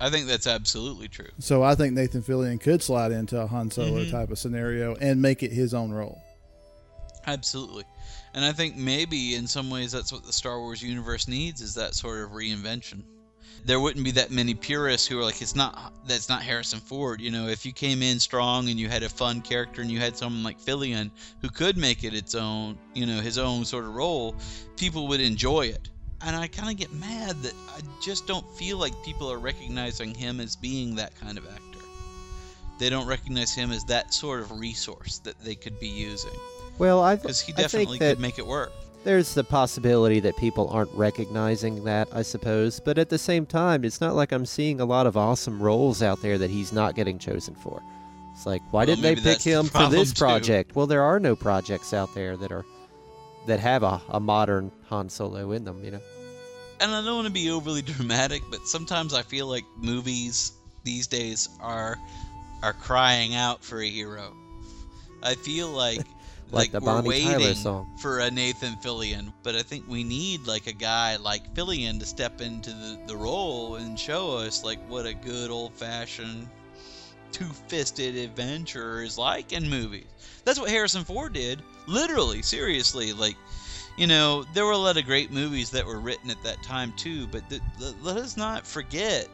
I 0.00 0.10
think 0.10 0.26
that's 0.26 0.46
absolutely 0.46 1.06
true. 1.08 1.30
So 1.38 1.62
I 1.62 1.74
think 1.76 1.94
Nathan 1.94 2.20
Fillion 2.22 2.60
could 2.60 2.82
slide 2.82 3.12
into 3.12 3.40
a 3.40 3.46
Han 3.46 3.70
Solo 3.70 4.04
Mhm. 4.04 4.10
type 4.10 4.30
of 4.30 4.38
scenario 4.38 4.94
and 4.96 5.22
make 5.22 5.42
it 5.42 5.52
his 5.52 5.72
own 5.72 5.90
role. 5.92 6.20
Absolutely. 7.26 7.84
And 8.34 8.44
I 8.44 8.52
think 8.52 8.76
maybe 8.76 9.34
in 9.36 9.46
some 9.46 9.70
ways 9.70 9.92
that's 9.92 10.12
what 10.12 10.24
the 10.24 10.32
Star 10.32 10.58
Wars 10.60 10.82
universe 10.82 11.28
needs 11.28 11.60
is 11.60 11.74
that 11.74 11.94
sort 11.94 12.20
of 12.24 12.30
reinvention. 12.32 13.02
There 13.64 13.80
wouldn't 13.80 14.04
be 14.04 14.12
that 14.12 14.30
many 14.30 14.54
purists 14.54 15.06
who 15.06 15.18
are 15.18 15.24
like, 15.24 15.42
it's 15.42 15.56
not 15.56 15.92
that's 16.06 16.28
not 16.28 16.42
Harrison 16.42 16.80
Ford. 16.80 17.20
You 17.20 17.30
know, 17.30 17.48
if 17.48 17.66
you 17.66 17.72
came 17.72 18.02
in 18.02 18.20
strong 18.20 18.68
and 18.68 18.78
you 18.78 18.88
had 18.88 19.02
a 19.02 19.08
fun 19.08 19.40
character 19.40 19.82
and 19.82 19.90
you 19.90 19.98
had 19.98 20.16
someone 20.16 20.42
like 20.42 20.60
Fillion 20.60 21.10
who 21.40 21.48
could 21.48 21.76
make 21.76 22.04
it 22.04 22.14
its 22.14 22.34
own, 22.34 22.78
you 22.94 23.06
know, 23.06 23.20
his 23.20 23.38
own 23.38 23.64
sort 23.64 23.84
of 23.84 23.94
role, 23.94 24.36
people 24.76 25.08
would 25.08 25.20
enjoy 25.20 25.66
it. 25.66 25.88
And 26.22 26.34
I 26.34 26.46
kind 26.46 26.70
of 26.70 26.76
get 26.76 26.92
mad 26.92 27.42
that 27.42 27.54
I 27.76 27.80
just 28.02 28.26
don't 28.26 28.48
feel 28.56 28.78
like 28.78 28.92
people 29.04 29.30
are 29.30 29.38
recognizing 29.38 30.14
him 30.14 30.40
as 30.40 30.56
being 30.56 30.94
that 30.96 31.14
kind 31.20 31.36
of 31.36 31.46
actor. 31.46 31.62
They 32.78 32.90
don't 32.90 33.06
recognize 33.06 33.54
him 33.54 33.72
as 33.72 33.84
that 33.84 34.12
sort 34.12 34.40
of 34.40 34.58
resource 34.58 35.18
that 35.18 35.38
they 35.40 35.54
could 35.54 35.78
be 35.80 35.88
using 35.88 36.32
Well, 36.78 37.02
I 37.02 37.16
because 37.16 37.40
he 37.40 37.52
definitely 37.52 37.98
that 37.98 38.16
could 38.16 38.20
make 38.20 38.38
it 38.38 38.46
work. 38.46 38.72
There's 39.06 39.34
the 39.34 39.44
possibility 39.44 40.18
that 40.20 40.36
people 40.36 40.68
aren't 40.68 40.92
recognizing 40.92 41.84
that, 41.84 42.08
I 42.12 42.22
suppose. 42.22 42.80
But 42.80 42.98
at 42.98 43.08
the 43.08 43.18
same 43.18 43.46
time, 43.46 43.84
it's 43.84 44.00
not 44.00 44.16
like 44.16 44.32
I'm 44.32 44.44
seeing 44.44 44.80
a 44.80 44.84
lot 44.84 45.06
of 45.06 45.16
awesome 45.16 45.62
roles 45.62 46.02
out 46.02 46.20
there 46.22 46.38
that 46.38 46.50
he's 46.50 46.72
not 46.72 46.96
getting 46.96 47.18
chosen 47.18 47.54
for. 47.54 47.80
It's 48.34 48.44
like, 48.46 48.62
why 48.72 48.84
Well, 48.84 48.96
didn't 48.96 49.02
they 49.02 49.14
pick 49.14 49.24
that's 49.24 49.44
the 49.44 49.52
him 49.52 49.66
for 49.66 49.86
this 49.88 50.12
too. 50.12 50.18
project? 50.18 50.74
Well, 50.74 50.86
there 50.88 51.02
are 51.02 51.20
no 51.20 51.36
projects 51.36 51.94
out 51.94 52.12
there 52.14 52.36
that 52.36 52.50
are 52.52 52.64
that 53.46 53.60
have 53.60 53.84
a, 53.84 54.02
a 54.08 54.18
modern 54.18 54.72
Han 54.88 55.08
Solo 55.08 55.52
in 55.52 55.64
them. 55.64 55.84
You 55.84 55.92
know. 55.92 56.00
and 56.80 56.90
I 56.90 57.02
don't 57.04 57.14
want 57.14 57.28
to 57.28 57.32
be 57.32 57.48
overly 57.50 57.82
dramatic, 57.94 58.42
but 58.50 58.66
sometimes 58.66 59.14
I 59.14 59.22
feel 59.22 59.46
like 59.46 59.64
movies 59.76 60.52
these 60.82 61.06
days 61.06 61.48
are 61.60 61.96
are 62.64 62.72
crying 62.72 63.34
out 63.36 63.64
for 63.64 63.80
a 63.80 63.88
hero. 63.88 64.34
I 65.22 65.36
feel 65.36 65.68
like 65.68 66.00
Like 66.52 66.70
the 66.70 66.80
we're 66.80 66.86
Bonnie 66.86 67.22
Tyler 67.22 67.54
song. 67.54 67.96
for 68.00 68.20
a 68.20 68.30
Nathan 68.30 68.76
Fillion, 68.76 69.32
but 69.42 69.56
I 69.56 69.62
think 69.62 69.88
we 69.88 70.04
need 70.04 70.46
like 70.46 70.66
a 70.66 70.72
guy 70.72 71.16
like 71.16 71.52
Fillion 71.54 71.98
to 71.98 72.06
step 72.06 72.40
into 72.40 72.70
the, 72.70 72.98
the 73.06 73.16
role 73.16 73.76
and 73.76 73.98
show 73.98 74.36
us 74.36 74.62
like 74.62 74.78
what 74.88 75.06
a 75.06 75.14
good 75.14 75.50
old 75.50 75.74
fashioned 75.74 76.48
two-fisted 77.32 78.16
adventurer 78.16 79.02
is 79.02 79.18
like 79.18 79.52
in 79.52 79.68
movies. 79.68 80.06
That's 80.44 80.60
what 80.60 80.70
Harrison 80.70 81.04
Ford 81.04 81.32
did. 81.32 81.62
Literally, 81.86 82.42
seriously, 82.42 83.12
like 83.12 83.36
you 83.96 84.06
know, 84.06 84.44
there 84.52 84.64
were 84.64 84.72
a 84.72 84.78
lot 84.78 84.98
of 84.98 85.06
great 85.06 85.32
movies 85.32 85.70
that 85.70 85.84
were 85.84 85.98
written 85.98 86.30
at 86.30 86.42
that 86.42 86.62
time 86.62 86.92
too, 86.96 87.26
but 87.26 87.48
th- 87.48 87.62
th- 87.78 87.94
let 88.02 88.16
us 88.18 88.36
not 88.36 88.66
forget 88.66 89.28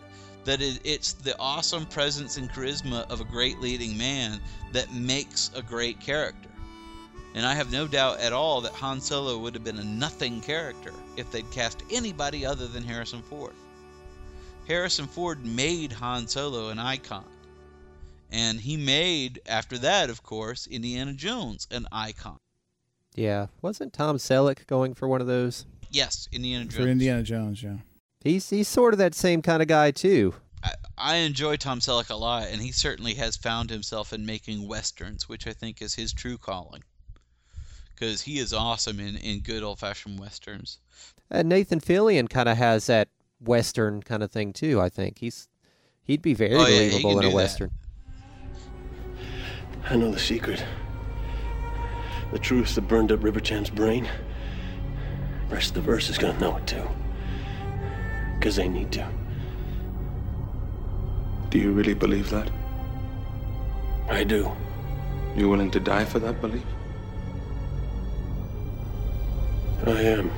that 0.44 0.60
it, 0.62 0.80
it's 0.84 1.12
the 1.12 1.38
awesome 1.38 1.84
presence 1.86 2.36
and 2.36 2.50
charisma 2.50 3.08
of 3.10 3.20
a 3.20 3.24
great 3.24 3.60
leading 3.60 3.96
man 3.96 4.40
that 4.72 4.92
makes 4.92 5.50
a 5.54 5.62
great 5.62 6.00
character. 6.00 6.48
And 7.34 7.46
I 7.46 7.54
have 7.54 7.72
no 7.72 7.86
doubt 7.86 8.20
at 8.20 8.32
all 8.32 8.60
that 8.60 8.72
Han 8.72 9.00
Solo 9.00 9.38
would 9.38 9.54
have 9.54 9.64
been 9.64 9.78
a 9.78 9.84
nothing 9.84 10.40
character 10.40 10.92
if 11.16 11.30
they'd 11.30 11.50
cast 11.50 11.82
anybody 11.90 12.44
other 12.44 12.66
than 12.66 12.82
Harrison 12.82 13.22
Ford. 13.22 13.54
Harrison 14.68 15.06
Ford 15.06 15.44
made 15.44 15.92
Han 15.92 16.26
Solo 16.28 16.68
an 16.68 16.78
icon. 16.78 17.24
And 18.30 18.60
he 18.60 18.76
made, 18.76 19.40
after 19.46 19.78
that, 19.78 20.08
of 20.10 20.22
course, 20.22 20.66
Indiana 20.66 21.12
Jones 21.12 21.66
an 21.70 21.86
icon. 21.90 22.38
Yeah, 23.14 23.48
wasn't 23.60 23.92
Tom 23.92 24.16
Selleck 24.16 24.66
going 24.66 24.94
for 24.94 25.06
one 25.06 25.20
of 25.20 25.26
those? 25.26 25.66
Yes, 25.90 26.28
Indiana 26.32 26.64
Jones. 26.64 26.76
For 26.76 26.88
Indiana 26.88 27.22
Jones, 27.22 27.62
yeah. 27.62 27.76
He's 28.24 28.48
he's 28.48 28.68
sort 28.68 28.94
of 28.94 28.98
that 28.98 29.14
same 29.14 29.42
kind 29.42 29.60
of 29.60 29.68
guy 29.68 29.90
too. 29.90 30.34
I, 30.62 30.72
I 30.96 31.16
enjoy 31.16 31.56
Tom 31.56 31.80
Selleck 31.80 32.08
a 32.08 32.14
lot, 32.14 32.48
and 32.48 32.62
he 32.62 32.72
certainly 32.72 33.14
has 33.14 33.36
found 33.36 33.68
himself 33.68 34.12
in 34.12 34.24
making 34.24 34.66
westerns, 34.66 35.28
which 35.28 35.46
I 35.46 35.52
think 35.52 35.82
is 35.82 35.94
his 35.94 36.12
true 36.12 36.38
calling. 36.38 36.84
Because 37.94 38.22
he 38.22 38.38
is 38.38 38.52
awesome 38.52 38.98
in, 39.00 39.16
in 39.16 39.40
good 39.40 39.62
old 39.62 39.78
fashioned 39.78 40.18
westerns. 40.18 40.78
And 41.30 41.48
Nathan 41.48 41.80
Fillion 41.80 42.28
kind 42.28 42.48
of 42.48 42.56
has 42.56 42.86
that 42.86 43.08
western 43.40 44.02
kind 44.02 44.22
of 44.22 44.30
thing 44.30 44.52
too. 44.52 44.80
I 44.80 44.88
think 44.88 45.18
he's 45.18 45.48
he'd 46.02 46.22
be 46.22 46.34
very 46.34 46.54
Oh, 46.54 46.66
yeah, 46.66 46.88
believable 46.88 47.10
can 47.10 47.10
in 47.10 47.18
a 47.18 47.22
do 47.22 47.28
that. 47.28 47.34
western. 47.34 47.70
I 49.88 49.96
know 49.96 50.10
the 50.10 50.18
secret. 50.18 50.64
The 52.32 52.38
truth 52.38 52.74
that 52.76 52.82
burned 52.88 53.12
up 53.12 53.22
River 53.22 53.40
Tam's 53.40 53.70
brain. 53.70 54.08
Rest 55.50 55.70
of 55.70 55.74
the 55.74 55.80
verse 55.82 56.08
is 56.08 56.18
gonna 56.18 56.38
know 56.38 56.56
it 56.56 56.66
too. 56.66 56.88
Because 58.38 58.56
they 58.56 58.68
need 58.68 58.90
to. 58.92 59.08
Do 61.50 61.58
you 61.58 61.72
really 61.72 61.94
believe 61.94 62.30
that? 62.30 62.50
I 64.08 64.24
do. 64.24 64.50
You 65.36 65.48
willing 65.48 65.70
to 65.72 65.80
die 65.80 66.04
for 66.04 66.18
that 66.20 66.40
belief? 66.40 66.64
I 69.84 70.00
am. 70.02 70.30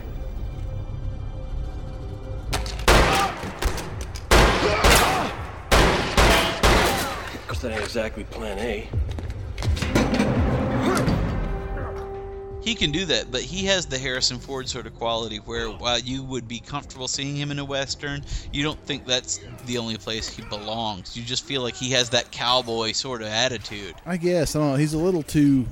Of 7.34 7.46
course, 7.46 7.60
that 7.60 7.72
ain't 7.72 7.82
exactly 7.82 8.24
plan 8.24 8.58
A. 8.58 8.88
He 12.62 12.74
can 12.74 12.90
do 12.90 13.04
that, 13.04 13.30
but 13.30 13.42
he 13.42 13.66
has 13.66 13.84
the 13.84 13.98
Harrison 13.98 14.38
Ford 14.38 14.66
sort 14.66 14.86
of 14.86 14.94
quality 14.94 15.36
where 15.36 15.68
while 15.68 15.98
you 15.98 16.22
would 16.24 16.48
be 16.48 16.60
comfortable 16.60 17.06
seeing 17.06 17.36
him 17.36 17.50
in 17.50 17.58
a 17.58 17.64
Western, 17.64 18.24
you 18.50 18.62
don't 18.62 18.82
think 18.86 19.04
that's 19.04 19.40
the 19.66 19.76
only 19.76 19.98
place 19.98 20.26
he 20.26 20.42
belongs. 20.44 21.14
You 21.14 21.22
just 21.22 21.44
feel 21.44 21.60
like 21.60 21.74
he 21.74 21.90
has 21.90 22.08
that 22.10 22.30
cowboy 22.30 22.92
sort 22.92 23.20
of 23.20 23.28
attitude. 23.28 23.94
I 24.06 24.16
guess 24.16 24.56
I 24.56 24.60
don't 24.60 24.70
know. 24.70 24.76
He's 24.76 24.94
a 24.94 24.98
little 24.98 25.22
too 25.22 25.66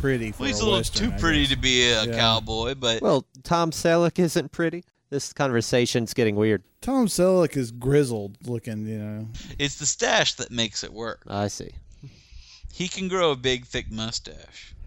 pretty 0.00 0.32
for 0.32 0.40
Well, 0.42 0.46
he's 0.48 0.60
a, 0.60 0.62
a 0.62 0.64
little 0.64 0.78
Western, 0.80 1.10
too 1.12 1.18
pretty 1.18 1.46
to 1.46 1.56
be 1.56 1.88
a 1.90 2.04
Yeah. 2.04 2.16
cowboy, 2.16 2.74
but 2.74 3.02
Well, 3.02 3.26
Tom 3.42 3.70
Selleck 3.70 4.18
isn't 4.18 4.52
pretty. 4.52 4.84
This 5.10 5.32
conversation's 5.32 6.14
getting 6.14 6.34
weird. 6.36 6.62
Tom 6.80 7.06
Selleck 7.06 7.56
is 7.56 7.70
grizzled 7.70 8.38
looking, 8.46 8.86
you 8.86 8.98
know. 8.98 9.28
it's 9.58 9.76
the 9.76 9.86
stash 9.86 10.34
that 10.34 10.50
makes 10.50 10.82
it 10.84 10.92
work. 10.92 11.22
I 11.28 11.48
see. 11.48 11.70
He 12.72 12.88
can 12.88 13.08
grow 13.08 13.30
a 13.32 13.36
big 13.36 13.64
thick 13.66 13.90
mustache. 13.90 14.74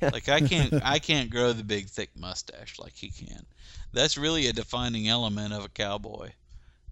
Like 0.00 0.30
I 0.30 0.40
can't 0.40 0.72
I 0.82 0.98
can't 0.98 1.28
grow 1.28 1.52
the 1.52 1.62
big 1.62 1.88
thick 1.90 2.08
mustache 2.16 2.78
like 2.78 2.94
he 2.96 3.10
can. 3.10 3.44
That's 3.92 4.16
really 4.16 4.46
a 4.46 4.52
defining 4.54 5.08
element 5.08 5.52
of 5.52 5.62
a 5.62 5.68
cowboy. 5.68 6.30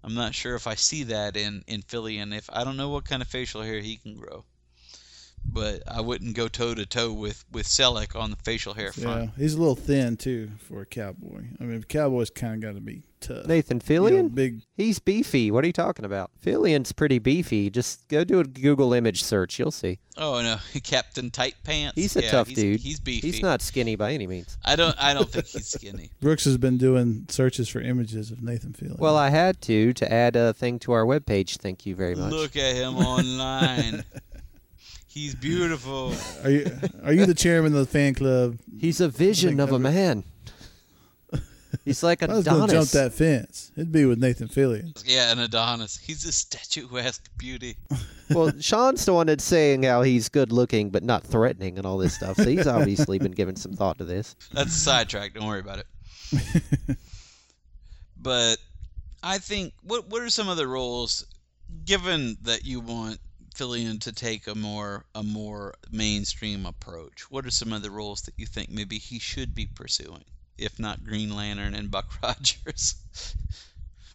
I'm 0.03 0.13
not 0.13 0.35
sure 0.35 0.53
if 0.53 0.67
I 0.67 0.75
see 0.75 1.01
that 1.05 1.35
in 1.35 1.63
in 1.65 1.81
Philly 1.81 2.19
and 2.19 2.31
if 2.35 2.47
I 2.53 2.63
don't 2.63 2.77
know 2.77 2.89
what 2.89 3.05
kind 3.05 3.23
of 3.23 3.27
facial 3.27 3.63
hair 3.63 3.79
he 3.79 3.97
can 3.97 4.15
grow. 4.15 4.45
But 5.45 5.83
I 5.87 6.01
wouldn't 6.01 6.35
go 6.35 6.47
toe 6.47 6.73
to 6.73 6.85
toe 6.85 7.11
with 7.13 7.43
with 7.51 7.67
Selleck 7.67 8.19
on 8.19 8.31
the 8.31 8.37
facial 8.37 8.73
hair 8.73 8.91
front. 8.91 9.07
Yeah, 9.07 9.15
front. 9.15 9.31
he's 9.37 9.53
a 9.53 9.59
little 9.59 9.75
thin 9.75 10.17
too 10.17 10.51
for 10.57 10.81
a 10.81 10.85
cowboy. 10.85 11.43
I 11.59 11.63
mean, 11.63 11.83
cowboys 11.83 12.29
kind 12.29 12.55
of 12.55 12.61
got 12.61 12.75
to 12.75 12.81
be 12.81 13.03
tough. 13.21 13.45
Nathan 13.45 13.79
You 13.87 13.99
know, 13.99 14.05
Fillion? 14.07 14.33
big. 14.33 14.61
He's 14.75 14.97
beefy. 14.99 15.51
What 15.51 15.63
are 15.63 15.67
you 15.67 15.73
talking 15.73 16.05
about? 16.05 16.31
Fillion's 16.43 16.91
pretty 16.91 17.19
beefy. 17.19 17.69
Just 17.69 18.07
go 18.07 18.23
do 18.23 18.39
a 18.39 18.43
Google 18.45 18.93
image 18.93 19.21
search. 19.23 19.59
You'll 19.59 19.69
see. 19.71 19.99
Oh 20.17 20.41
no, 20.41 20.57
Captain 20.83 21.29
Tight 21.29 21.55
Pants. 21.63 21.95
He's 21.95 22.15
a 22.15 22.23
Yeah, 22.23 22.31
tough 22.31 22.47
he's, 22.47 22.57
dude. 22.57 22.79
He's 22.79 22.99
beefy. 22.99 23.27
He's 23.31 23.41
not 23.41 23.61
skinny 23.61 23.95
by 23.95 24.13
any 24.13 24.25
means. 24.25 24.57
I 24.63 24.75
don't 24.75 24.95
I 24.99 25.13
don't 25.13 25.29
think 25.29 25.45
he's 25.47 25.67
skinny. 25.67 26.09
Brooks 26.21 26.45
has 26.45 26.57
been 26.57 26.77
doing 26.77 27.25
searches 27.29 27.69
for 27.69 27.79
images 27.81 28.31
of 28.31 28.41
Nathan 28.41 28.73
Fillion. 28.73 28.97
Well, 28.97 29.17
I 29.17 29.29
had 29.29 29.61
to 29.63 29.93
to 29.93 30.11
add 30.11 30.35
a 30.35 30.53
thing 30.53 30.79
to 30.79 30.93
our 30.93 31.05
webpage. 31.05 31.57
Thank 31.57 31.85
you 31.85 31.95
very 31.95 32.15
much. 32.15 32.31
Look 32.31 32.55
at 32.55 32.75
him 32.75 32.95
online. 32.97 34.03
he's 35.13 35.35
beautiful. 35.35 36.13
are 36.43 36.49
you 36.49 36.71
are 37.03 37.13
you 37.13 37.25
the 37.25 37.33
chairman 37.35 37.73
of 37.73 37.79
the 37.79 37.85
fan 37.85 38.15
club? 38.15 38.57
He's 38.79 38.99
a 38.99 39.07
vision 39.07 39.59
of 39.59 39.71
a 39.71 39.79
man. 39.79 40.23
He's 41.85 42.03
like 42.03 42.21
I 42.23 42.27
was 42.27 42.45
going 42.45 42.63
Adonis. 42.63 42.71
to 42.71 42.77
jump 42.77 42.89
that 42.91 43.17
fence. 43.17 43.71
It'd 43.75 43.91
be 43.91 44.05
with 44.05 44.19
Nathan 44.19 44.47
Fillion. 44.47 45.03
Yeah, 45.05 45.31
an 45.31 45.39
Adonis. 45.39 45.97
He's 45.97 46.23
a 46.25 46.31
statuesque 46.31 47.29
beauty. 47.37 47.77
well, 48.29 48.51
Sean's 48.59 49.03
the 49.05 49.13
one 49.13 49.27
that's 49.27 49.43
saying 49.43 49.83
how 49.83 50.03
he's 50.03 50.29
good 50.29 50.51
looking 50.51 50.91
but 50.91 51.03
not 51.03 51.23
threatening 51.23 51.77
and 51.77 51.85
all 51.85 51.97
this 51.97 52.13
stuff. 52.13 52.37
So 52.37 52.45
he's 52.45 52.67
obviously 52.67 53.17
been 53.19 53.31
giving 53.31 53.55
some 53.55 53.73
thought 53.73 53.97
to 53.97 54.05
this. 54.05 54.35
That's 54.53 54.75
a 54.75 54.79
sidetrack. 54.79 55.33
Don't 55.33 55.47
worry 55.47 55.59
about 55.61 55.79
it. 55.79 56.97
but 58.17 58.57
I 59.23 59.39
think 59.39 59.73
what 59.83 60.07
what 60.09 60.21
are 60.21 60.29
some 60.29 60.49
of 60.49 60.57
the 60.57 60.67
roles, 60.67 61.25
given 61.85 62.37
that 62.43 62.65
you 62.65 62.79
want 62.81 63.19
Fillion 63.53 63.99
to 64.01 64.11
take 64.11 64.47
a 64.47 64.55
more 64.55 65.05
a 65.15 65.23
more 65.23 65.75
mainstream 65.91 66.65
approach? 66.65 67.29
What 67.29 67.45
are 67.45 67.51
some 67.51 67.71
other 67.73 67.91
roles 67.91 68.21
that 68.23 68.33
you 68.37 68.45
think 68.45 68.69
maybe 68.69 68.97
he 68.97 69.19
should 69.19 69.53
be 69.53 69.65
pursuing, 69.65 70.23
if 70.57 70.79
not 70.79 71.03
Green 71.03 71.35
Lantern 71.35 71.73
and 71.73 71.91
Buck 71.91 72.11
Rogers? 72.23 72.95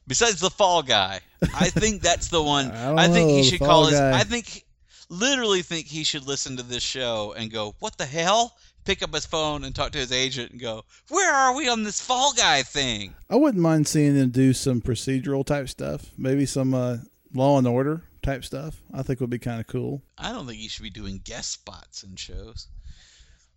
Besides 0.07 0.41
the 0.41 0.51
Fall 0.51 0.83
Guy, 0.83 1.21
I 1.55 1.69
think 1.69 2.01
that's 2.03 2.29
the 2.29 2.43
one. 2.57 2.71
I 2.71 3.05
I 3.05 3.09
think 3.09 3.29
know, 3.29 3.37
he 3.37 3.43
should 3.45 3.61
call 3.61 3.87
his. 3.87 3.99
Guy. 3.99 4.19
I 4.19 4.25
think, 4.25 4.65
literally, 5.11 5.63
think 5.63 5.87
he 5.87 6.03
should 6.03 6.27
listen 6.27 6.57
to 6.57 6.63
this 6.63 6.83
show 6.83 7.35
and 7.37 7.51
go, 7.51 7.75
"What 7.79 7.99
the 7.99 8.07
hell?" 8.07 8.57
Pick 8.85 9.03
up 9.03 9.13
his 9.13 9.27
phone 9.27 9.65
and 9.65 9.75
talk 9.75 9.93
to 9.93 9.99
his 9.99 10.13
agent 10.13 10.53
and 10.53 10.61
go, 10.61 10.85
"Where 11.11 11.31
are 11.31 11.55
we 11.55 11.69
on 11.69 11.83
this 11.83 12.01
Fall 12.01 12.33
Guy 12.33 12.63
thing?" 12.63 13.15
I 13.29 13.37
wouldn't 13.37 13.63
mind 13.63 13.87
seeing 13.87 14.17
him 14.17 14.31
do 14.31 14.55
some 14.55 14.81
procedural 14.81 15.45
type 15.45 15.69
stuff. 15.69 16.07
Maybe 16.17 16.47
some 16.47 16.73
uh, 16.73 16.99
Law 17.35 17.59
and 17.59 17.67
Order 17.67 18.03
type 18.29 18.45
stuff. 18.45 18.81
I 18.93 19.03
think 19.03 19.21
would 19.21 19.31
be 19.31 19.39
kind 19.39 19.61
of 19.61 19.67
cool. 19.67 20.03
I 20.17 20.33
don't 20.33 20.47
think 20.47 20.59
he 20.59 20.69
should 20.69 20.83
be 20.83 20.91
doing 20.91 21.21
guest 21.25 21.51
spots 21.53 22.03
in 22.03 22.17
shows. 22.17 22.69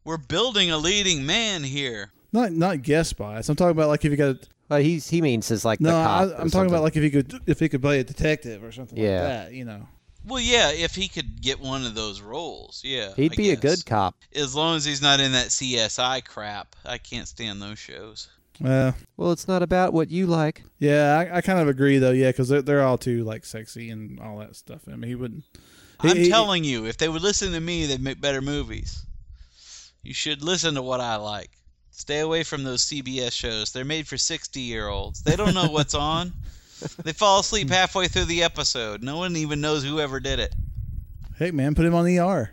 We're 0.04 0.18
building 0.18 0.72
a 0.72 0.78
leading 0.78 1.26
man 1.26 1.64
here. 1.64 2.12
Not 2.34 2.52
not 2.54 2.82
guest 2.82 3.10
spots. 3.12 3.50
I'm 3.50 3.56
talking 3.56 3.72
about 3.72 3.90
like 3.90 4.04
if 4.06 4.12
you 4.12 4.18
got. 4.18 4.38
Well, 4.70 4.80
he's 4.80 5.10
he 5.10 5.22
means 5.22 5.52
is 5.52 5.66
like 5.66 5.82
No, 5.82 5.90
the 5.92 5.96
I, 5.96 6.04
cop. 6.04 6.22
I'm 6.22 6.26
or 6.26 6.36
talking 6.36 6.50
something. 6.50 6.70
about 6.72 6.84
like 6.84 6.96
if 6.96 7.04
he 7.04 7.10
could 7.12 7.42
if 7.46 7.60
he 7.60 7.68
could 7.70 7.82
play 7.82 8.00
a 8.00 8.04
detective 8.04 8.64
or 8.64 8.72
something 8.72 8.98
Yeah. 8.98 9.20
like 9.20 9.28
that. 9.28 9.54
You 9.54 9.66
know. 9.66 9.88
Well, 10.26 10.40
yeah, 10.40 10.72
if 10.72 10.94
he 10.96 11.08
could 11.08 11.42
get 11.42 11.60
one 11.60 11.84
of 11.84 11.96
those 11.96 12.22
roles, 12.22 12.82
yeah. 12.86 13.14
he'd 13.16 13.34
I 13.34 13.36
be 13.36 13.50
a 13.52 13.56
good 13.56 13.84
cop. 13.88 14.16
As 14.36 14.54
long 14.56 14.78
as 14.78 14.86
he's 14.86 15.02
not 15.02 15.20
in 15.20 15.32
that 15.32 15.48
CSI 15.48 16.24
crap. 16.24 16.76
I 16.86 17.00
can't 17.00 17.28
stand 17.28 17.60
those 17.60 17.80
shows. 17.80 18.30
Well, 18.62 18.96
Well, 19.18 19.32
it's 19.32 19.48
not 19.48 19.64
about 19.64 19.94
what 19.94 20.10
you 20.12 20.28
like. 20.28 20.64
yeah, 20.80 21.18
I, 21.32 21.38
I 21.38 21.42
kind 21.42 21.60
of 21.60 21.68
agree 21.68 21.98
though. 21.98 22.12
Yeah, 22.12 22.30
because 22.30 22.50
they're 22.50 22.62
they're 22.62 22.84
all 22.84 22.98
too 22.98 23.24
like 23.24 23.46
sexy 23.46 23.90
and 23.90 24.20
all 24.20 24.38
that 24.40 24.56
stuff. 24.56 24.82
I 24.88 24.96
mean, 24.96 25.10
he 25.10 25.16
wouldn't. 25.16 25.44
he- 26.02 26.10
I'm 26.10 26.18
he- 26.18 26.30
telling 26.30 26.64
you, 26.64 26.86
if 26.86 26.98
they 26.98 27.10
would 27.10 27.22
listen 27.22 27.52
to 27.54 27.60
me, 27.60 27.86
they'd 27.86 28.02
make 28.04 28.22
better 28.22 28.42
movies. 28.42 29.06
You 30.04 30.14
should 30.14 30.42
listen 30.44 30.76
to 30.76 30.82
what 30.82 31.00
I 31.00 31.16
like. 31.18 31.50
Stay 31.92 32.20
away 32.20 32.44
from 32.44 32.64
those 32.64 32.86
CBS 32.86 33.34
shows. 33.34 33.72
They're 33.72 33.86
made 33.86 34.08
for 34.08 34.18
60 34.18 34.60
year 34.60 34.88
olds. 34.88 35.22
They 35.22 35.36
don't 35.36 35.54
know 35.54 35.68
what's 35.70 35.94
on. 36.14 36.32
They 37.04 37.14
fall 37.14 37.42
asleep 37.42 37.70
halfway 37.70 38.08
through 38.08 38.26
the 38.26 38.42
episode. 38.44 39.04
No 39.04 39.18
one 39.18 39.36
even 39.36 39.62
knows 39.62 39.84
whoever 39.84 40.20
did 40.20 40.40
it. 40.40 40.56
Hey 41.38 41.52
man, 41.52 41.76
put 41.76 41.86
him 41.86 41.94
on 41.94 42.08
ER. 42.08 42.52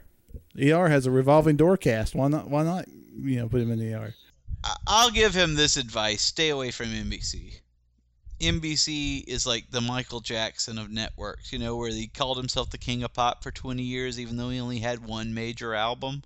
ER 0.61 0.89
has 0.89 1.07
a 1.07 1.11
revolving 1.11 1.57
door 1.57 1.77
cast. 1.77 2.15
Why 2.15 2.29
not? 2.29 2.51
Why 2.51 2.63
not? 2.65 2.87
You 2.89 3.37
know, 3.41 3.49
put 3.49 3.61
him 3.63 3.71
in 3.71 3.79
the 3.79 3.95
ER. 3.95 4.15
I'll 4.87 5.11
give 5.11 5.35
him 5.35 5.55
this 5.55 5.77
advice: 5.77 6.23
stay 6.23 6.49
away 6.49 6.71
from 6.71 6.87
NBC. 6.89 7.61
NBC 8.41 9.25
is 9.27 9.47
like 9.47 9.71
the 9.71 9.81
Michael 9.81 10.21
Jackson 10.21 10.79
of 10.79 10.91
networks, 10.91 11.53
you 11.53 11.59
know, 11.59 11.77
where 11.77 11.91
he 11.91 12.07
called 12.07 12.37
himself 12.37 12.71
the 12.71 12.79
king 12.79 13.03
of 13.03 13.13
pop 13.13 13.43
for 13.43 13.51
20 13.51 13.83
years, 13.83 14.21
even 14.21 14.37
though 14.37 14.51
he 14.51 14.61
only 14.61 14.79
had 14.79 15.05
one 15.05 15.35
major 15.35 15.75
album. 15.75 16.23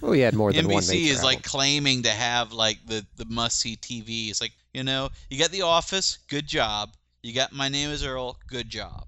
Well, 0.00 0.12
he 0.12 0.20
had 0.20 0.34
more 0.34 0.52
than 0.52 0.68
one 0.68 0.82
NBC 0.82 1.06
is 1.06 1.24
like 1.24 1.42
claiming 1.42 2.02
to 2.04 2.10
have 2.10 2.52
like 2.52 2.78
the 2.86 3.04
the 3.16 3.24
must 3.26 3.60
see 3.60 3.76
TV. 3.76 4.30
It's 4.30 4.40
like 4.40 4.52
you 4.72 4.84
know, 4.84 5.10
you 5.28 5.38
got 5.38 5.50
The 5.50 5.62
Office, 5.62 6.18
good 6.28 6.46
job. 6.46 6.94
You 7.22 7.32
got 7.34 7.52
My 7.52 7.68
Name 7.68 7.90
Is 7.90 8.04
Earl, 8.04 8.38
good 8.48 8.68
job. 8.68 9.06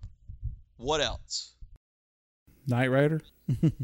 What 0.76 1.00
else? 1.00 1.53
Knight 2.66 2.90
Rider. 2.90 3.20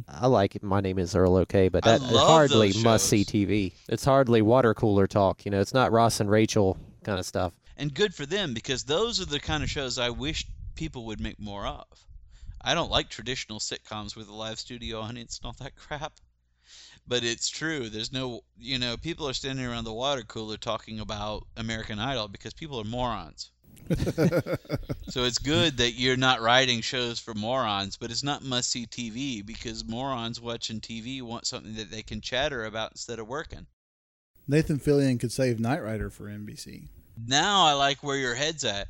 I 0.09 0.27
like 0.27 0.57
it. 0.57 0.63
My 0.63 0.81
name 0.81 0.99
is 0.99 1.15
Earl. 1.15 1.37
Okay, 1.39 1.69
but 1.69 1.87
I 1.87 1.99
that 1.99 2.03
hardly 2.03 2.73
must 2.83 3.07
see. 3.07 3.25
TV. 3.25 3.73
It's 3.89 4.05
hardly 4.05 4.43
water 4.43 4.75
cooler 4.75 5.07
talk. 5.07 5.45
You 5.45 5.51
know, 5.51 5.61
it's 5.61 5.75
not 5.75 5.93
Ross 5.93 6.21
and 6.21 6.31
Rachel 6.31 6.79
kind 7.05 7.19
of 7.19 7.27
stuff. 7.27 7.53
And 7.77 7.95
good 7.95 8.15
for 8.15 8.27
them 8.27 8.55
because 8.55 8.85
those 8.85 9.21
are 9.21 9.27
the 9.27 9.41
kind 9.41 9.63
of 9.63 9.71
shows 9.71 9.99
I 9.99 10.11
wish 10.11 10.47
people 10.75 11.07
would 11.07 11.21
make 11.21 11.39
more 11.39 11.67
of. 11.67 11.87
I 12.63 12.75
don't 12.75 12.91
like 12.91 13.09
traditional 13.09 13.59
sitcoms 13.59 14.17
with 14.17 14.29
a 14.29 14.35
live 14.35 14.59
studio 14.59 15.01
audience 15.01 15.39
and 15.39 15.47
all 15.47 15.57
that 15.61 15.77
crap. 15.77 16.13
But 17.07 17.25
it's 17.25 17.49
true. 17.49 17.89
There's 17.89 18.13
no, 18.13 18.43
you 18.57 18.79
know, 18.79 18.97
people 18.97 19.29
are 19.29 19.33
standing 19.33 19.67
around 19.67 19.85
the 19.85 19.93
water 19.93 20.23
cooler 20.23 20.57
talking 20.57 21.01
about 21.01 21.47
American 21.57 21.99
Idol 21.99 22.29
because 22.29 22.55
people 22.55 22.81
are 22.81 22.85
morons. 22.85 23.51
so 25.09 25.25
it's 25.25 25.39
good 25.39 25.79
that 25.79 25.93
you're 25.93 26.17
not 26.17 26.41
writing 26.41 26.81
shows 26.81 27.19
for 27.19 27.35
morons, 27.35 27.97
but 27.97 28.11
it's 28.11 28.23
not 28.23 28.45
must 28.45 28.71
see 28.71 28.87
TV 28.87 29.45
because 29.45 29.85
morons 29.85 30.41
watching 30.41 30.81
TV 30.81 31.23
want 31.23 31.47
something 31.47 31.75
that 31.75 31.91
they 31.91 32.03
can 32.03 32.21
chatter 32.21 32.65
about 32.65 32.93
instead 32.93 33.19
of 33.19 33.27
working. 33.27 33.67
Nathan 34.47 34.79
Fillion 34.79 35.19
could 35.19 35.33
save 35.33 35.59
Knight 35.59 35.83
Rider 35.83 36.09
for 36.11 36.25
NBC. 36.25 36.89
Now 37.27 37.67
I 37.67 37.73
like 37.73 38.03
where 38.03 38.17
your 38.17 38.35
head's 38.35 38.65
at. 38.65 38.89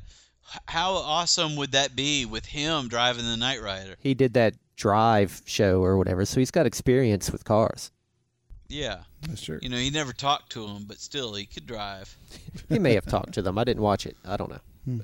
How 0.67 0.93
awesome 0.93 1.55
would 1.55 1.71
that 1.71 1.95
be 1.95 2.25
with 2.25 2.45
him 2.45 2.87
driving 2.87 3.25
the 3.25 3.37
Knight 3.37 3.61
Rider? 3.61 3.95
He 3.99 4.13
did 4.13 4.33
that 4.33 4.55
drive 4.75 5.41
show 5.45 5.83
or 5.83 5.97
whatever, 5.97 6.25
so 6.25 6.39
he's 6.39 6.51
got 6.51 6.65
experience 6.65 7.31
with 7.31 7.43
cars. 7.43 7.91
Yeah. 8.67 8.99
That's 9.27 9.43
true. 9.43 9.59
You 9.61 9.69
know, 9.69 9.77
he 9.77 9.89
never 9.89 10.13
talked 10.13 10.51
to 10.53 10.65
him, 10.65 10.85
but 10.87 10.99
still, 10.99 11.33
he 11.33 11.45
could 11.45 11.65
drive. 11.65 12.15
He 12.69 12.79
may 12.79 12.93
have 12.93 13.05
talked 13.05 13.33
to 13.33 13.41
them. 13.41 13.57
I 13.57 13.65
didn't 13.65 13.83
watch 13.83 14.05
it. 14.05 14.15
I 14.23 14.37
don't 14.37 14.49
know. 14.49 14.61
Hmm. 14.85 14.99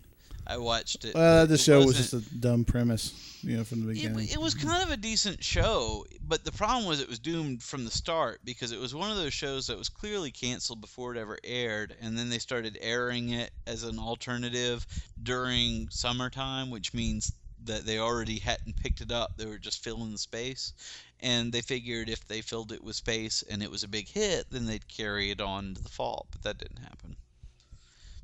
I 0.49 0.57
watched 0.57 1.03
it. 1.03 1.13
Well, 1.13 1.45
the 1.45 1.55
it 1.55 1.59
show 1.59 1.83
was 1.85 1.97
just 1.97 2.13
a 2.13 2.21
dumb 2.21 2.63
premise, 2.63 3.37
you 3.43 3.57
know, 3.57 3.65
from 3.65 3.83
the 3.83 3.91
It, 3.91 3.95
beginning. 3.95 4.29
it 4.29 4.39
was 4.39 4.55
kind 4.55 4.81
of 4.81 4.91
a 4.91 4.95
decent 4.97 5.43
show, 5.43 6.05
but 6.25 6.45
the 6.45 6.53
problem 6.53 6.87
was 6.87 7.01
it 7.01 7.09
was 7.09 7.19
doomed 7.19 7.61
from 7.61 7.83
the 7.83 7.91
start 7.91 8.39
because 8.45 8.71
it 8.71 8.79
was 8.79 8.95
one 8.95 9.11
of 9.11 9.17
those 9.17 9.33
shows 9.33 9.67
that 9.67 9.77
was 9.77 9.89
clearly 9.89 10.31
canceled 10.31 10.79
before 10.79 11.13
it 11.13 11.19
ever 11.19 11.37
aired, 11.43 11.97
and 11.99 12.17
then 12.17 12.29
they 12.29 12.39
started 12.39 12.77
airing 12.79 13.31
it 13.31 13.51
as 13.65 13.83
an 13.83 13.99
alternative 13.99 14.87
during 15.21 15.89
summertime, 15.89 16.69
which 16.69 16.93
means 16.93 17.33
that 17.65 17.85
they 17.85 17.99
already 17.99 18.39
hadn't 18.39 18.77
picked 18.81 19.01
it 19.01 19.11
up. 19.11 19.35
They 19.35 19.47
were 19.47 19.57
just 19.57 19.83
filling 19.83 20.13
the 20.13 20.17
space, 20.17 20.71
and 21.19 21.51
they 21.51 21.61
figured 21.61 22.07
if 22.07 22.25
they 22.25 22.39
filled 22.39 22.71
it 22.71 22.81
with 22.81 22.95
space 22.95 23.43
and 23.49 23.61
it 23.61 23.69
was 23.69 23.83
a 23.83 23.87
big 23.89 24.07
hit, 24.07 24.45
then 24.49 24.65
they'd 24.65 24.87
carry 24.87 25.29
it 25.29 25.41
on 25.41 25.73
to 25.73 25.83
the 25.83 25.89
fall, 25.89 26.27
but 26.31 26.43
that 26.43 26.57
didn't 26.57 26.83
happen. 26.83 27.17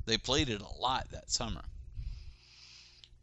They 0.06 0.18
played 0.18 0.48
it 0.48 0.60
a 0.60 0.80
lot 0.80 1.10
that 1.12 1.30
summer. 1.30 1.62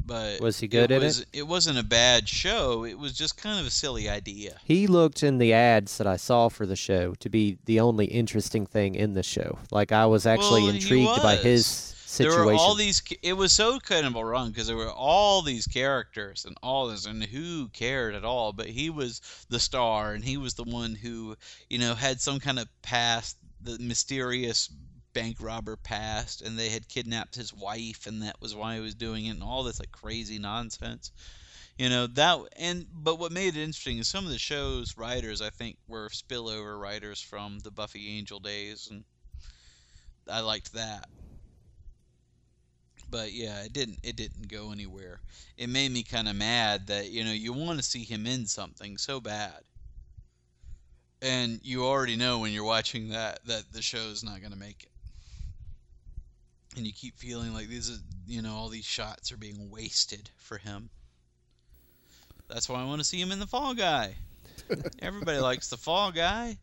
But 0.03 0.41
Was 0.41 0.59
he 0.59 0.67
good 0.67 0.91
it 0.91 0.95
at 0.95 1.01
it? 1.03 1.05
was, 1.05 1.25
It 1.31 1.47
wasn't 1.47 1.77
a 1.77 1.83
bad 1.83 2.27
show. 2.27 2.83
It 2.85 2.97
was 2.97 3.13
just 3.13 3.37
kind 3.37 3.59
of 3.59 3.67
a 3.67 3.69
silly 3.71 4.09
idea. 4.09 4.57
He 4.65 4.87
looked 4.87 5.21
in 5.21 5.37
the 5.37 5.53
ads 5.53 5.97
that 5.99 6.07
I 6.07 6.17
saw 6.17 6.49
for 6.49 6.65
the 6.65 6.75
show 6.75 7.13
to 7.19 7.29
be 7.29 7.59
the 7.65 7.79
only 7.79 8.05
interesting 8.05 8.65
thing 8.65 8.95
in 8.95 9.13
the 9.13 9.23
show. 9.23 9.59
Like 9.69 9.91
I 9.91 10.07
was 10.07 10.25
actually 10.25 10.63
Well, 10.63 10.73
intrigued 10.73 11.21
by 11.21 11.35
his 11.35 11.67
situation. 11.67 12.35
There 12.35 12.45
were 12.45 12.53
all 12.55 12.73
these. 12.73 13.01
It 13.21 13.33
was 13.33 13.53
so 13.53 13.79
kind 13.79 14.05
of 14.07 14.15
a 14.15 14.25
run 14.25 14.49
because 14.49 14.67
there 14.67 14.75
were 14.75 14.91
all 14.91 15.43
these 15.43 15.67
characters 15.67 16.45
and 16.45 16.57
all 16.63 16.87
this, 16.87 17.05
and 17.05 17.23
who 17.23 17.69
cared 17.69 18.15
at 18.15 18.25
all? 18.25 18.53
But 18.53 18.67
he 18.67 18.89
was 18.89 19.21
the 19.49 19.59
star, 19.59 20.13
and 20.13 20.23
he 20.25 20.35
was 20.35 20.55
the 20.55 20.63
one 20.63 20.95
who, 20.95 21.37
you 21.69 21.77
know, 21.77 21.93
had 21.93 22.19
some 22.19 22.39
kind 22.39 22.57
of 22.59 22.67
past, 22.81 23.37
the 23.61 23.77
mysterious 23.79 24.69
bank 25.13 25.37
robber 25.39 25.75
past, 25.77 26.41
and 26.41 26.57
they 26.57 26.69
had 26.69 26.87
kidnapped 26.87 27.35
his 27.35 27.53
wife, 27.53 28.07
and 28.07 28.21
that 28.23 28.41
was 28.41 28.55
why 28.55 28.75
he 28.75 28.81
was 28.81 28.95
doing 28.95 29.25
it, 29.25 29.31
and 29.31 29.43
all 29.43 29.63
this 29.63 29.79
like 29.79 29.91
crazy 29.91 30.39
nonsense. 30.39 31.11
You 31.77 31.89
know 31.89 32.07
that, 32.07 32.39
and 32.57 32.87
but 32.93 33.19
what 33.19 33.31
made 33.31 33.55
it 33.55 33.63
interesting 33.63 33.97
is 33.99 34.07
some 34.07 34.25
of 34.25 34.31
the 34.31 34.39
show's 34.39 34.97
writers, 34.97 35.41
I 35.41 35.49
think, 35.49 35.77
were 35.87 36.09
spillover 36.09 36.79
writers 36.79 37.21
from 37.21 37.59
the 37.59 37.71
Buffy 37.71 38.09
Angel 38.17 38.39
days, 38.39 38.87
and 38.91 39.03
I 40.27 40.39
liked 40.41 40.73
that 40.73 41.07
but 43.09 43.33
yeah, 43.33 43.61
it 43.63 43.73
didn't 43.73 43.99
it 44.03 44.15
didn't 44.15 44.47
go 44.47 44.71
anywhere. 44.71 45.21
It 45.57 45.67
made 45.69 45.91
me 45.91 46.01
kind 46.03 46.27
of 46.27 46.35
mad 46.35 46.87
that 46.87 47.09
you 47.11 47.23
know 47.23 47.31
you 47.33 47.53
want 47.53 47.77
to 47.79 47.83
see 47.85 48.03
him 48.03 48.25
in 48.25 48.47
something 48.47 48.97
so 48.97 49.19
bad, 49.19 49.63
and 51.21 51.59
you 51.63 51.85
already 51.85 52.15
know 52.15 52.39
when 52.39 52.51
you're 52.51 52.63
watching 52.63 53.09
that 53.09 53.39
that 53.45 53.71
the 53.71 53.81
show's 53.81 54.23
not 54.23 54.41
gonna 54.41 54.55
make 54.55 54.83
it, 54.83 54.90
and 56.75 56.85
you 56.85 56.93
keep 56.93 57.17
feeling 57.17 57.53
like 57.53 57.67
these 57.67 57.89
are 57.89 58.01
you 58.27 58.41
know 58.41 58.55
all 58.55 58.69
these 58.69 58.85
shots 58.85 59.31
are 59.31 59.37
being 59.37 59.69
wasted 59.69 60.29
for 60.37 60.57
him. 60.57 60.89
That's 62.47 62.67
why 62.67 62.81
I 62.81 62.85
want 62.85 62.99
to 62.99 63.05
see 63.05 63.19
him 63.19 63.31
in 63.31 63.39
the 63.39 63.47
Fall 63.47 63.73
Guy. 63.73 64.15
Everybody 64.99 65.39
likes 65.39 65.69
the 65.69 65.77
Fall 65.77 66.11
Guy. 66.11 66.57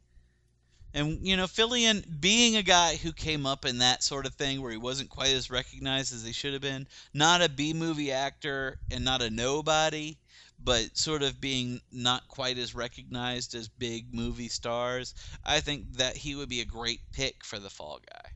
And 0.95 1.27
you 1.27 1.37
know, 1.37 1.47
Fillion 1.47 2.05
being 2.21 2.57
a 2.57 2.63
guy 2.63 2.97
who 2.97 3.13
came 3.13 3.45
up 3.47 3.65
in 3.65 3.79
that 3.79 4.03
sort 4.03 4.27
of 4.27 4.35
thing 4.35 4.61
where 4.61 4.71
he 4.71 4.79
wasn't 4.79 5.11
quite 5.11 5.33
as 5.33 5.51
recognized 5.51 6.15
as 6.15 6.25
he 6.25 6.33
should 6.33 6.55
have 6.55 6.63
been, 6.63 6.89
not 7.13 7.43
a 7.43 7.49
B 7.49 7.75
movie 7.75 8.11
actor 8.11 8.79
and 8.91 9.05
not 9.05 9.23
a 9.23 9.31
nobody, 9.31 10.19
but 10.59 10.97
sort 10.97 11.23
of 11.23 11.41
being 11.41 11.81
not 11.93 12.27
quite 12.29 12.59
as 12.59 12.75
recognized 12.75 13.55
as 13.55 13.69
big 13.69 14.13
movie 14.15 14.49
stars, 14.49 15.15
I 15.45 15.61
think 15.61 15.99
that 15.99 16.17
he 16.17 16.35
would 16.35 16.49
be 16.49 16.61
a 16.61 16.67
great 16.67 17.01
pick 17.13 17.45
for 17.45 17.59
the 17.59 17.71
Fall 17.71 18.01
Guy. 18.11 18.31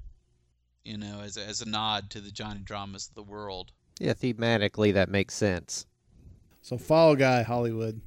You 0.84 0.98
know, 0.98 1.20
as 1.22 1.36
a, 1.36 1.46
as 1.46 1.60
a 1.60 1.68
nod 1.68 2.10
to 2.10 2.20
the 2.20 2.30
Johnny 2.30 2.60
Dramas 2.64 3.08
of 3.08 3.14
the 3.14 3.22
world. 3.22 3.72
yeah, 4.00 4.14
thematically 4.14 4.92
that 4.94 5.08
makes 5.08 5.34
sense. 5.34 5.86
So 6.60 6.78
Fall 6.78 7.16
Guy 7.16 7.42
Hollywood. 7.42 8.00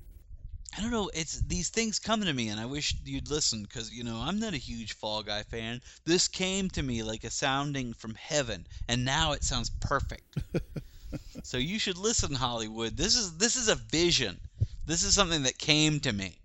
I 0.77 0.81
don't 0.81 0.91
know. 0.91 1.09
It's 1.13 1.39
these 1.41 1.69
things 1.69 1.99
come 1.99 2.21
to 2.21 2.33
me, 2.33 2.49
and 2.49 2.59
I 2.59 2.65
wish 2.65 2.95
you'd 3.05 3.29
listen 3.29 3.63
because 3.63 3.93
you 3.93 4.03
know 4.03 4.17
I'm 4.17 4.39
not 4.39 4.53
a 4.53 4.57
huge 4.57 4.93
Fall 4.93 5.23
Guy 5.23 5.43
fan. 5.43 5.81
This 6.05 6.27
came 6.27 6.69
to 6.71 6.83
me 6.83 7.01
like 7.01 7.23
a 7.23 7.29
sounding 7.29 7.93
from 7.93 8.15
heaven, 8.15 8.67
and 8.89 9.05
now 9.05 9.31
it 9.31 9.43
sounds 9.43 9.69
perfect. 9.79 10.37
so 11.43 11.57
you 11.57 11.79
should 11.79 11.97
listen, 11.97 12.33
Hollywood. 12.33 12.97
This 12.97 13.15
is 13.15 13.37
this 13.37 13.55
is 13.55 13.69
a 13.69 13.75
vision. 13.75 14.39
This 14.85 15.03
is 15.03 15.15
something 15.15 15.43
that 15.43 15.57
came 15.57 15.99
to 16.01 16.11
me. 16.11 16.39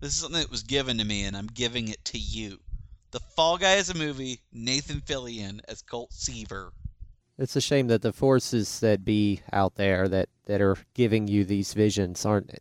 This 0.00 0.12
is 0.14 0.20
something 0.20 0.40
that 0.40 0.50
was 0.50 0.62
given 0.64 0.98
to 0.98 1.04
me, 1.04 1.24
and 1.24 1.36
I'm 1.36 1.46
giving 1.46 1.88
it 1.88 2.04
to 2.06 2.18
you. 2.18 2.58
The 3.10 3.20
Fall 3.20 3.56
Guy 3.56 3.76
is 3.76 3.88
a 3.88 3.96
movie. 3.96 4.40
Nathan 4.52 5.00
Fillion 5.00 5.60
as 5.68 5.82
Colt 5.82 6.12
Seaver. 6.12 6.72
It's 7.38 7.56
a 7.56 7.60
shame 7.60 7.86
that 7.88 8.02
the 8.02 8.12
forces 8.12 8.80
that 8.80 9.04
be 9.04 9.42
out 9.52 9.76
there 9.76 10.08
that, 10.08 10.28
that 10.46 10.60
are 10.60 10.76
giving 10.94 11.28
you 11.28 11.44
these 11.44 11.72
visions 11.72 12.26
aren't 12.26 12.58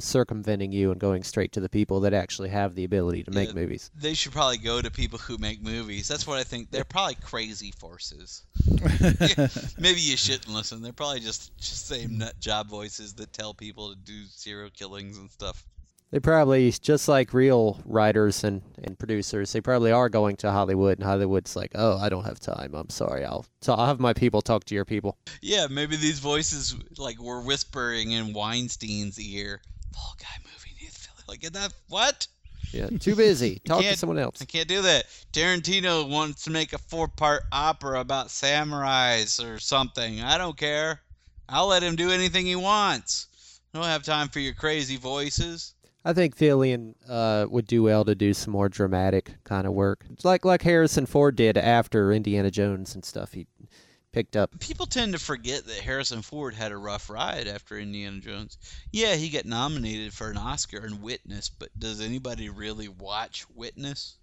circumventing 0.00 0.72
you 0.72 0.90
and 0.90 1.00
going 1.00 1.22
straight 1.22 1.52
to 1.52 1.60
the 1.60 1.68
people 1.68 2.00
that 2.00 2.14
actually 2.14 2.48
have 2.48 2.74
the 2.74 2.84
ability 2.84 3.24
to 3.24 3.30
make 3.30 3.48
Yeah, 3.48 3.54
movies. 3.54 3.90
They 3.94 4.14
should 4.14 4.32
probably 4.32 4.58
go 4.58 4.80
to 4.80 4.90
people 4.90 5.18
who 5.18 5.38
make 5.38 5.62
movies. 5.62 6.08
That's 6.08 6.26
what 6.26 6.38
I 6.38 6.44
think. 6.44 6.70
They're 6.70 6.84
probably 6.84 7.16
crazy 7.16 7.72
forces. 7.72 8.44
Maybe 9.78 10.00
you 10.00 10.16
shouldn't 10.16 10.48
listen. 10.48 10.82
They're 10.82 10.92
probably 10.92 11.20
just, 11.20 11.56
just 11.58 11.86
same 11.86 12.18
nut 12.18 12.38
job 12.40 12.68
voices 12.68 13.14
that 13.14 13.32
tell 13.32 13.54
people 13.54 13.90
to 13.90 13.96
do 13.96 14.24
serial 14.26 14.70
killings 14.70 15.18
and 15.18 15.30
stuff. 15.30 15.66
They 16.10 16.20
probably, 16.20 16.70
just 16.72 17.06
like 17.06 17.34
real 17.34 17.80
writers 17.84 18.42
and, 18.42 18.62
and 18.82 18.98
producers, 18.98 19.52
they 19.52 19.60
probably 19.60 19.92
are 19.92 20.08
going 20.08 20.36
to 20.36 20.50
Hollywood, 20.50 20.98
and 20.98 21.06
Hollywood's 21.06 21.54
like, 21.54 21.72
oh, 21.74 21.98
I 21.98 22.08
don't 22.08 22.24
have 22.24 22.40
time. 22.40 22.74
I'm 22.74 22.88
sorry. 22.88 23.26
I'll, 23.26 23.44
so 23.60 23.74
I'll 23.74 23.86
have 23.86 24.00
my 24.00 24.14
people 24.14 24.40
talk 24.40 24.64
to 24.64 24.74
your 24.74 24.86
people. 24.86 25.18
Yeah, 25.42 25.66
maybe 25.68 25.96
these 25.96 26.18
voices 26.18 26.74
like 26.96 27.20
were 27.20 27.42
whispering 27.42 28.12
in 28.12 28.32
Weinstein's 28.32 29.20
ear. 29.20 29.60
Fall 29.94 30.16
guy 30.18 30.26
movie 30.44 30.74
needs 30.80 30.96
Philly. 30.96 31.24
Like 31.28 31.52
that. 31.52 31.74
What? 31.88 32.26
Yeah, 32.72 32.88
too 32.88 33.14
busy. 33.14 33.60
Talk 33.64 33.82
to 33.82 33.96
someone 33.96 34.18
else. 34.18 34.40
I 34.40 34.44
can't 34.44 34.68
do 34.68 34.82
that. 34.82 35.06
Tarantino 35.32 36.08
wants 36.08 36.44
to 36.44 36.50
make 36.50 36.72
a 36.72 36.78
four-part 36.78 37.44
opera 37.52 38.00
about 38.00 38.28
samurais 38.28 39.44
or 39.44 39.58
something. 39.58 40.20
I 40.20 40.38
don't 40.38 40.56
care. 40.56 41.00
I'll 41.48 41.68
let 41.68 41.82
him 41.82 41.96
do 41.96 42.10
anything 42.10 42.46
he 42.46 42.56
wants. 42.56 43.26
I 43.72 43.78
don't 43.78 43.86
have 43.86 44.02
time 44.02 44.28
for 44.28 44.40
your 44.40 44.54
crazy 44.54 44.96
voices. 44.96 45.74
I 46.04 46.12
think 46.12 46.36
Fillion 46.36 46.94
uh, 47.08 47.46
would 47.50 47.66
do 47.66 47.82
well 47.82 48.04
to 48.04 48.14
do 48.14 48.32
some 48.32 48.52
more 48.52 48.68
dramatic 48.68 49.32
kind 49.44 49.66
of 49.66 49.72
work, 49.72 50.04
It's 50.10 50.24
like 50.24 50.44
like 50.44 50.62
Harrison 50.62 51.06
Ford 51.06 51.36
did 51.36 51.56
after 51.56 52.12
Indiana 52.12 52.50
Jones 52.50 52.94
and 52.94 53.04
stuff. 53.04 53.32
He 53.32 53.46
picked 54.12 54.36
up. 54.36 54.58
People 54.60 54.86
tend 54.86 55.12
to 55.12 55.18
forget 55.18 55.66
that 55.66 55.76
Harrison 55.78 56.22
Ford 56.22 56.54
had 56.54 56.72
a 56.72 56.76
rough 56.76 57.10
ride 57.10 57.46
after 57.46 57.78
Indiana 57.78 58.20
Jones. 58.20 58.58
Yeah, 58.92 59.14
he 59.16 59.28
got 59.28 59.44
nominated 59.44 60.12
for 60.12 60.30
an 60.30 60.36
Oscar 60.36 60.86
in 60.86 61.02
Witness, 61.02 61.48
but 61.50 61.68
does 61.78 62.00
anybody 62.00 62.48
really 62.48 62.88
watch 62.88 63.44
Witness? 63.54 64.16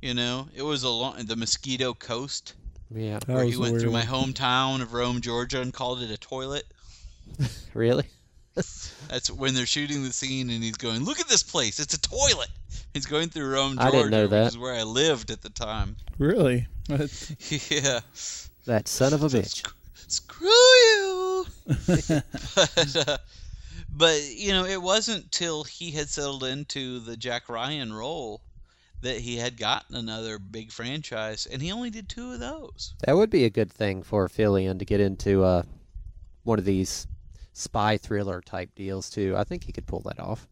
You 0.00 0.14
know, 0.14 0.48
it 0.54 0.62
was 0.62 0.82
along 0.82 1.26
the 1.26 1.36
Mosquito 1.36 1.94
Coast 1.94 2.54
Yeah. 2.92 3.20
That 3.20 3.28
where 3.28 3.44
was 3.44 3.54
he 3.54 3.60
went 3.60 3.72
weird 3.74 3.82
through 3.82 3.92
my 3.92 4.02
hometown 4.02 4.82
of 4.82 4.92
Rome, 4.92 5.20
Georgia, 5.20 5.60
and 5.60 5.72
called 5.72 6.02
it 6.02 6.10
a 6.10 6.18
toilet. 6.18 6.64
Really? 7.74 8.04
That's 9.08 9.30
when 9.30 9.54
they're 9.54 9.66
shooting 9.66 10.02
the 10.02 10.12
scene, 10.12 10.50
and 10.50 10.62
he's 10.62 10.76
going, 10.76 11.04
"Look 11.04 11.20
at 11.20 11.28
this 11.28 11.42
place! 11.42 11.80
It's 11.80 11.94
a 11.94 12.00
toilet." 12.00 12.48
He's 12.92 13.06
going 13.06 13.30
through 13.30 13.50
Rome, 13.50 13.76
Georgia, 13.76 13.88
I 13.88 13.90
didn't 13.90 14.10
know 14.10 14.26
that. 14.26 14.44
which 14.44 14.48
is 14.52 14.58
where 14.58 14.74
I 14.74 14.82
lived 14.82 15.30
at 15.30 15.40
the 15.40 15.48
time. 15.48 15.96
Really? 16.18 16.66
yeah. 16.88 18.00
That 18.66 18.86
son 18.86 19.14
of 19.14 19.22
a 19.22 19.28
bitch. 19.28 19.66
Screw 20.08 20.48
you. 20.50 21.46
but, 21.66 23.08
uh, 23.08 23.18
but 23.90 24.20
you 24.34 24.52
know, 24.52 24.66
it 24.66 24.80
wasn't 24.80 25.32
till 25.32 25.64
he 25.64 25.90
had 25.90 26.08
settled 26.08 26.44
into 26.44 26.98
the 27.00 27.16
Jack 27.16 27.48
Ryan 27.48 27.92
role 27.92 28.42
that 29.00 29.18
he 29.18 29.36
had 29.36 29.56
gotten 29.56 29.96
another 29.96 30.38
big 30.38 30.70
franchise, 30.70 31.46
and 31.46 31.62
he 31.62 31.72
only 31.72 31.90
did 31.90 32.08
two 32.08 32.32
of 32.32 32.40
those. 32.40 32.94
That 33.04 33.16
would 33.16 33.30
be 33.30 33.44
a 33.44 33.50
good 33.50 33.72
thing 33.72 34.02
for 34.02 34.28
Fillion 34.28 34.78
to 34.78 34.84
get 34.84 35.00
into 35.00 35.42
uh, 35.44 35.62
one 36.44 36.58
of 36.58 36.64
these 36.64 37.06
spy 37.52 37.96
thriller 37.96 38.40
type 38.40 38.74
deals 38.74 39.10
too. 39.10 39.34
I 39.36 39.44
think 39.44 39.64
he 39.64 39.72
could 39.72 39.86
pull 39.86 40.00
that 40.00 40.18
off. 40.20 40.46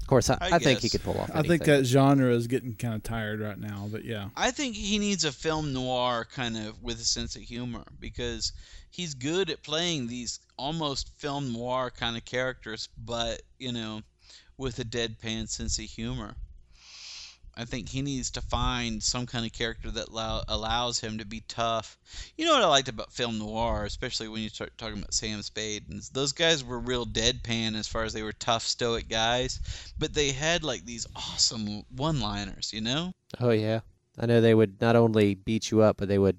Of 0.00 0.08
course, 0.08 0.30
I, 0.30 0.34
I 0.40 0.48
I, 0.54 0.58
think 0.58 0.80
he 0.80 0.88
could 0.88 1.02
pull 1.02 1.18
off. 1.18 1.30
I 1.32 1.42
think 1.42 1.64
that 1.64 1.86
genre 1.86 2.34
is 2.34 2.48
getting 2.48 2.74
kind 2.74 2.94
of 2.94 3.04
tired 3.04 3.40
right 3.40 3.58
now, 3.58 3.88
but 3.90 4.04
yeah. 4.04 4.30
I 4.36 4.50
think 4.50 4.74
he 4.74 4.98
needs 4.98 5.24
a 5.24 5.30
film 5.30 5.72
noir 5.72 6.26
kind 6.30 6.56
of 6.56 6.82
with 6.82 7.00
a 7.00 7.04
sense 7.04 7.36
of 7.36 7.42
humor 7.42 7.84
because 8.00 8.52
he's 8.90 9.14
good 9.14 9.48
at 9.48 9.62
playing 9.62 10.08
these 10.08 10.40
almost 10.58 11.08
film 11.18 11.52
noir 11.52 11.90
kind 11.90 12.16
of 12.16 12.24
characters, 12.24 12.88
but 12.98 13.42
you 13.58 13.72
know, 13.72 14.02
with 14.58 14.78
a 14.80 14.84
deadpan 14.84 15.48
sense 15.48 15.78
of 15.78 15.84
humor. 15.84 16.34
I 17.54 17.66
think 17.66 17.88
he 17.88 18.00
needs 18.00 18.30
to 18.32 18.40
find 18.40 19.02
some 19.02 19.26
kind 19.26 19.44
of 19.44 19.52
character 19.52 19.90
that 19.90 20.08
allow, 20.08 20.42
allows 20.48 21.00
him 21.00 21.18
to 21.18 21.26
be 21.26 21.42
tough. 21.48 21.98
You 22.36 22.46
know 22.46 22.52
what 22.52 22.62
I 22.62 22.66
liked 22.66 22.88
about 22.88 23.12
film 23.12 23.38
noir, 23.38 23.84
especially 23.84 24.28
when 24.28 24.40
you 24.40 24.48
start 24.48 24.76
talking 24.78 24.98
about 24.98 25.12
Sam 25.12 25.42
Spade, 25.42 25.84
and 25.90 26.00
those 26.12 26.32
guys 26.32 26.64
were 26.64 26.78
real 26.78 27.04
deadpan 27.04 27.76
as 27.76 27.86
far 27.86 28.04
as 28.04 28.14
they 28.14 28.22
were 28.22 28.32
tough, 28.32 28.62
stoic 28.62 29.08
guys, 29.08 29.60
but 29.98 30.14
they 30.14 30.30
had 30.30 30.64
like 30.64 30.84
these 30.86 31.06
awesome 31.14 31.82
one-liners, 31.94 32.72
you 32.72 32.80
know? 32.80 33.12
Oh 33.38 33.50
yeah, 33.50 33.80
I 34.18 34.26
know 34.26 34.40
they 34.40 34.54
would 34.54 34.80
not 34.80 34.96
only 34.96 35.34
beat 35.34 35.70
you 35.70 35.82
up, 35.82 35.98
but 35.98 36.08
they 36.08 36.18
would 36.18 36.38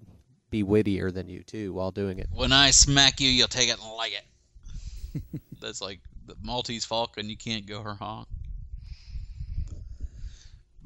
be 0.49 0.63
wittier 0.63 1.11
than 1.11 1.29
you 1.29 1.43
too 1.43 1.73
while 1.73 1.91
doing 1.91 2.17
it. 2.17 2.27
When 2.31 2.51
I 2.51 2.71
smack 2.71 3.19
you, 3.19 3.29
you'll 3.29 3.47
take 3.47 3.69
it 3.69 3.79
and 3.79 3.93
like 3.97 4.13
it. 4.13 5.21
That's 5.61 5.81
like 5.81 5.99
the 6.25 6.35
Maltese 6.41 6.85
Falcon. 6.85 7.29
You 7.29 7.37
can't 7.37 7.65
go 7.65 7.81
her 7.81 7.93
honk. 7.93 8.27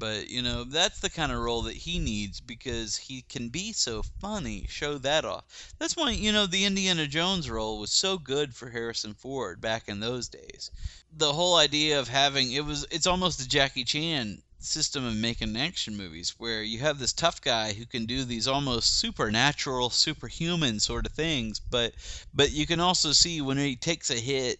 But 0.00 0.30
you 0.30 0.42
know 0.42 0.62
that's 0.62 1.00
the 1.00 1.10
kind 1.10 1.32
of 1.32 1.40
role 1.40 1.62
that 1.62 1.76
he 1.76 1.98
needs 1.98 2.40
because 2.40 2.96
he 2.96 3.22
can 3.22 3.48
be 3.48 3.72
so 3.72 4.02
funny. 4.02 4.64
Show 4.68 4.96
that 4.98 5.24
off. 5.24 5.74
That's 5.78 5.96
why 5.96 6.12
you 6.12 6.30
know 6.30 6.46
the 6.46 6.64
Indiana 6.64 7.08
Jones 7.08 7.50
role 7.50 7.80
was 7.80 7.92
so 7.92 8.16
good 8.16 8.54
for 8.54 8.70
Harrison 8.70 9.14
Ford 9.14 9.60
back 9.60 9.88
in 9.88 9.98
those 9.98 10.28
days. 10.28 10.70
The 11.12 11.32
whole 11.32 11.56
idea 11.56 11.98
of 11.98 12.06
having 12.06 12.52
it 12.52 12.64
was 12.64 12.86
it's 12.92 13.08
almost 13.08 13.40
a 13.40 13.48
Jackie 13.48 13.82
Chan 13.82 14.42
system 14.60 15.04
of 15.04 15.16
making 15.16 15.56
action 15.56 15.96
movies 15.96 16.34
where 16.38 16.62
you 16.62 16.78
have 16.78 16.98
this 16.98 17.12
tough 17.12 17.40
guy 17.40 17.72
who 17.72 17.86
can 17.86 18.06
do 18.06 18.24
these 18.24 18.46
almost 18.46 18.98
supernatural 18.98 19.90
superhuman 19.90 20.80
sort 20.80 21.06
of 21.06 21.12
things 21.12 21.60
but 21.60 21.92
but 22.34 22.50
you 22.50 22.66
can 22.66 22.80
also 22.80 23.12
see 23.12 23.40
when 23.40 23.56
he 23.56 23.76
takes 23.76 24.10
a 24.10 24.14
hit 24.14 24.58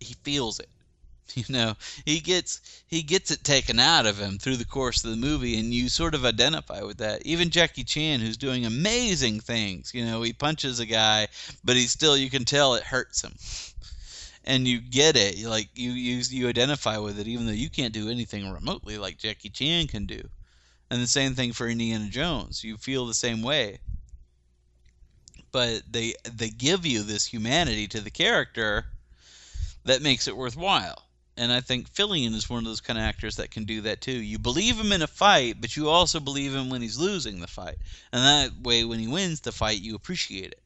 he 0.00 0.14
feels 0.22 0.60
it 0.60 0.68
you 1.34 1.44
know 1.48 1.76
he 2.04 2.20
gets 2.20 2.60
he 2.86 3.02
gets 3.02 3.30
it 3.30 3.44
taken 3.44 3.78
out 3.78 4.06
of 4.06 4.18
him 4.18 4.38
through 4.38 4.56
the 4.56 4.64
course 4.64 5.04
of 5.04 5.10
the 5.10 5.16
movie 5.16 5.58
and 5.58 5.74
you 5.74 5.88
sort 5.88 6.14
of 6.14 6.24
identify 6.24 6.82
with 6.82 6.98
that. 6.98 7.24
Even 7.26 7.50
jackie 7.50 7.84
chan 7.84 8.20
who's 8.20 8.36
doing 8.36 8.64
amazing 8.64 9.40
things 9.40 9.92
you 9.94 10.04
know 10.04 10.22
he 10.22 10.32
punches 10.32 10.80
a 10.80 10.86
guy 10.86 11.28
but 11.64 11.76
he 11.76 11.86
still 11.86 12.16
you 12.16 12.30
can 12.30 12.44
tell 12.44 12.74
it 12.74 12.82
hurts 12.82 13.22
him. 13.22 13.34
And 14.44 14.66
you 14.66 14.80
get 14.80 15.16
it 15.16 15.44
like 15.44 15.68
you 15.74 15.90
you 15.90 16.22
you 16.30 16.48
identify 16.48 16.96
with 16.96 17.18
it 17.18 17.28
even 17.28 17.46
though 17.46 17.52
you 17.52 17.68
can't 17.68 17.92
do 17.92 18.08
anything 18.08 18.50
remotely 18.50 18.96
like 18.96 19.18
jackie 19.18 19.50
chan 19.50 19.88
can 19.88 20.06
do. 20.06 20.22
And 20.90 21.02
the 21.02 21.06
same 21.06 21.34
thing 21.34 21.52
for 21.52 21.68
indiana 21.68 22.08
jones 22.08 22.64
you 22.64 22.76
feel 22.78 23.06
the 23.06 23.14
same 23.14 23.42
way. 23.42 23.80
But 25.52 25.82
they 25.90 26.14
they 26.24 26.48
give 26.48 26.86
you 26.86 27.02
this 27.02 27.26
humanity 27.26 27.86
to 27.88 28.00
the 28.00 28.10
character 28.10 28.86
that 29.84 30.02
makes 30.02 30.26
it 30.28 30.36
worthwhile 30.36 31.07
and 31.38 31.52
I 31.52 31.60
think 31.60 31.88
Fillion 31.92 32.34
is 32.34 32.50
one 32.50 32.58
of 32.58 32.64
those 32.64 32.80
kind 32.80 32.98
of 32.98 33.04
actors 33.04 33.36
that 33.36 33.50
can 33.50 33.64
do 33.64 33.80
that 33.82 34.00
too. 34.00 34.12
You 34.12 34.38
believe 34.38 34.78
him 34.78 34.92
in 34.92 35.02
a 35.02 35.06
fight, 35.06 35.60
but 35.60 35.76
you 35.76 35.88
also 35.88 36.18
believe 36.18 36.52
him 36.52 36.68
when 36.68 36.82
he's 36.82 36.98
losing 36.98 37.40
the 37.40 37.46
fight. 37.46 37.76
And 38.12 38.22
that 38.22 38.60
way, 38.60 38.84
when 38.84 38.98
he 38.98 39.06
wins 39.06 39.40
the 39.40 39.52
fight, 39.52 39.80
you 39.80 39.94
appreciate 39.94 40.52
it. 40.52 40.60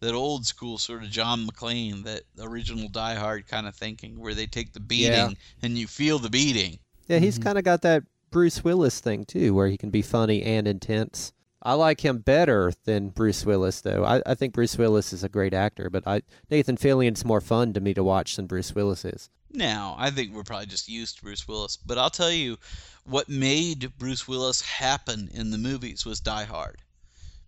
That 0.00 0.14
old 0.14 0.46
school 0.46 0.78
sort 0.78 1.02
of 1.02 1.10
John 1.10 1.46
McClane, 1.46 2.04
that 2.04 2.22
original 2.40 2.88
Die 2.88 3.14
Hard 3.14 3.46
kind 3.46 3.66
of 3.66 3.74
thinking, 3.74 4.18
where 4.18 4.34
they 4.34 4.46
take 4.46 4.72
the 4.72 4.80
beating 4.80 5.12
Yeah. 5.12 5.30
and 5.62 5.76
you 5.76 5.86
feel 5.86 6.18
the 6.18 6.30
beating. 6.30 6.78
Yeah, 7.08 7.18
he's 7.18 7.34
mm-hmm. 7.34 7.44
kind 7.44 7.58
of 7.58 7.64
got 7.64 7.82
that 7.82 8.04
Bruce 8.30 8.64
Willis 8.64 9.00
thing 9.00 9.24
too, 9.24 9.54
where 9.54 9.68
he 9.68 9.76
can 9.76 9.90
be 9.90 10.02
funny 10.02 10.42
and 10.42 10.66
intense. 10.66 11.32
I 11.64 11.74
like 11.74 12.00
him 12.00 12.18
better 12.18 12.72
than 12.84 13.10
Bruce 13.10 13.46
Willis, 13.46 13.80
though. 13.80 14.04
I, 14.04 14.20
I 14.26 14.34
think 14.34 14.52
Bruce 14.52 14.76
Willis 14.76 15.12
is 15.12 15.22
a 15.22 15.28
great 15.28 15.54
actor, 15.54 15.88
but 15.88 16.02
I 16.06 16.22
Nathan 16.50 16.76
Fillion's 16.76 17.24
more 17.24 17.40
fun 17.40 17.72
to 17.74 17.80
me 17.80 17.94
to 17.94 18.02
watch 18.02 18.34
than 18.34 18.46
Bruce 18.46 18.74
Willis 18.74 19.04
is. 19.04 19.30
Now, 19.52 19.94
I 19.98 20.10
think 20.10 20.32
we're 20.32 20.42
probably 20.42 20.66
just 20.66 20.88
used 20.88 21.18
to 21.18 21.22
Bruce 21.22 21.46
Willis, 21.46 21.76
but 21.76 21.98
I'll 21.98 22.10
tell 22.10 22.32
you 22.32 22.58
what 23.04 23.28
made 23.28 23.92
Bruce 23.98 24.26
Willis 24.26 24.62
happen 24.62 25.28
in 25.32 25.50
the 25.50 25.58
movies 25.58 26.04
was 26.04 26.20
Die 26.20 26.44
Hard. 26.44 26.78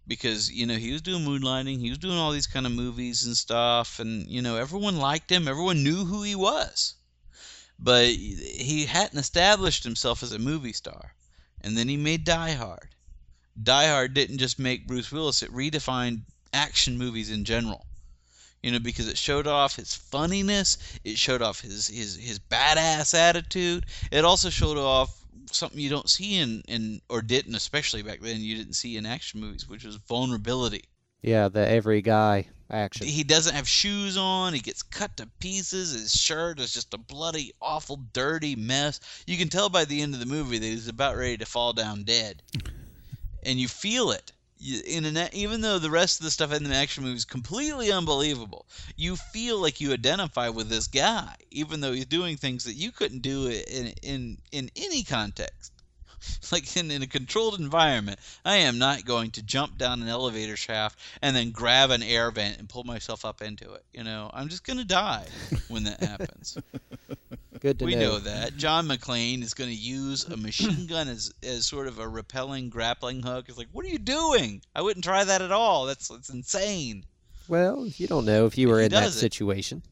Because, 0.07 0.53
you 0.53 0.67
know, 0.67 0.75
he 0.75 0.93
was 0.93 1.01
doing 1.01 1.25
moonlighting, 1.25 1.81
he 1.81 1.89
was 1.89 1.99
doing 1.99 2.19
all 2.19 2.31
these 2.31 2.47
kind 2.47 2.67
of 2.67 2.73
movies 2.73 3.25
and 3.25 3.35
stuff, 3.35 3.99
and, 3.99 4.29
you 4.29 4.43
know, 4.43 4.57
everyone 4.57 4.99
liked 4.99 5.33
him, 5.33 5.49
everyone 5.49 5.83
knew 5.83 6.05
who 6.05 6.23
he 6.23 6.35
was. 6.35 6.95
But 7.79 8.09
he 8.09 8.85
hadn't 8.85 9.19
established 9.19 9.83
himself 9.83 10.23
as 10.23 10.33
a 10.33 10.39
movie 10.39 10.75
star. 10.75 11.15
And 11.63 11.77
then 11.77 11.89
he 11.89 11.97
made 11.97 12.25
Die 12.25 12.53
Hard. 12.53 12.94
Die 13.63 13.87
Hard 13.87 14.15
didn't 14.15 14.39
just 14.39 14.59
make 14.59 14.87
Bruce 14.87 15.13
Willis, 15.13 15.43
it 15.43 15.53
redefined 15.53 16.23
action 16.53 16.99
movies 16.99 17.31
in 17.31 17.45
general 17.45 17.87
you 18.65 18.73
know, 18.73 18.79
because 18.79 19.09
it 19.09 19.19
showed 19.19 19.47
off 19.47 19.77
his 19.77 19.95
funniness, 19.95 20.79
it 21.05 21.19
showed 21.19 21.43
off 21.43 21.61
his 21.61 21.87
his 21.89 22.17
his 22.17 22.39
badass 22.39 23.13
attitude. 23.13 23.85
It 24.11 24.25
also 24.25 24.49
showed 24.49 24.79
off 24.79 25.23
something 25.53 25.79
you 25.79 25.91
don't 25.91 26.09
see 26.09 26.39
in 26.39 26.63
in 26.67 27.03
or 27.11 27.21
didn't, 27.21 27.57
especially 27.57 28.03
back 28.03 28.21
then, 28.23 28.41
you 28.41 28.57
didn't 28.57 28.73
see 28.73 28.97
in 28.97 29.05
action 29.05 29.41
movies, 29.41 29.69
which 29.69 29.85
was 29.85 29.97
vulnerability. 29.97 30.85
Yeah, 31.21 31.49
the 31.49 31.69
every 31.69 32.01
guy 32.01 32.47
action. 32.71 33.07
He 33.07 33.23
doesn't 33.23 33.55
have 33.55 33.69
shoes 33.69 34.17
on. 34.17 34.55
He 34.55 34.61
gets 34.61 34.83
cut 34.83 35.15
to 35.19 35.29
pieces. 35.41 35.93
His 35.93 36.15
shirt 36.15 36.59
is 36.59 36.73
just 36.73 36.95
a 36.95 36.99
bloody, 36.99 37.53
awful, 37.61 37.97
dirty 38.15 38.57
mess. 38.57 38.99
You 39.27 39.37
can 39.37 39.51
tell 39.51 39.69
by 39.69 39.85
the 39.85 40.01
end 40.01 40.15
of 40.15 40.21
the 40.21 40.27
movie 40.27 40.57
that 40.57 40.67
he's 40.67 40.89
about 40.89 41.17
ready 41.17 41.37
to 41.37 41.47
fall 41.47 41.75
down 41.75 42.05
dead, 42.05 42.43
and 43.45 43.61
you 43.61 43.69
feel 43.69 44.11
it. 44.11 44.33
In 44.87 45.05
an, 45.05 45.29
even 45.33 45.61
though 45.61 45.79
the 45.79 45.91
rest 45.91 46.21
of 46.21 46.25
the 46.25 46.31
stuff 46.31 46.53
in 46.53 46.65
the 46.65 46.75
action 46.75 47.05
movie 47.05 47.17
is 47.17 47.27
completely 47.27 47.93
unbelievable, 47.93 48.67
you 48.97 49.17
feel 49.17 49.59
like 49.61 49.81
you 49.81 49.93
identify 49.93 50.49
with 50.49 50.71
this 50.71 50.87
guy, 50.87 51.37
even 51.51 51.81
though 51.81 51.93
he's 51.93 52.07
doing 52.07 52.37
things 52.39 52.65
that 52.65 52.75
you 52.75 52.91
couldn't 52.91 53.21
do 53.21 53.49
in 53.49 53.89
in 54.03 54.39
in 54.53 54.71
any 54.77 55.05
context. 55.05 55.74
Like 56.53 56.77
in, 56.77 56.91
in 56.91 57.03
a 57.03 57.07
controlled 57.07 57.59
environment, 57.59 58.21
I 58.45 58.57
am 58.57 58.79
not 58.79 59.05
going 59.05 59.33
to 59.33 59.43
jump 59.43 59.77
down 59.77 60.03
an 60.03 60.09
elevator 60.09 60.57
shaft 60.57 60.99
and 61.21 61.35
then 61.35 61.51
grab 61.51 61.91
an 61.91 62.03
air 62.03 62.31
vent 62.31 62.59
and 62.59 62.69
pull 62.69 62.85
myself 62.85 63.25
up 63.25 63.43
into 63.43 63.73
it. 63.73 63.85
You 63.93 64.05
know, 64.05 64.31
I'm 64.33 64.49
just 64.49 64.65
going 64.65 64.79
to 64.79 64.85
die 64.85 65.27
when 65.69 65.85
that 65.85 66.01
happens. 66.01 66.57
Good 67.61 67.79
to 67.79 67.87
we 67.87 67.95
know. 67.95 68.01
know 68.01 68.19
that. 68.19 68.57
John 68.57 68.87
McClane 68.87 69.43
is 69.43 69.55
going 69.55 69.71
to 69.71 69.77
use 69.77 70.25
a 70.25 70.37
machine 70.37 70.87
gun 70.87 71.09
as, 71.09 71.33
as 71.43 71.67
sort 71.67 71.89
of 71.89 71.99
a 71.99 72.07
repelling 72.07 72.69
grappling 72.69 73.23
hook. 73.23 73.47
It's 73.49 73.59
like, 73.59 73.69
what 73.73 73.85
are 73.85 73.89
you 73.89 73.99
doing? 73.99 74.63
I 74.77 74.83
wouldn't 74.83 75.05
try 75.05 75.25
that 75.25 75.43
at 75.43 75.51
all. 75.51 75.87
That's, 75.87 76.09
that's 76.09 76.29
insane. 76.29 77.05
Well, 77.49 77.87
you 77.87 78.07
don't 78.07 78.27
know 78.27 78.47
if 78.47 78.57
you 78.57 78.69
were 78.69 78.81
in 78.81 78.91
that 78.91 79.09
it. 79.09 79.13
situation. 79.13 79.83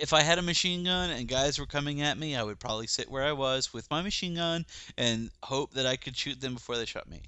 If 0.00 0.12
I 0.12 0.22
had 0.22 0.38
a 0.38 0.42
machine 0.42 0.84
gun 0.84 1.10
and 1.10 1.28
guys 1.28 1.58
were 1.58 1.66
coming 1.66 2.00
at 2.00 2.16
me, 2.18 2.36
I 2.36 2.42
would 2.42 2.58
probably 2.58 2.86
sit 2.86 3.10
where 3.10 3.24
I 3.24 3.32
was 3.32 3.72
with 3.72 3.90
my 3.90 4.00
machine 4.02 4.34
gun 4.34 4.64
and 4.96 5.30
hope 5.42 5.72
that 5.74 5.86
I 5.86 5.96
could 5.96 6.16
shoot 6.16 6.40
them 6.40 6.54
before 6.54 6.76
they 6.76 6.86
shot 6.86 7.08
me. 7.08 7.20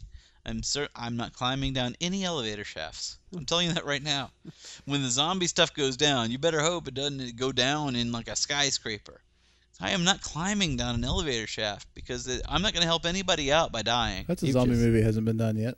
I'm 0.47 0.63
cer- 0.63 0.89
I'm 0.95 1.17
not 1.17 1.33
climbing 1.33 1.73
down 1.75 1.97
any 2.01 2.25
elevator 2.25 2.65
shafts. 2.65 3.19
I'm 3.37 3.45
telling 3.45 3.67
you 3.69 3.75
that 3.75 3.85
right 3.85 4.03
now. 4.03 4.31
When 4.85 5.03
the 5.03 5.09
zombie 5.11 5.49
stuff 5.49 5.75
goes 5.75 5.97
down, 5.97 6.31
you 6.31 6.39
better 6.39 6.61
hope 6.61 6.87
it 6.89 6.95
doesn't 6.95 7.37
go 7.37 7.51
down 7.53 7.97
in 7.97 8.13
like 8.13 8.29
a 8.29 8.37
skyscraper. 8.37 9.21
I 9.81 9.91
am 9.91 10.05
not 10.05 10.23
climbing 10.23 10.77
down 10.77 10.95
an 10.95 11.05
elevator 11.05 11.47
shaft 11.47 11.87
because 11.95 12.27
it, 12.29 12.41
I'm 12.49 12.63
not 12.63 12.73
going 12.73 12.81
to 12.83 12.87
help 12.87 13.05
anybody 13.05 13.53
out 13.53 13.73
by 13.73 13.83
dying. 13.83 14.25
That's 14.29 14.43
a 14.43 14.47
You've 14.47 14.55
zombie 14.55 14.71
just- 14.75 14.83
movie 14.87 15.03
hasn't 15.03 15.27
been 15.27 15.37
done 15.37 15.57
yet. 15.57 15.77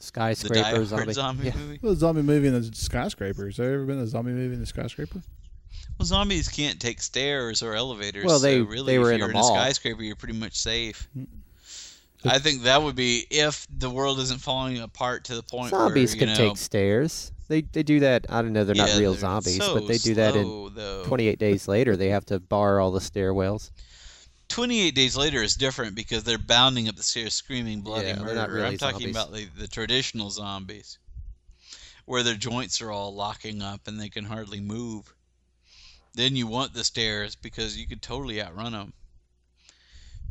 The 0.00 0.10
Die 0.12 0.32
Skyscraper 0.34 0.62
Hard 0.64 0.86
zombie. 0.88 1.12
zombie 1.12 1.44
Yeah. 1.46 1.56
movie. 1.56 1.78
Well, 1.82 1.92
a 1.92 1.96
zombie 1.96 2.22
movie 2.22 2.48
in 2.48 2.54
a 2.54 2.62
skyscraper. 2.74 3.46
Has 3.46 3.56
there 3.56 3.74
ever 3.74 3.84
been 3.86 3.98
a 3.98 4.06
zombie 4.06 4.32
movie 4.32 4.54
in 4.56 4.62
a 4.62 4.66
skyscraper? 4.66 5.22
Well, 5.98 6.06
zombies 6.06 6.48
can't 6.48 6.80
take 6.80 7.00
stairs 7.00 7.62
or 7.62 7.74
elevators. 7.74 8.24
Well, 8.24 8.38
they- 8.38 8.58
so 8.58 8.64
really, 8.64 8.92
they 8.92 8.98
were 8.98 9.10
if 9.10 9.14
in 9.14 9.18
you're 9.20 9.28
mall. 9.28 9.54
in 9.54 9.60
a 9.60 9.64
skyscraper, 9.64 10.02
you're 10.02 10.16
pretty 10.16 10.38
much 10.38 10.54
safe. 10.56 11.08
Mm. 11.16 11.26
I 12.24 12.38
think 12.38 12.62
that 12.62 12.82
would 12.82 12.96
be 12.96 13.26
if 13.30 13.66
the 13.70 13.88
world 13.90 14.18
isn't 14.18 14.40
falling 14.40 14.80
apart 14.80 15.24
to 15.24 15.36
the 15.36 15.42
point 15.42 15.70
Zombies 15.70 16.12
where, 16.14 16.18
can 16.20 16.28
know, 16.30 16.34
take 16.48 16.56
stairs. 16.56 17.30
They 17.48 17.60
they 17.60 17.84
do 17.84 18.00
that. 18.00 18.26
I 18.28 18.42
don't 18.42 18.52
know. 18.52 18.64
They're 18.64 18.74
not 18.74 18.96
real 18.98 19.12
they're 19.12 19.20
zombies, 19.20 19.58
so 19.58 19.74
but 19.74 19.86
they 19.86 19.98
do 19.98 20.14
that 20.14 20.34
in 20.34 20.72
though. 20.74 21.04
28 21.06 21.38
days 21.38 21.68
later. 21.68 21.94
They 21.96 22.08
have 22.08 22.26
to 22.26 22.40
bar 22.40 22.80
all 22.80 22.90
the 22.90 23.00
stairwells. 23.00 23.70
28 24.48 24.94
days 24.94 25.16
later 25.16 25.42
is 25.42 25.54
different 25.54 25.94
because 25.94 26.24
they're 26.24 26.38
bounding 26.38 26.88
up 26.88 26.96
the 26.96 27.02
stairs 27.02 27.34
screaming 27.34 27.80
bloody 27.82 28.08
Yeah, 28.08 28.18
murder. 28.20 28.52
really 28.52 28.66
I'm 28.68 28.78
talking 28.78 29.12
zombies. 29.12 29.16
about 29.16 29.32
the, 29.32 29.46
the 29.60 29.68
traditional 29.68 30.30
zombies 30.30 30.98
where 32.06 32.22
their 32.22 32.34
joints 32.36 32.80
are 32.80 32.90
all 32.92 33.14
locking 33.14 33.60
up 33.62 33.86
and 33.88 34.00
they 34.00 34.08
can 34.08 34.24
hardly 34.24 34.60
move. 34.60 35.12
Then 36.16 36.34
you 36.34 36.46
want 36.46 36.72
the 36.72 36.82
stairs 36.82 37.36
because 37.36 37.76
you 37.76 37.86
could 37.86 38.00
totally 38.00 38.42
outrun 38.42 38.72
them. 38.72 38.94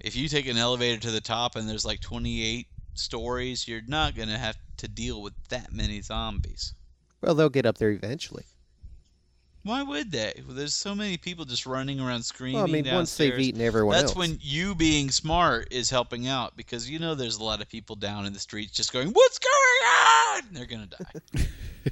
If 0.02 0.16
you 0.16 0.28
take 0.28 0.48
an 0.48 0.58
elevator 0.58 1.00
to 1.02 1.12
the 1.12 1.22
top 1.22 1.56
and 1.56 1.70
there's 1.70 1.86
like 1.86 2.02
28 2.02 2.68
stories, 2.96 3.68
you're 3.68 3.82
not 3.88 4.16
going 4.16 4.30
to 4.30 4.38
have 4.38 4.58
to 4.78 4.88
deal 4.88 5.22
with 5.22 5.34
that 5.50 5.72
many 5.72 6.02
zombies. 6.02 6.74
Well, 7.22 7.36
they'll 7.36 7.50
get 7.50 7.68
up 7.68 7.78
there 7.78 7.92
eventually. 7.92 8.46
Why 9.62 9.84
would 9.84 10.12
they? 10.12 10.42
Well, 10.46 10.56
there's 10.56 10.74
so 10.74 10.96
many 10.96 11.18
people 11.18 11.46
just 11.46 11.68
running 11.68 12.00
around 12.00 12.24
screaming. 12.24 12.56
Well, 12.56 12.70
I 12.70 12.72
mean, 12.72 12.86
once 12.92 13.16
they've 13.16 13.38
eaten 13.38 13.62
everyone 13.62 13.96
else. 13.96 14.04
That's 14.04 14.12
else. 14.12 14.18
when 14.18 14.40
you 14.42 14.74
being 14.74 15.12
smart 15.12 15.68
is 15.72 15.90
helping 15.90 16.28
out 16.28 16.58
because 16.58 16.90
you 16.90 16.98
know 17.00 17.16
there's 17.16 17.38
a 17.38 17.44
lot 17.44 17.62
of 17.62 17.70
people 17.70 17.96
down 17.96 18.26
in 18.26 18.34
the 18.34 18.40
streets 18.40 18.74
just 18.74 18.94
going, 18.94 19.10
"What's 19.10 19.40
going 19.40 20.36
on?" 20.36 20.44
They're 20.52 20.66
gonna 20.68 20.88
die. 20.88 21.48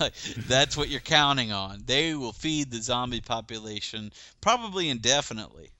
Like, 0.00 0.14
That's 0.48 0.76
what 0.76 0.88
you're 0.88 1.00
counting 1.00 1.52
on. 1.52 1.82
They 1.84 2.14
will 2.14 2.32
feed 2.32 2.70
the 2.70 2.80
zombie 2.80 3.20
population 3.20 4.12
probably 4.40 4.88
indefinitely. 4.88 5.70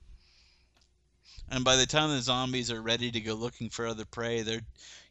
And 1.48 1.64
by 1.64 1.76
the 1.76 1.86
time 1.86 2.11
the 2.11 2.20
zombies 2.20 2.72
are 2.72 2.82
ready 2.82 3.11
to 3.12 3.20
go 3.20 3.34
looking 3.34 3.70
for 3.70 3.86
other 3.86 4.04
prey, 4.04 4.42
they're, 4.42 4.62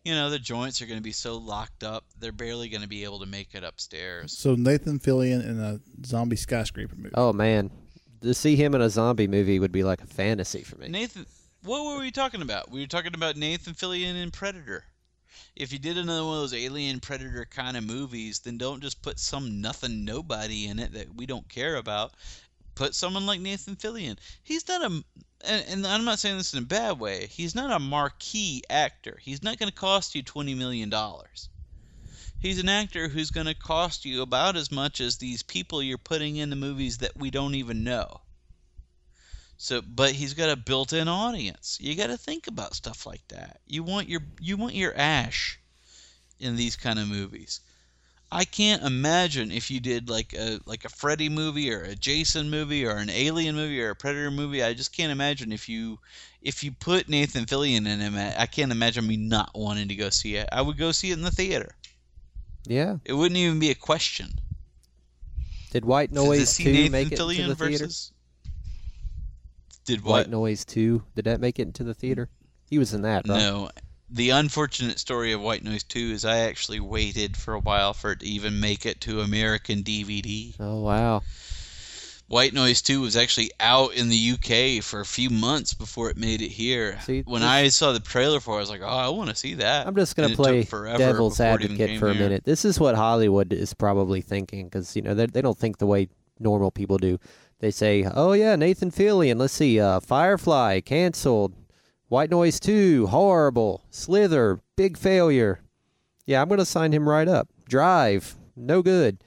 you 0.03 0.13
know, 0.13 0.29
their 0.29 0.39
joints 0.39 0.81
are 0.81 0.85
going 0.85 0.99
to 0.99 1.03
be 1.03 1.13
so 1.13 1.37
locked 1.37 1.83
up, 1.83 2.03
they're 2.19 2.33
barely 2.33 2.67
going 2.67 2.81
to 2.81 2.89
be 2.89 3.05
able 3.05 3.19
to 3.19 3.25
make 3.25 3.55
it 3.55 3.63
upstairs. 3.63 4.37
So 4.37 4.55
Nathan 4.55 4.99
Fillion 4.99 5.45
in 5.45 5.59
a 5.59 5.79
zombie 6.05 6.35
skyscraper 6.35 6.95
movie. 6.95 7.15
Oh 7.15 7.31
man, 7.31 7.71
to 8.21 8.33
see 8.33 8.55
him 8.55 8.75
in 8.75 8.81
a 8.81 8.89
zombie 8.89 9.27
movie 9.27 9.59
would 9.59 9.71
be 9.71 9.83
like 9.83 10.01
a 10.01 10.07
fantasy 10.07 10.61
for 10.61 10.77
me. 10.77 10.89
Nathan, 10.89 11.25
what 11.63 11.85
were 11.85 12.01
we 12.01 12.11
talking 12.11 12.41
about? 12.41 12.69
We 12.69 12.81
were 12.81 12.87
talking 12.87 13.15
about 13.15 13.37
Nathan 13.37 13.73
Fillion 13.73 14.21
in 14.21 14.31
Predator. 14.31 14.83
If 15.55 15.73
you 15.73 15.79
did 15.79 15.97
another 15.97 16.23
one 16.23 16.35
of 16.35 16.41
those 16.41 16.53
alien 16.53 16.99
predator 16.99 17.45
kind 17.45 17.77
of 17.77 17.83
movies, 17.83 18.39
then 18.39 18.57
don't 18.57 18.81
just 18.81 19.01
put 19.01 19.19
some 19.19 19.61
nothing 19.61 20.05
nobody 20.05 20.67
in 20.67 20.79
it 20.79 20.93
that 20.93 21.15
we 21.15 21.25
don't 21.25 21.47
care 21.49 21.75
about. 21.75 22.13
Put 22.75 22.95
someone 22.95 23.25
like 23.25 23.39
Nathan 23.39 23.75
Fillion. 23.75 24.17
He's 24.43 24.67
not 24.67 24.81
a, 24.83 25.03
and, 25.45 25.65
and 25.67 25.87
I'm 25.87 26.05
not 26.05 26.19
saying 26.19 26.37
this 26.37 26.53
in 26.53 26.63
a 26.63 26.65
bad 26.65 26.99
way. 26.99 27.27
He's 27.27 27.55
not 27.55 27.71
a 27.71 27.79
marquee 27.79 28.63
actor. 28.69 29.17
He's 29.21 29.43
not 29.43 29.57
going 29.57 29.69
to 29.69 29.75
cost 29.75 30.15
you 30.15 30.23
twenty 30.23 30.55
million 30.55 30.89
dollars. 30.89 31.49
He's 32.37 32.59
an 32.59 32.69
actor 32.69 33.07
who's 33.07 33.31
going 33.31 33.47
to 33.47 33.55
cost 33.55 34.05
you 34.05 34.21
about 34.21 34.55
as 34.55 34.71
much 34.71 35.01
as 35.01 35.17
these 35.17 35.41
people 35.41 35.81
you're 35.81 35.97
putting 35.97 36.35
in 36.35 36.49
the 36.49 36.55
movies 36.55 36.97
that 36.99 37.17
we 37.17 37.31
don't 37.31 37.55
even 37.55 37.83
know. 37.83 38.21
So, 39.57 39.81
but 39.81 40.11
he's 40.11 40.33
got 40.33 40.49
a 40.49 40.55
built-in 40.55 41.07
audience. 41.07 41.77
You 41.81 41.95
got 41.95 42.07
to 42.07 42.17
think 42.17 42.47
about 42.47 42.75
stuff 42.75 43.05
like 43.05 43.25
that. 43.29 43.61
You 43.65 43.83
want 43.83 44.09
your 44.09 44.21
you 44.39 44.57
want 44.57 44.75
your 44.75 44.95
Ash 44.95 45.59
in 46.39 46.55
these 46.55 46.75
kind 46.75 46.99
of 46.99 47.07
movies. 47.07 47.61
I 48.31 48.43
can't 48.43 48.83
imagine 48.83 49.51
if 49.51 49.71
you 49.71 49.79
did 49.79 50.09
like 50.09 50.33
a 50.33 50.59
like 50.65 50.83
a 50.83 50.89
Freddy 50.89 51.29
movie 51.29 51.71
or 51.71 51.83
a 51.83 51.95
Jason 51.95 52.49
movie 52.49 52.85
or 52.85 52.97
an 52.97 53.09
Alien 53.09 53.55
movie 53.55 53.81
or 53.81 53.91
a 53.91 53.95
Predator 53.95 54.31
movie. 54.31 54.63
I 54.63 54.73
just 54.73 54.95
can't 54.95 55.11
imagine 55.11 55.53
if 55.53 55.69
you 55.69 55.99
if 56.41 56.63
you 56.63 56.71
put 56.71 57.07
Nathan 57.07 57.45
Fillion 57.45 57.87
in 57.87 57.99
him. 57.99 58.15
I 58.15 58.45
can't 58.47 58.71
imagine 58.71 59.07
me 59.07 59.15
not 59.15 59.51
wanting 59.55 59.87
to 59.87 59.95
go 59.95 60.09
see 60.09 60.35
it. 60.35 60.49
I 60.51 60.61
would 60.61 60.77
go 60.77 60.91
see 60.91 61.11
it 61.11 61.17
in 61.17 61.21
the 61.21 61.31
theater. 61.31 61.75
Yeah. 62.65 62.97
It 63.05 63.13
wouldn't 63.13 63.37
even 63.37 63.59
be 63.59 63.69
a 63.69 63.75
question. 63.75 64.31
Did 65.71 65.85
White 65.85 66.11
Noise 66.11 66.39
to 66.39 66.45
see 66.47 66.63
2 66.63 66.71
Nathan 66.71 66.91
make 66.91 67.11
it 67.11 67.19
Fillion 67.19 67.47
the 67.47 67.55
theater? 67.55 67.85
versus 67.85 68.11
did 69.85 70.03
White 70.03 70.11
what? 70.11 70.29
Noise 70.29 70.65
2, 70.65 71.03
did 71.15 71.25
that 71.25 71.39
make 71.39 71.59
it 71.59 71.63
into 71.63 71.83
the 71.83 71.93
theater? 71.93 72.29
He 72.69 72.77
was 72.79 72.93
in 72.93 73.03
that, 73.03 73.27
right? 73.27 73.37
No. 73.37 73.69
The 74.09 74.31
unfortunate 74.31 74.99
story 74.99 75.31
of 75.33 75.41
White 75.41 75.63
Noise 75.63 75.83
2 75.83 75.99
is 76.11 76.25
I 76.25 76.39
actually 76.39 76.79
waited 76.79 77.35
for 77.35 77.53
a 77.55 77.59
while 77.59 77.93
for 77.93 78.11
it 78.11 78.19
to 78.19 78.25
even 78.25 78.59
make 78.59 78.85
it 78.85 79.01
to 79.01 79.21
American 79.21 79.81
DVD. 79.83 80.53
Oh 80.59 80.81
wow. 80.81 81.23
White 82.27 82.53
Noise 82.53 82.81
2 82.81 83.01
was 83.01 83.15
actually 83.15 83.51
out 83.59 83.93
in 83.93 84.09
the 84.09 84.31
UK 84.33 84.83
for 84.83 84.99
a 84.99 85.05
few 85.05 85.29
months 85.29 85.75
before 85.75 86.09
it 86.09 86.17
made 86.17 86.41
it 86.41 86.49
here. 86.49 86.99
See, 87.01 87.21
when 87.21 87.41
this- 87.41 87.49
I 87.49 87.67
saw 87.69 87.93
the 87.93 87.99
trailer 87.99 88.39
for 88.39 88.55
it, 88.55 88.57
I 88.57 88.59
was 88.61 88.69
like, 88.69 88.81
oh, 88.81 88.87
I 88.87 89.09
want 89.09 89.29
to 89.29 89.35
see 89.35 89.55
that. 89.55 89.85
I'm 89.85 89.95
just 89.95 90.15
going 90.15 90.29
to 90.29 90.35
play 90.35 90.63
devil's 90.63 91.37
before 91.37 91.55
it 91.55 91.63
even 91.63 91.75
advocate 91.75 91.99
for 91.99 92.07
a 92.07 92.13
here. 92.13 92.23
minute. 92.23 92.43
This 92.43 92.65
is 92.65 92.79
what 92.79 92.95
Hollywood 92.95 93.53
is 93.53 93.75
probably 93.75 94.21
thinking 94.21 94.65
because 94.65 94.95
you 94.95 95.03
know 95.03 95.13
they 95.13 95.27
they 95.27 95.41
don't 95.41 95.57
think 95.57 95.77
the 95.77 95.85
way 95.85 96.09
normal 96.39 96.71
people 96.71 96.97
do. 96.97 97.19
They 97.59 97.71
say, 97.71 98.05
"Oh 98.13 98.33
yeah, 98.33 98.55
Nathan 98.55 98.91
Fillion. 98.91 99.37
Let's 99.39 99.53
see, 99.53 99.79
uh, 99.79 99.99
Firefly 99.99 100.81
canceled, 100.81 101.53
White 102.09 102.29
Noise 102.29 102.59
two 102.59 103.07
horrible, 103.07 103.81
Slither 103.89 104.59
big 104.75 104.97
failure. 104.97 105.61
Yeah, 106.25 106.41
I'm 106.41 106.47
going 106.49 106.59
to 106.59 106.65
sign 106.65 106.91
him 106.91 107.07
right 107.07 107.27
up. 107.27 107.47
Drive 107.67 108.35
no 108.55 108.81
good." 108.81 109.17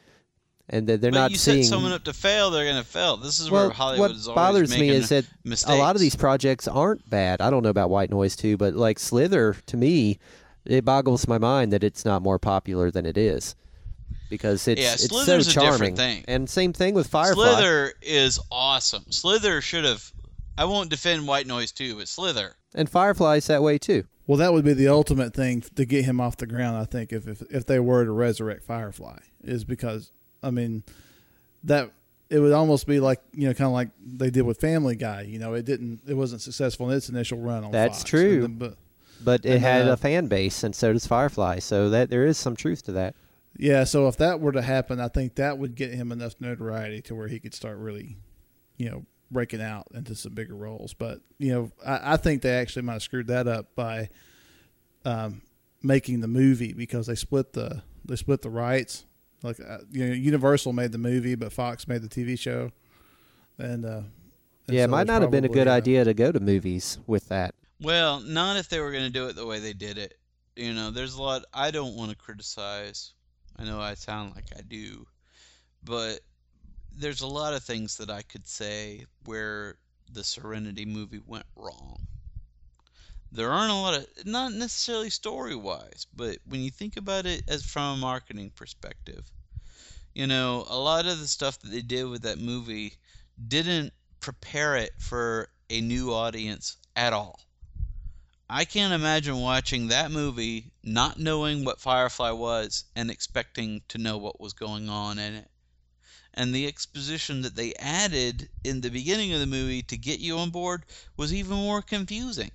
And 0.71 0.87
they- 0.87 0.97
they're 0.97 1.11
but 1.11 1.19
not 1.19 1.31
you 1.31 1.39
seeing. 1.39 1.63
set 1.63 1.71
someone 1.71 1.93
up 1.93 2.05
to 2.05 2.13
fail, 2.13 2.51
they're 2.51 2.65
going 2.71 2.77
to 2.77 2.87
fail. 2.87 3.17
This 3.17 3.41
is 3.41 3.51
well, 3.51 3.69
where 3.69 3.75
Hollywood 3.75 4.11
what 4.11 4.17
is 4.17 4.29
always 4.29 4.35
bothers 4.37 4.79
me 4.79 4.91
is 4.91 5.09
that 5.09 5.25
mistakes. 5.43 5.73
a 5.75 5.79
lot 5.81 5.97
of 5.97 6.01
these 6.03 6.15
projects 6.15 6.69
aren't 6.69 7.09
bad. 7.09 7.41
I 7.41 7.49
don't 7.49 7.63
know 7.63 7.71
about 7.71 7.89
White 7.89 8.11
Noise 8.11 8.37
2, 8.37 8.59
but 8.59 8.75
like 8.75 8.99
Slither, 8.99 9.57
to 9.65 9.77
me, 9.79 10.19
it 10.67 10.85
boggles 10.85 11.27
my 11.27 11.39
mind 11.39 11.73
that 11.73 11.83
it's 11.83 12.05
not 12.05 12.21
more 12.21 12.39
popular 12.39 12.91
than 12.91 13.07
it 13.07 13.17
is 13.17 13.57
because 14.29 14.67
it's 14.69 14.81
Yeah, 14.81 14.93
it's 14.95 15.03
so 15.09 15.17
Slither's 15.23 15.49
a 15.49 15.53
different 15.55 15.79
charming. 15.79 15.97
thing. 15.97 16.25
And 16.29 16.49
same 16.49 16.73
thing 16.73 16.95
with 16.95 17.07
Firefly. 17.09 17.35
Slither 17.45 17.93
is 18.03 18.39
awesome. 18.51 19.05
Slither 19.11 19.61
should 19.61 19.85
have. 19.85 20.11
I 20.57 20.65
won't 20.65 20.91
defend 20.91 21.27
White 21.29 21.47
Noise 21.47 21.73
2, 21.73 21.97
but 21.97 22.09
Slither. 22.09 22.55
And 22.75 22.89
Firefly's 22.91 23.47
that 23.47 23.63
way 23.63 23.79
too. 23.79 24.05
Well, 24.27 24.39
that 24.39 24.53
would 24.53 24.65
be 24.65 24.75
the 24.75 24.89
ultimate 24.89 25.33
thing 25.33 25.63
to 25.77 25.85
get 25.87 26.05
him 26.05 26.21
off 26.21 26.37
the 26.37 26.47
ground. 26.47 26.77
I 26.77 26.85
think 26.85 27.13
if 27.13 27.27
if, 27.27 27.43
if 27.51 27.65
they 27.67 27.81
were 27.81 28.05
to 28.05 28.13
resurrect 28.13 28.65
Firefly, 28.65 29.19
is 29.43 29.65
because 29.65 30.11
I 30.43 30.51
mean 30.51 30.83
that 31.65 31.91
it 32.29 32.39
would 32.41 32.53
almost 32.53 32.87
be 32.87 33.01
like 33.01 33.21
you 33.33 33.49
know 33.49 33.55
kind 33.55 33.67
of 33.69 33.73
like 33.73 33.89
they 34.05 34.29
did 34.31 34.43
with 34.43 34.61
Family 34.61 34.97
Guy. 34.97 35.23
You 35.23 35.39
know, 35.39 35.55
it 35.55 35.65
didn't 35.65 36.01
it 36.07 36.15
wasn't 36.15 36.43
successful 36.43 36.91
in 36.91 36.97
its 36.97 37.09
initial 37.09 37.39
run 37.39 37.65
on. 37.65 37.71
That's 37.71 37.99
Fox. 38.01 38.11
true. 38.11 38.43
Then- 38.43 38.55
but 38.59 38.75
But 39.25 39.47
it 39.47 39.53
And, 39.55 39.61
had 39.63 39.89
uh, 39.89 39.93
a 39.93 39.97
fan 39.97 40.27
base, 40.27 40.63
and 40.63 40.75
so 40.77 40.93
does 40.93 41.07
Firefly. 41.07 41.61
So 41.61 41.89
that 41.91 42.11
there 42.11 42.27
is 42.27 42.37
some 42.37 42.55
truth 42.55 42.83
to 42.85 42.93
that. 42.93 43.15
Yeah, 43.59 43.83
so 43.85 44.07
if 44.07 44.17
that 44.19 44.41
were 44.41 44.53
to 44.53 44.63
happen, 44.63 45.01
I 45.01 45.09
think 45.09 45.35
that 45.35 45.59
would 45.59 45.75
get 45.75 45.93
him 45.93 46.13
enough 46.13 46.37
notoriety 46.41 47.03
to 47.03 47.15
where 47.17 47.27
he 47.27 47.41
could 47.41 47.55
start 47.55 47.77
really, 47.79 48.17
you 48.77 48.89
know, 48.89 49.05
breaking 49.33 49.61
out 49.61 49.89
into 49.93 50.15
some 50.15 50.33
bigger 50.33 50.55
roles. 50.55 50.95
But 50.95 51.21
you 51.39 51.53
know, 51.53 51.73
I, 51.85 52.15
I 52.15 52.17
think 52.17 52.43
they 52.43 52.55
actually 52.55 52.83
might 52.83 52.95
have 52.95 53.03
screwed 53.03 53.27
that 53.27 53.49
up 53.49 53.75
by 53.75 54.11
um, 55.05 55.43
making 55.83 56.21
the 56.21 56.29
movie 56.29 56.73
because 56.73 57.09
they 57.09 57.17
split 57.17 57.53
the 57.53 57.83
they 58.05 58.15
split 58.15 58.43
the 58.43 58.51
rights. 58.51 59.05
Like 59.43 59.59
uh, 59.61 59.79
you 59.91 60.07
know, 60.07 60.15
Universal 60.15 60.73
made 60.73 60.93
the 60.93 60.99
movie, 60.99 61.35
but 61.35 61.53
Fox 61.53 61.89
made 61.89 62.03
the 62.03 62.09
TV 62.09 62.39
show. 62.39 62.71
And 63.59 63.85
uh, 63.85 64.03
and 64.69 64.77
yeah, 64.77 64.85
it 64.85 64.91
might 64.91 65.05
there's 65.05 65.17
not 65.17 65.23
have 65.23 65.31
been 65.33 65.45
a 65.45 65.49
good 65.49 65.69
uh, 65.69 65.73
idea 65.73 66.05
to 66.05 66.15
go 66.15 66.31
to 66.31 66.39
movies 66.39 66.99
with 67.09 67.29
that. 67.29 67.57
Well, 67.81 68.21
not 68.21 68.57
if 68.57 68.69
they 68.69 68.79
were 68.79 68.93
going 68.93 69.05
to 69.05 69.11
do 69.11 69.27
it 69.27 69.35
the 69.35 69.47
way 69.47 69.59
they 69.59 69.73
did 69.73 69.99
it. 69.99 70.15
You 70.55 70.75
know, 70.75 70.91
there's 70.93 71.15
a 71.15 71.23
lot 71.23 71.45
I 71.53 71.73
don't 71.73 71.97
want 71.97 72.11
to 72.11 72.17
criticize. 72.17 73.15
I 73.59 73.65
know 73.65 73.81
I 73.81 73.95
sound 73.95 74.35
like 74.37 74.47
I 74.57 74.63
do, 74.63 75.07
but 75.83 76.21
there's 76.93 77.23
a 77.23 77.27
lot 77.27 77.55
of 77.55 77.63
things 77.63 77.97
that 77.97 78.11
I 78.11 78.23
could 78.23 78.47
say 78.47 79.07
where 79.25 79.77
the 80.13 80.25
Serenity 80.25 80.85
movie 80.85 81.21
went 81.27 81.47
wrong. 81.57 82.07
There 83.31 83.51
aren't 83.51 83.73
a 83.73 83.75
lot 83.75 83.95
of 83.95 84.07
not 84.25 84.53
necessarily 84.53 85.11
story 85.11 85.55
wise, 85.55 86.07
but 86.15 86.39
when 86.47 86.63
you 86.63 86.71
think 86.71 86.97
about 86.97 87.27
it 87.27 87.43
as 87.49 87.65
from 87.65 87.99
a 87.99 88.01
marketing 88.01 88.51
perspective, 88.55 89.31
you 90.15 90.27
know, 90.27 90.65
a 90.69 90.79
lot 90.79 91.07
of 91.07 91.21
the 91.21 91.27
stuff 91.27 91.59
that 91.61 91.71
they 91.71 91.83
did 91.83 92.05
with 92.05 92.23
that 92.23 92.39
movie 92.39 92.95
didn't 93.47 93.93
prepare 94.21 94.77
it 94.77 94.93
for 94.99 95.51
a 95.69 95.81
new 95.81 96.13
audience 96.13 96.77
at 96.97 97.13
all. 97.13 97.41
I 98.51 98.65
can't 98.65 98.95
imagine 98.95 99.37
watching 99.41 99.89
that 99.89 100.11
movie 100.11 100.73
not 100.89 101.19
knowing 101.19 101.65
what 101.65 101.81
Firefly 101.81 102.31
was 102.31 102.85
and 102.97 103.11
expecting 103.11 103.83
to 103.89 103.99
know 103.99 104.17
what 104.19 104.41
was 104.41 104.53
going 104.53 104.89
on 104.89 105.19
in 105.19 105.35
it. 105.35 105.51
And 106.35 106.55
the 106.55 106.67
exposition 106.67 107.43
that 107.43 107.57
they 107.57 107.75
added 107.75 108.49
in 108.65 108.81
the 108.81 108.91
beginning 108.91 109.33
of 109.33 109.41
the 109.41 109.47
movie 109.47 109.83
to 109.83 109.97
get 109.97 110.21
you 110.21 110.39
on 110.39 110.51
board 110.51 110.85
was 111.17 111.35
even 111.35 111.57
more 111.57 111.83
confusing. 111.83 112.51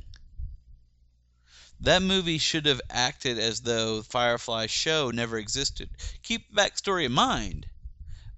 That 1.81 2.01
movie 2.01 2.37
should 2.37 2.65
have 2.65 2.79
acted 2.89 3.37
as 3.37 3.61
though 3.61 4.01
Firefly 4.01 4.67
show 4.67 5.11
never 5.11 5.37
existed. 5.37 5.89
Keep 6.21 6.49
the 6.49 6.61
backstory 6.61 7.05
in 7.05 7.11
mind, 7.11 7.65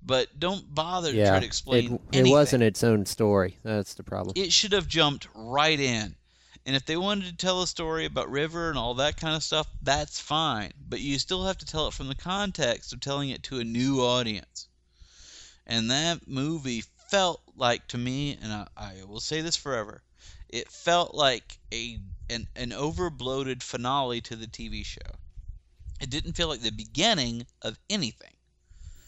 but 0.01 0.39
don't 0.39 0.73
bother 0.73 1.11
to 1.11 1.25
try 1.27 1.39
to 1.39 1.45
explain 1.45 1.85
it, 1.85 1.91
it 1.93 2.01
anything 2.13 2.31
wasn't 2.31 2.63
its 2.63 2.83
own 2.83 3.05
story. 3.05 3.59
That's 3.63 3.93
the 3.93 4.03
problem. 4.03 4.33
it 4.35 4.51
should 4.51 4.71
have 4.71 4.87
jumped 4.87 5.27
right 5.35 5.79
in 5.79 6.15
And 6.65 6.75
if 6.75 6.85
they 6.85 6.97
wanted 6.97 7.25
to 7.25 7.37
tell 7.37 7.61
a 7.61 7.67
story 7.67 8.05
about 8.05 8.31
River 8.31 8.69
and 8.69 8.77
all 8.77 8.95
that 8.95 9.17
kind 9.17 9.35
of 9.35 9.43
stuff, 9.43 9.67
that's 9.83 10.19
fine. 10.19 10.73
But 10.89 10.99
you 10.99 11.19
still 11.19 11.45
have 11.45 11.59
to 11.59 11.65
tell 11.65 11.87
it 11.87 11.93
from 11.93 12.07
the 12.07 12.15
context 12.15 12.91
of 12.91 12.99
telling 12.99 13.29
it 13.29 13.43
to 13.43 13.59
a 13.59 13.63
new 13.63 14.01
audience. 14.01 14.67
And 15.67 15.91
that 15.91 16.27
movie 16.27 16.83
felt 17.09 17.41
like 17.55 17.87
to 17.89 17.97
me, 17.97 18.37
and 18.41 18.51
I, 18.51 18.67
I 18.75 19.03
will 19.03 19.19
say 19.19 19.41
this 19.41 19.55
forever, 19.55 20.01
it 20.49 20.71
felt 20.71 21.13
like 21.13 21.59
a 21.71 21.99
an, 22.29 22.47
an 22.55 22.73
over 22.73 23.11
bloated 23.11 23.61
finale 23.61 24.21
to 24.21 24.35
the 24.35 24.47
TV 24.47 24.83
show. 24.83 25.19
It 26.01 26.09
didn't 26.09 26.33
feel 26.33 26.47
like 26.47 26.61
the 26.61 26.71
beginning 26.71 27.45
of 27.61 27.77
anything. 27.89 28.34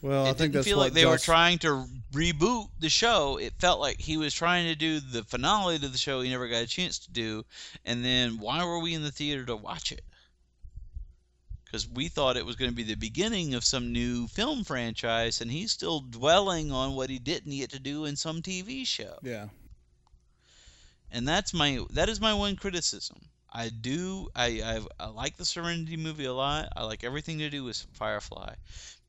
Well, 0.02 0.26
it 0.26 0.30
I 0.30 0.34
think 0.34 0.38
didn't 0.38 0.54
that's 0.54 0.68
feel 0.68 0.78
like 0.78 0.94
they 0.94 1.06
were 1.06 1.18
trying 1.18 1.58
to 1.60 1.86
reboot 2.14 2.70
the 2.80 2.90
show. 2.90 3.38
It 3.38 3.54
felt 3.60 3.80
like 3.80 4.00
he 4.00 4.18
was 4.18 4.34
trying 4.34 4.68
to 4.68 4.76
do 4.76 5.00
the 5.00 5.24
finale 5.24 5.80
to 5.80 5.88
the 5.88 5.98
show 5.98 6.22
he 6.22 6.30
never 6.30 6.48
got 6.48 6.64
a 6.64 6.68
chance 6.68 7.00
to 7.00 7.12
do. 7.12 7.46
And 7.84 8.06
then 8.06 8.38
why 8.38 8.64
were 8.64 8.80
we 8.80 8.94
in 8.94 9.02
the 9.02 9.12
theater 9.12 9.46
to 9.46 9.56
watch 9.56 9.92
it? 9.92 10.04
Because 11.66 11.88
we 11.88 12.08
thought 12.08 12.38
it 12.38 12.46
was 12.46 12.56
going 12.56 12.72
to 12.72 12.76
be 12.76 12.84
the 12.84 12.96
beginning 12.96 13.54
of 13.54 13.66
some 13.66 13.92
new 13.92 14.28
film 14.28 14.64
franchise, 14.64 15.42
and 15.42 15.52
he's 15.52 15.72
still 15.72 16.00
dwelling 16.00 16.72
on 16.72 16.96
what 16.96 17.10
he 17.10 17.20
didn't 17.20 17.52
get 17.52 17.72
to 17.72 17.80
do 17.80 18.06
in 18.06 18.16
some 18.16 18.42
TV 18.42 18.86
show. 18.86 19.18
Yeah. 19.24 19.50
And 21.12 21.28
that's 21.28 21.54
my 21.54 21.80
that 21.92 22.08
is 22.08 22.22
my 22.22 22.34
one 22.34 22.56
criticism. 22.56 23.18
I 23.52 23.70
do 23.70 24.30
I 24.36 24.62
I, 25.00 25.06
I 25.06 25.08
like 25.08 25.38
the 25.38 25.46
Serenity 25.46 25.98
movie 25.98 26.26
a 26.26 26.34
lot. 26.34 26.70
I 26.76 26.84
like 26.84 27.04
everything 27.04 27.40
to 27.40 27.50
do 27.50 27.64
with 27.64 27.86
Firefly, 27.94 28.54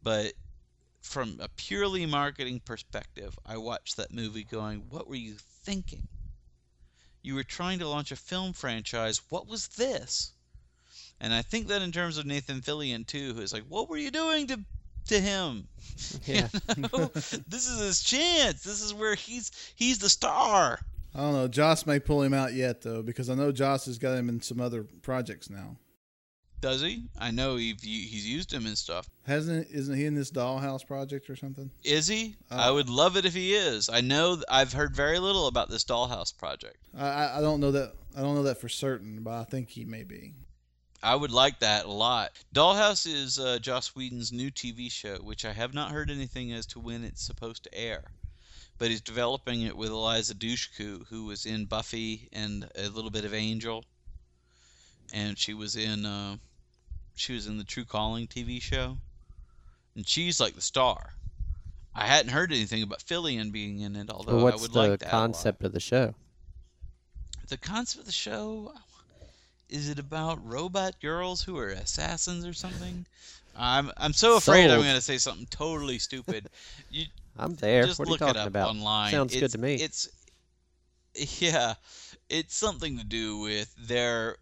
but 0.02 0.32
from 1.08 1.38
a 1.40 1.48
purely 1.48 2.06
marketing 2.06 2.60
perspective, 2.60 3.36
I 3.44 3.56
watched 3.56 3.96
that 3.96 4.12
movie 4.12 4.44
going, 4.44 4.88
"What 4.90 5.08
were 5.08 5.14
you 5.16 5.36
thinking? 5.64 6.06
You 7.22 7.34
were 7.34 7.44
trying 7.44 7.78
to 7.80 7.88
launch 7.88 8.12
a 8.12 8.16
film 8.16 8.52
franchise. 8.52 9.20
What 9.30 9.46
was 9.46 9.68
this?" 9.68 10.32
And 11.18 11.32
I 11.32 11.42
think 11.42 11.68
that 11.68 11.82
in 11.82 11.90
terms 11.90 12.18
of 12.18 12.26
Nathan 12.26 12.60
Fillion 12.60 13.06
too, 13.06 13.34
who's 13.34 13.52
like, 13.52 13.64
"What 13.68 13.88
were 13.88 13.96
you 13.96 14.10
doing 14.10 14.46
to 14.48 14.60
to 15.06 15.20
him?" 15.20 15.68
Yeah. 16.26 16.48
You 16.76 16.82
know? 16.82 17.06
this 17.48 17.66
is 17.66 17.80
his 17.80 18.02
chance. 18.02 18.62
This 18.62 18.82
is 18.82 18.92
where 18.92 19.14
he's 19.14 19.50
he's 19.74 19.98
the 19.98 20.10
star. 20.10 20.78
I 21.14 21.20
don't 21.20 21.32
know. 21.32 21.48
Joss 21.48 21.86
may 21.86 21.98
pull 21.98 22.22
him 22.22 22.34
out 22.34 22.52
yet 22.52 22.82
though, 22.82 23.02
because 23.02 23.30
I 23.30 23.34
know 23.34 23.50
Joss 23.50 23.86
has 23.86 23.98
got 23.98 24.16
him 24.16 24.28
in 24.28 24.42
some 24.42 24.60
other 24.60 24.84
projects 25.02 25.48
now. 25.48 25.78
Does 26.60 26.82
he? 26.82 27.04
I 27.16 27.30
know 27.30 27.56
he 27.56 27.76
he's 27.80 28.26
used 28.26 28.52
him 28.52 28.66
and 28.66 28.76
stuff. 28.76 29.08
Hasn't? 29.26 29.68
Isn't 29.70 29.96
he 29.96 30.06
in 30.06 30.14
this 30.14 30.30
Dollhouse 30.30 30.84
project 30.84 31.30
or 31.30 31.36
something? 31.36 31.70
Is 31.84 32.08
he? 32.08 32.34
Uh, 32.50 32.56
I 32.56 32.70
would 32.70 32.88
love 32.88 33.16
it 33.16 33.24
if 33.24 33.34
he 33.34 33.54
is. 33.54 33.88
I 33.88 34.00
know 34.00 34.34
th- 34.34 34.44
I've 34.48 34.72
heard 34.72 34.96
very 34.96 35.18
little 35.20 35.46
about 35.46 35.70
this 35.70 35.84
Dollhouse 35.84 36.36
project. 36.36 36.76
I, 36.96 37.08
I 37.08 37.38
I 37.38 37.40
don't 37.40 37.60
know 37.60 37.70
that. 37.72 37.92
I 38.16 38.22
don't 38.22 38.34
know 38.34 38.42
that 38.44 38.60
for 38.60 38.68
certain, 38.68 39.22
but 39.22 39.34
I 39.34 39.44
think 39.44 39.68
he 39.68 39.84
may 39.84 40.02
be. 40.02 40.34
I 41.00 41.14
would 41.14 41.30
like 41.30 41.60
that 41.60 41.84
a 41.84 41.90
lot. 41.90 42.32
Dollhouse 42.52 43.06
is 43.06 43.38
uh, 43.38 43.60
Joss 43.60 43.94
Whedon's 43.94 44.32
new 44.32 44.50
TV 44.50 44.90
show, 44.90 45.18
which 45.18 45.44
I 45.44 45.52
have 45.52 45.72
not 45.72 45.92
heard 45.92 46.10
anything 46.10 46.52
as 46.52 46.66
to 46.66 46.80
when 46.80 47.04
it's 47.04 47.22
supposed 47.22 47.62
to 47.64 47.74
air. 47.74 48.10
But 48.78 48.90
he's 48.90 49.00
developing 49.00 49.62
it 49.62 49.76
with 49.76 49.90
Eliza 49.90 50.34
Dushku, 50.34 51.06
who 51.08 51.24
was 51.26 51.46
in 51.46 51.66
Buffy 51.66 52.28
and 52.32 52.68
a 52.76 52.88
little 52.88 53.10
bit 53.10 53.24
of 53.24 53.32
Angel, 53.34 53.84
and 55.12 55.38
she 55.38 55.54
was 55.54 55.76
in 55.76 56.04
uh, 56.04 56.36
she 57.18 57.34
was 57.34 57.46
in 57.46 57.58
the 57.58 57.64
True 57.64 57.84
Calling 57.84 58.26
TV 58.26 58.60
show, 58.60 58.98
and 59.94 60.06
she's 60.06 60.40
like 60.40 60.54
the 60.54 60.60
star. 60.60 61.14
I 61.94 62.06
hadn't 62.06 62.30
heard 62.30 62.52
anything 62.52 62.82
about 62.82 63.00
Fillion 63.00 63.50
being 63.50 63.80
in 63.80 63.96
it, 63.96 64.10
although 64.10 64.36
Well, 64.36 64.44
what's 64.44 64.58
I 64.58 64.62
would 64.62 64.72
the 64.72 64.78
like 64.78 65.00
that 65.00 65.10
concept 65.10 65.64
of 65.64 65.72
the 65.72 65.80
show? 65.80 66.14
The 67.48 67.56
concept 67.56 68.00
of 68.00 68.06
the 68.06 68.12
show 68.12 68.72
is 69.68 69.88
it 69.88 69.98
about 69.98 70.44
robot 70.46 71.00
girls 71.00 71.42
who 71.42 71.58
are 71.58 71.68
assassins 71.68 72.46
or 72.46 72.52
something? 72.52 73.04
I'm 73.56 73.90
I'm 73.96 74.12
so 74.12 74.36
afraid 74.36 74.70
I'm 74.70 74.80
going 74.80 74.94
to 74.94 75.00
say 75.00 75.18
something 75.18 75.46
totally 75.50 75.98
stupid. 75.98 76.48
You 76.90 77.06
I'm 77.36 77.54
there. 77.56 77.84
just 77.86 77.98
what 77.98 78.08
are 78.08 78.10
you 78.10 78.12
look 78.12 78.20
talking 78.20 78.36
it 78.36 78.40
up 78.42 78.48
about? 78.48 78.70
online. 78.70 79.10
Sounds 79.12 79.34
good 79.34 79.50
to 79.52 79.58
me. 79.58 79.74
It's 79.74 80.08
yeah, 81.40 81.74
it's 82.28 82.54
something 82.54 82.98
to 82.98 83.04
do 83.04 83.38
with 83.38 83.74
their 83.76 84.36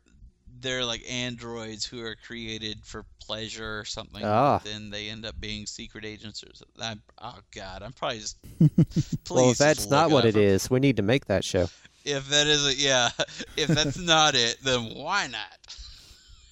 they're 0.61 0.85
like 0.85 1.03
androids 1.11 1.85
who 1.85 2.03
are 2.05 2.17
created 2.17 2.85
for 2.85 3.05
pleasure 3.21 3.81
or 3.81 3.85
something. 3.85 4.25
Ah. 4.25 4.61
Then 4.65 4.91
they 4.91 5.09
end 5.09 5.27
up 5.27 5.39
being 5.41 5.67
secret 5.67 6.05
agents 6.05 6.43
or 6.43 6.55
something. 6.55 7.03
Oh 7.21 7.39
God, 7.55 7.83
I'm 7.83 7.93
probably 7.93 8.21
just. 8.21 8.39
Please 8.59 9.19
well, 9.31 9.51
if 9.51 9.59
that's 9.59 9.89
not 9.89 10.11
what 10.11 10.25
it 10.25 10.37
is, 10.37 10.71
we 10.71 10.81
need 10.81 10.97
to 10.97 11.03
make 11.03 11.27
that 11.27 11.45
show. 11.45 11.69
If 12.05 12.29
that 12.29 12.47
isn't, 12.47 12.77
yeah, 12.77 13.11
if 13.57 13.69
that's 13.69 13.99
not 13.99 14.35
it, 14.35 14.59
then 14.63 14.93
why 14.95 15.27
not? 15.27 15.77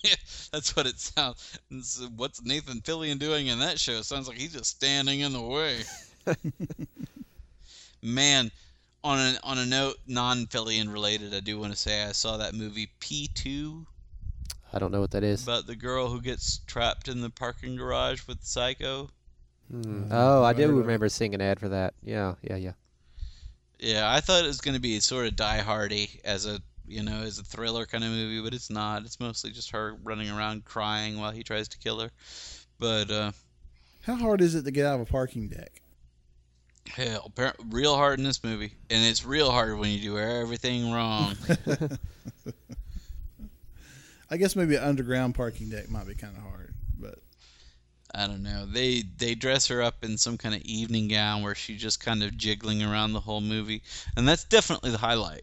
that's 0.52 0.74
what 0.76 0.86
it 0.86 0.98
sounds. 0.98 1.58
What's 2.16 2.44
Nathan 2.44 2.80
Fillion 2.80 3.18
doing 3.18 3.46
in 3.46 3.60
that 3.60 3.78
show? 3.78 4.02
Sounds 4.02 4.28
like 4.28 4.36
he's 4.36 4.52
just 4.52 4.66
standing 4.66 5.20
in 5.20 5.32
the 5.32 5.40
way. 5.40 5.82
Man, 8.02 8.50
on 9.02 9.18
a 9.18 9.38
on 9.44 9.58
a 9.58 9.66
note 9.66 9.96
non-Fillion 10.06 10.92
related, 10.92 11.34
I 11.34 11.40
do 11.40 11.58
want 11.58 11.72
to 11.72 11.78
say 11.78 12.02
I 12.04 12.12
saw 12.12 12.36
that 12.38 12.54
movie 12.54 12.90
P2 13.00 13.86
I 14.74 14.78
don't 14.80 14.90
know 14.90 15.00
what 15.00 15.12
that 15.12 15.22
is. 15.22 15.44
about 15.44 15.66
the 15.68 15.76
girl 15.76 16.08
who 16.08 16.20
gets 16.20 16.58
trapped 16.66 17.06
in 17.08 17.20
the 17.20 17.30
parking 17.30 17.76
garage 17.76 18.26
with 18.26 18.42
Psycho. 18.42 19.08
Hmm. 19.70 20.04
Oh, 20.10 20.42
I 20.42 20.52
do 20.52 20.62
heard 20.62 20.70
of 20.70 20.76
it. 20.76 20.80
remember 20.80 21.08
seeing 21.08 21.34
an 21.34 21.40
ad 21.40 21.60
for 21.60 21.68
that. 21.68 21.94
Yeah, 22.02 22.34
yeah, 22.42 22.56
yeah. 22.56 22.72
Yeah, 23.78 24.12
I 24.12 24.20
thought 24.20 24.44
it 24.44 24.48
was 24.48 24.60
going 24.60 24.74
to 24.74 24.80
be 24.80 24.98
sort 25.00 25.26
of 25.26 25.36
Die 25.36 25.58
Hardy 25.58 26.20
as 26.24 26.44
a 26.46 26.60
you 26.86 27.02
know 27.02 27.22
as 27.22 27.38
a 27.38 27.44
thriller 27.44 27.86
kind 27.86 28.02
of 28.04 28.10
movie, 28.10 28.42
but 28.42 28.52
it's 28.52 28.68
not. 28.68 29.02
It's 29.04 29.20
mostly 29.20 29.52
just 29.52 29.70
her 29.70 29.96
running 30.02 30.28
around 30.28 30.64
crying 30.64 31.18
while 31.18 31.30
he 31.30 31.42
tries 31.42 31.68
to 31.68 31.78
kill 31.78 32.00
her. 32.00 32.10
But 32.78 33.10
uh, 33.10 33.32
How 34.02 34.16
hard 34.16 34.40
is 34.40 34.54
it 34.54 34.64
to 34.64 34.70
get 34.70 34.86
out 34.86 34.96
of 34.96 35.00
a 35.02 35.06
parking 35.06 35.48
deck? 35.48 35.80
hell, 36.86 37.32
real 37.70 37.96
hard 37.96 38.18
in 38.18 38.24
this 38.24 38.44
movie, 38.44 38.74
and 38.90 39.04
it's 39.04 39.24
real 39.24 39.50
hard 39.50 39.78
when 39.78 39.90
you 39.90 40.00
do 40.00 40.18
everything 40.18 40.90
wrong. 40.92 41.34
I 44.34 44.36
guess 44.36 44.56
maybe 44.56 44.74
an 44.74 44.82
underground 44.82 45.36
parking 45.36 45.68
deck 45.68 45.88
might 45.88 46.08
be 46.08 46.16
kind 46.16 46.36
of 46.36 46.42
hard, 46.42 46.74
but 46.98 47.20
I 48.12 48.26
don't 48.26 48.42
know. 48.42 48.66
They 48.66 49.04
they 49.16 49.36
dress 49.36 49.68
her 49.68 49.80
up 49.80 50.02
in 50.02 50.18
some 50.18 50.38
kind 50.38 50.56
of 50.56 50.62
evening 50.62 51.06
gown 51.06 51.44
where 51.44 51.54
she's 51.54 51.80
just 51.80 52.00
kind 52.00 52.20
of 52.20 52.36
jiggling 52.36 52.82
around 52.82 53.12
the 53.12 53.20
whole 53.20 53.40
movie, 53.40 53.84
and 54.16 54.26
that's 54.26 54.42
definitely 54.42 54.90
the 54.90 54.98
highlight. 54.98 55.42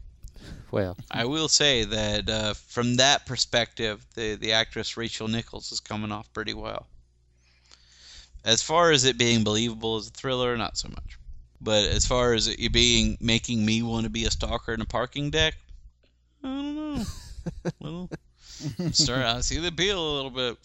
Well, 0.71 0.97
I 1.09 1.23
will 1.23 1.47
say 1.47 1.85
that 1.85 2.29
uh, 2.29 2.53
from 2.53 2.97
that 2.97 3.25
perspective, 3.25 4.05
the 4.15 4.35
the 4.35 4.51
actress 4.51 4.97
Rachel 4.97 5.29
Nichols 5.29 5.71
is 5.71 5.79
coming 5.79 6.11
off 6.11 6.33
pretty 6.33 6.53
well. 6.53 6.87
As 8.43 8.61
far 8.61 8.91
as 8.91 9.05
it 9.05 9.17
being 9.17 9.45
believable 9.45 9.95
as 9.95 10.09
a 10.09 10.11
thriller, 10.11 10.57
not 10.57 10.77
so 10.77 10.89
much. 10.89 11.17
But 11.61 11.85
as 11.85 12.05
far 12.05 12.33
as 12.33 12.49
it 12.49 12.73
being 12.73 13.17
making 13.21 13.65
me 13.65 13.83
want 13.83 14.03
to 14.03 14.09
be 14.09 14.25
a 14.25 14.31
stalker 14.31 14.73
in 14.73 14.81
a 14.81 14.85
parking 14.85 15.29
deck, 15.29 15.55
I 16.43 16.47
don't 16.47 16.75
know. 16.75 17.03
well, 17.79 18.09
start 18.91 19.19
I 19.19 19.41
see 19.41 19.59
the 19.59 19.67
appeal 19.67 19.99
a 19.99 20.15
little 20.15 20.31
bit. 20.31 20.57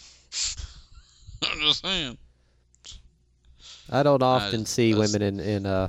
I'm 1.43 1.61
just 1.61 1.83
saying. 1.83 2.19
I 3.91 4.03
don't 4.03 4.23
often 4.23 4.67
see 4.67 4.95
women 4.95 5.23
in 5.23 5.41
in 5.41 5.67
uh, 5.67 5.89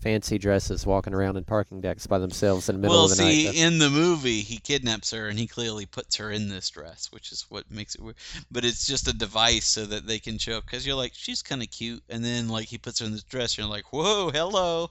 fancy 0.00 0.38
dresses 0.38 0.86
walking 0.86 1.14
around 1.14 1.36
in 1.36 1.44
parking 1.44 1.80
decks 1.80 2.06
by 2.06 2.18
themselves 2.18 2.68
in 2.68 2.76
the 2.76 2.80
middle 2.80 2.96
well, 2.96 3.04
of 3.04 3.10
the 3.10 3.16
see, 3.16 3.22
night. 3.22 3.44
Well, 3.44 3.52
see, 3.52 3.62
in 3.62 3.78
the 3.78 3.90
movie, 3.90 4.40
he 4.40 4.58
kidnaps 4.58 5.10
her 5.12 5.28
and 5.28 5.38
he 5.38 5.46
clearly 5.46 5.86
puts 5.86 6.16
her 6.16 6.30
in 6.30 6.48
this 6.48 6.70
dress, 6.70 7.08
which 7.12 7.32
is 7.32 7.46
what 7.48 7.70
makes 7.70 7.94
it 7.94 8.00
weird. 8.00 8.16
But 8.50 8.64
it's 8.64 8.86
just 8.86 9.08
a 9.08 9.12
device 9.12 9.66
so 9.66 9.86
that 9.86 10.06
they 10.06 10.18
can 10.18 10.38
show 10.38 10.58
up 10.58 10.64
because 10.64 10.86
you're 10.86 10.96
like, 10.96 11.12
she's 11.14 11.42
kind 11.42 11.62
of 11.62 11.70
cute, 11.70 12.02
and 12.08 12.24
then 12.24 12.48
like 12.48 12.68
he 12.68 12.78
puts 12.78 13.00
her 13.00 13.06
in 13.06 13.12
this 13.12 13.24
dress, 13.24 13.56
and 13.56 13.64
you're 13.64 13.74
like, 13.74 13.92
whoa, 13.92 14.30
hello. 14.30 14.90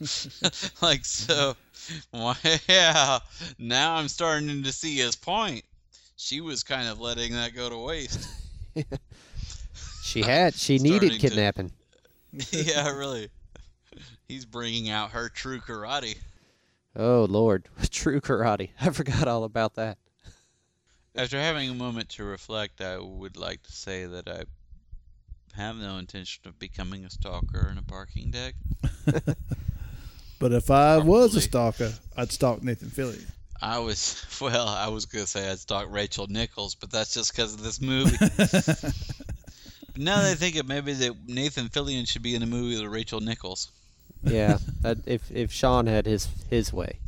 like 0.82 1.04
so, 1.04 1.56
wow. 2.12 3.20
Now 3.58 3.94
I'm 3.96 4.08
starting 4.08 4.62
to 4.62 4.72
see 4.72 4.96
his 4.96 5.16
point. 5.16 5.64
She 6.16 6.40
was 6.40 6.62
kind 6.62 6.88
of 6.88 7.00
letting 7.00 7.32
that 7.32 7.54
go 7.54 7.68
to 7.70 7.78
waste. 7.78 8.28
She 10.02 10.22
had 10.22 10.54
she 10.54 10.78
needed 10.78 11.12
Starting 11.14 11.18
to- 11.18 11.28
kidnapping. 11.28 11.72
yeah, 12.52 12.88
really. 12.96 13.28
He's 14.28 14.44
bringing 14.44 14.88
out 14.88 15.10
her 15.10 15.28
true 15.28 15.60
karate. 15.60 16.16
Oh 16.94 17.26
Lord, 17.28 17.68
true 17.90 18.20
karate. 18.20 18.70
I 18.80 18.90
forgot 18.90 19.26
all 19.28 19.44
about 19.44 19.74
that. 19.74 19.98
After 21.16 21.38
having 21.40 21.70
a 21.70 21.74
moment 21.74 22.08
to 22.10 22.24
reflect, 22.24 22.80
I 22.80 22.98
would 22.98 23.36
like 23.36 23.62
to 23.64 23.72
say 23.72 24.06
that 24.06 24.28
I 24.28 24.44
have 25.60 25.76
no 25.76 25.96
intention 25.98 26.46
of 26.46 26.58
becoming 26.58 27.04
a 27.04 27.10
stalker 27.10 27.68
in 27.70 27.76
a 27.78 27.82
parking 27.82 28.30
deck. 28.30 28.54
But 30.38 30.52
if 30.52 30.70
I 30.70 30.98
was 30.98 31.34
a 31.34 31.40
stalker, 31.40 31.92
I'd 32.16 32.32
stalk 32.32 32.62
Nathan 32.62 32.88
Fillion. 32.88 33.26
I 33.60 33.78
was, 33.78 34.24
well, 34.40 34.68
I 34.68 34.88
was 34.88 35.06
going 35.06 35.24
to 35.24 35.30
say 35.30 35.50
I'd 35.50 35.58
stalk 35.58 35.86
Rachel 35.90 36.26
Nichols, 36.28 36.74
but 36.74 36.90
that's 36.90 37.14
just 37.14 37.34
because 37.34 37.54
of 37.54 37.62
this 37.62 37.80
movie. 37.80 38.16
but 38.36 38.94
now 39.96 40.22
that 40.22 40.32
I 40.32 40.34
think 40.34 40.56
it, 40.56 40.66
maybe 40.66 40.92
that 40.92 41.14
Nathan 41.26 41.68
Fillion 41.68 42.06
should 42.06 42.22
be 42.22 42.34
in 42.34 42.42
a 42.42 42.46
movie 42.46 42.80
with 42.80 42.92
Rachel 42.92 43.20
Nichols. 43.20 43.70
Yeah, 44.22 44.58
that, 44.82 44.98
if 45.06 45.30
if 45.30 45.52
Sean 45.52 45.86
had 45.86 46.06
his 46.06 46.28
his 46.50 46.72
way. 46.72 46.98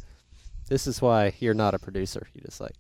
This 0.68 0.86
is 0.86 1.00
why 1.00 1.34
you're 1.40 1.54
not 1.54 1.74
a 1.74 1.78
producer. 1.78 2.28
You're 2.34 2.44
just 2.44 2.60
like 2.60 2.74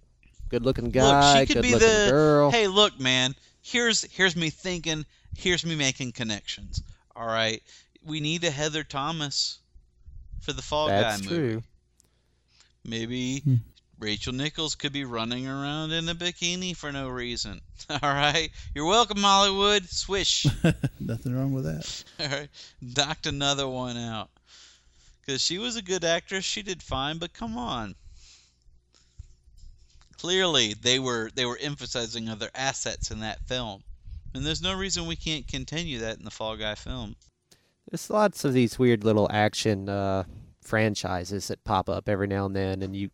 good 0.48 0.64
looking 0.64 0.84
Look, 0.84 0.94
guy, 0.94 1.40
she 1.40 1.46
could 1.46 1.56
good 1.56 1.62
be 1.62 1.72
looking 1.72 1.88
the 1.88 2.10
girl. 2.10 2.50
Hey, 2.50 2.68
look, 2.68 3.00
man. 3.00 3.34
Here's 3.62 4.02
here's 4.12 4.36
me 4.36 4.50
thinking. 4.50 5.04
Here's 5.36 5.64
me 5.64 5.74
making 5.74 6.12
connections. 6.12 6.82
All 7.16 7.26
right, 7.26 7.62
we 8.04 8.20
need 8.20 8.44
a 8.44 8.50
Heather 8.50 8.84
Thomas 8.84 9.58
for 10.40 10.52
the 10.52 10.62
Fall 10.62 10.88
That's 10.88 11.20
Guy 11.22 11.26
true. 11.28 11.38
movie. 11.54 11.62
Maybe 12.84 13.40
Hmm. 13.40 13.54
Rachel 13.98 14.32
Nichols 14.32 14.76
could 14.76 14.92
be 14.92 15.04
running 15.04 15.48
around 15.48 15.90
in 15.90 16.08
a 16.08 16.14
bikini 16.14 16.74
for 16.76 16.92
no 16.92 17.08
reason. 17.08 17.60
All 17.90 17.98
right, 18.02 18.48
you're 18.74 18.84
welcome, 18.84 19.18
Hollywood. 19.18 19.88
Swish. 19.88 20.46
Nothing 21.00 21.34
wrong 21.36 21.52
with 21.52 21.64
that. 21.64 22.04
All 22.20 22.38
right, 22.38 22.48
knocked 22.80 23.26
another 23.26 23.66
one 23.66 23.96
out. 23.96 24.30
Because 25.20 25.42
she 25.42 25.58
was 25.58 25.74
a 25.76 25.82
good 25.82 26.04
actress, 26.04 26.44
she 26.44 26.62
did 26.62 26.82
fine. 26.82 27.18
But 27.18 27.32
come 27.34 27.58
on, 27.58 27.96
clearly 30.16 30.74
they 30.74 30.98
were 30.98 31.30
they 31.34 31.44
were 31.44 31.58
emphasizing 31.60 32.28
other 32.28 32.50
assets 32.54 33.10
in 33.10 33.20
that 33.20 33.46
film, 33.46 33.82
and 34.34 34.46
there's 34.46 34.62
no 34.62 34.74
reason 34.74 35.06
we 35.06 35.16
can't 35.16 35.46
continue 35.48 35.98
that 35.98 36.18
in 36.18 36.24
the 36.24 36.30
Fall 36.30 36.56
Guy 36.56 36.74
film. 36.76 37.16
There's 37.90 38.10
lots 38.10 38.44
of 38.44 38.52
these 38.52 38.78
weird 38.78 39.04
little 39.04 39.28
action 39.32 39.88
uh, 39.88 40.24
franchises 40.60 41.48
that 41.48 41.64
pop 41.64 41.88
up 41.88 42.08
every 42.08 42.26
now 42.26 42.46
and 42.46 42.54
then, 42.54 42.82
and 42.82 42.94
you 42.94 43.10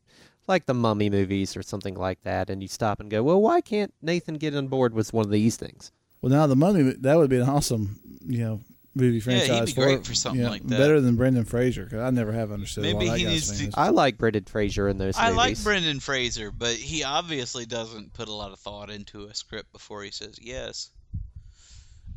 like 0.47 0.67
the 0.67 0.75
Mummy 0.75 1.09
movies 1.09 1.57
or 1.57 1.63
something 1.63 1.95
like 1.95 2.23
that, 2.23 2.51
and 2.51 2.61
you 2.61 2.69
stop 2.69 3.01
and 3.01 3.11
go, 3.11 3.23
well, 3.23 3.41
why 3.41 3.61
can't 3.61 3.95
Nathan 4.03 4.35
get 4.35 4.55
on 4.55 4.69
board 4.69 4.93
with 4.93 5.13
one 5.13 5.25
of 5.25 5.31
these 5.31 5.57
things? 5.57 5.93
Well, 6.21 6.31
now 6.31 6.47
the 6.47 6.57
Mummy 6.57 6.95
that 7.01 7.17
would 7.17 7.31
be 7.31 7.37
an 7.37 7.49
awesome, 7.49 8.01
you 8.27 8.39
know, 8.39 8.61
movie 8.95 9.21
franchise. 9.21 9.49
Yeah, 9.49 9.55
he'd 9.55 9.59
franchise. 9.59 9.75
be 9.75 9.83
great 9.83 10.07
for 10.07 10.15
something 10.15 10.41
you 10.41 10.47
know, 10.47 10.53
like 10.53 10.63
that. 10.67 10.79
Better 10.79 11.01
than 11.01 11.17
Brendan 11.17 11.45
Fraser 11.45 11.85
because 11.85 12.01
I 12.01 12.11
never 12.11 12.33
have 12.33 12.51
understood. 12.51 12.83
Maybe 12.83 12.97
why 12.97 13.05
that 13.07 13.19
he 13.19 13.25
guy's 13.25 13.61
needs 13.61 13.75
to- 13.75 13.81
I 13.81 13.91
like 13.91 14.19
Brendan 14.19 14.45
Fraser 14.45 14.89
in 14.89 14.99
those 14.99 15.17
I 15.17 15.31
like. 15.31 15.63
Brendan 15.63 16.01
Fraser, 16.01 16.51
but 16.51 16.75
he 16.75 17.05
obviously 17.05 17.67
doesn't 17.67 18.13
put 18.13 18.29
a 18.29 18.33
lot 18.33 18.53
of 18.53 18.59
thought 18.59 18.91
into 18.91 19.25
a 19.25 19.35
script 19.35 19.73
before 19.73 20.03
he 20.03 20.11
says 20.11 20.39
yes. 20.41 20.91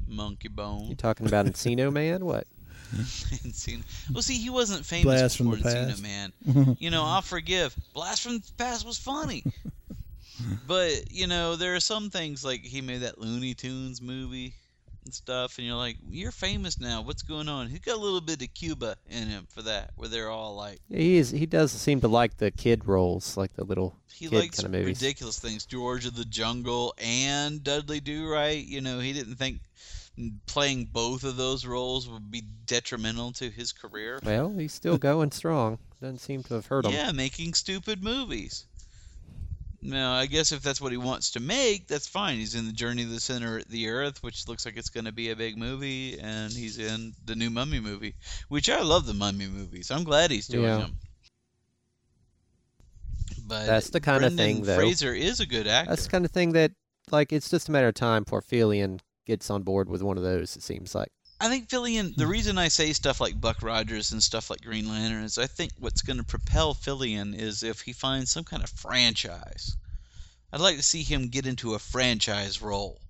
Monkey 0.07 0.47
Bone. 0.47 0.81
You 0.81 0.87
Bone. 0.89 0.95
talking 0.95 1.27
about 1.27 1.45
Encino 1.45 1.91
Man? 1.91 2.25
What? 2.25 2.47
Encino. 2.95 3.83
Well, 4.13 4.21
see, 4.21 4.37
he 4.37 4.49
wasn't 4.49 4.85
famous 4.85 5.03
Blast 5.03 5.37
from 5.37 5.49
before 5.51 5.71
the 5.71 5.77
Encino 5.77 5.87
Past. 5.89 6.03
Man. 6.03 6.75
You 6.79 6.89
know, 6.89 7.03
I'll 7.03 7.21
forgive. 7.21 7.75
Blast 7.93 8.21
from 8.23 8.39
the 8.39 8.51
Past 8.57 8.85
was 8.85 8.97
funny. 8.97 9.43
but, 10.67 11.11
you 11.11 11.27
know, 11.27 11.55
there 11.55 11.75
are 11.75 11.79
some 11.79 12.09
things 12.09 12.45
like 12.45 12.61
he 12.61 12.81
made 12.81 13.01
that 13.01 13.19
Looney 13.19 13.53
Tunes 13.53 14.01
movie 14.01 14.53
and 15.05 15.13
stuff, 15.13 15.57
and 15.57 15.65
you're 15.67 15.75
like, 15.75 15.97
you're 16.09 16.31
famous 16.31 16.79
now. 16.79 17.01
What's 17.01 17.23
going 17.23 17.49
on? 17.49 17.67
He 17.67 17.79
got 17.79 17.95
a 17.95 17.99
little 17.99 18.21
bit 18.21 18.41
of 18.41 18.53
Cuba 18.53 18.95
in 19.09 19.27
him 19.27 19.47
for 19.49 19.61
that, 19.63 19.91
where 19.95 20.09
they're 20.09 20.29
all 20.29 20.55
like, 20.55 20.79
He 20.89 21.17
is. 21.17 21.31
He 21.31 21.45
does 21.45 21.71
seem 21.71 22.01
to 22.01 22.07
like 22.07 22.37
the 22.37 22.51
kid 22.51 22.85
roles, 22.87 23.35
like 23.37 23.53
the 23.55 23.63
little 23.63 23.95
he 24.13 24.27
kid 24.27 24.35
likes 24.35 24.57
kind 24.57 24.65
of 24.65 24.71
movies. 24.79 25.01
ridiculous 25.01 25.39
things. 25.39 25.65
George 25.65 26.05
of 26.05 26.15
the 26.15 26.25
Jungle 26.25 26.93
and 26.97 27.63
Dudley 27.63 27.99
Do 27.99 28.27
Right. 28.29 28.65
You 28.65 28.81
know, 28.81 28.99
he 28.99 29.13
didn't 29.13 29.35
think 29.35 29.59
playing 30.47 30.85
both 30.85 31.23
of 31.23 31.37
those 31.37 31.65
roles 31.65 32.09
would 32.09 32.31
be 32.31 32.43
detrimental 32.65 33.31
to 33.33 33.49
his 33.49 33.71
career. 33.71 34.19
Well, 34.23 34.49
he's 34.49 34.73
still 34.73 34.97
going 34.97 35.31
strong. 35.31 35.77
Doesn't 36.01 36.19
seem 36.19 36.43
to 36.43 36.55
have 36.55 36.65
hurt 36.65 36.85
him. 36.85 36.91
Yeah, 36.91 37.11
making 37.11 37.53
stupid 37.53 38.03
movies. 38.03 38.65
Now, 39.81 40.13
I 40.13 40.25
guess 40.25 40.51
if 40.51 40.61
that's 40.63 40.81
what 40.81 40.91
he 40.91 40.97
wants 40.97 41.31
to 41.31 41.39
make, 41.39 41.87
that's 41.87 42.07
fine. 42.07 42.37
He's 42.37 42.55
in 42.55 42.65
the 42.65 42.73
Journey 42.73 43.03
to 43.03 43.09
the 43.09 43.19
Center 43.19 43.59
of 43.59 43.69
the 43.69 43.89
Earth, 43.89 44.23
which 44.23 44.47
looks 44.47 44.65
like 44.65 44.75
it's 44.75 44.89
going 44.89 45.05
to 45.05 45.11
be 45.11 45.29
a 45.29 45.35
big 45.35 45.55
movie, 45.57 46.19
and 46.19 46.51
he's 46.51 46.79
in 46.79 47.13
the 47.25 47.35
new 47.35 47.49
Mummy 47.49 47.79
movie, 47.79 48.15
which 48.49 48.69
I 48.69 48.81
love 48.81 49.05
the 49.05 49.13
Mummy 49.13 49.47
movies. 49.47 49.91
I'm 49.91 50.03
glad 50.03 50.31
he's 50.31 50.47
doing 50.47 50.63
Yeah. 50.63 50.77
them. 50.77 50.97
But 53.45 53.65
That's 53.67 53.91
the 53.91 54.01
kinda 54.01 54.29
thing, 54.31 54.63
though. 54.63 54.75
Fraser 54.75 55.13
is 55.13 55.39
a 55.39 55.45
good 55.45 55.67
actor. 55.67 55.91
That's 55.91 56.03
the 56.05 56.09
kind 56.09 56.25
of 56.25 56.31
thing 56.31 56.51
that, 56.53 56.71
like, 57.11 57.31
it's 57.31 57.49
just 57.49 57.69
a 57.69 57.71
matter 57.71 57.87
of 57.87 57.95
time 57.95 58.23
before 58.23 58.41
Fillion 58.41 58.99
gets 59.27 59.49
on 59.49 59.61
board 59.61 59.89
with 59.89 60.01
one 60.01 60.17
of 60.17 60.23
those. 60.23 60.55
It 60.55 60.63
seems 60.63 60.95
like. 60.95 61.11
I 61.39 61.49
think 61.49 61.67
Fillion. 61.69 62.15
The 62.15 62.23
hmm. 62.23 62.31
reason 62.31 62.57
I 62.57 62.69
say 62.69 62.93
stuff 62.93 63.21
like 63.21 63.39
Buck 63.39 63.61
Rogers 63.61 64.11
and 64.11 64.23
stuff 64.23 64.49
like 64.49 64.61
Green 64.61 64.89
Lantern 64.89 65.23
is 65.23 65.37
I 65.37 65.45
think 65.45 65.73
what's 65.77 66.01
going 66.01 66.17
to 66.17 66.23
propel 66.23 66.73
Fillion 66.73 67.37
is 67.37 67.61
if 67.61 67.81
he 67.81 67.93
finds 67.93 68.31
some 68.31 68.45
kind 68.45 68.63
of 68.63 68.69
franchise. 68.71 69.77
I'd 70.51 70.61
like 70.61 70.77
to 70.77 70.83
see 70.83 71.03
him 71.03 71.27
get 71.27 71.45
into 71.45 71.75
a 71.75 71.79
franchise 71.79 72.61
role. 72.61 73.01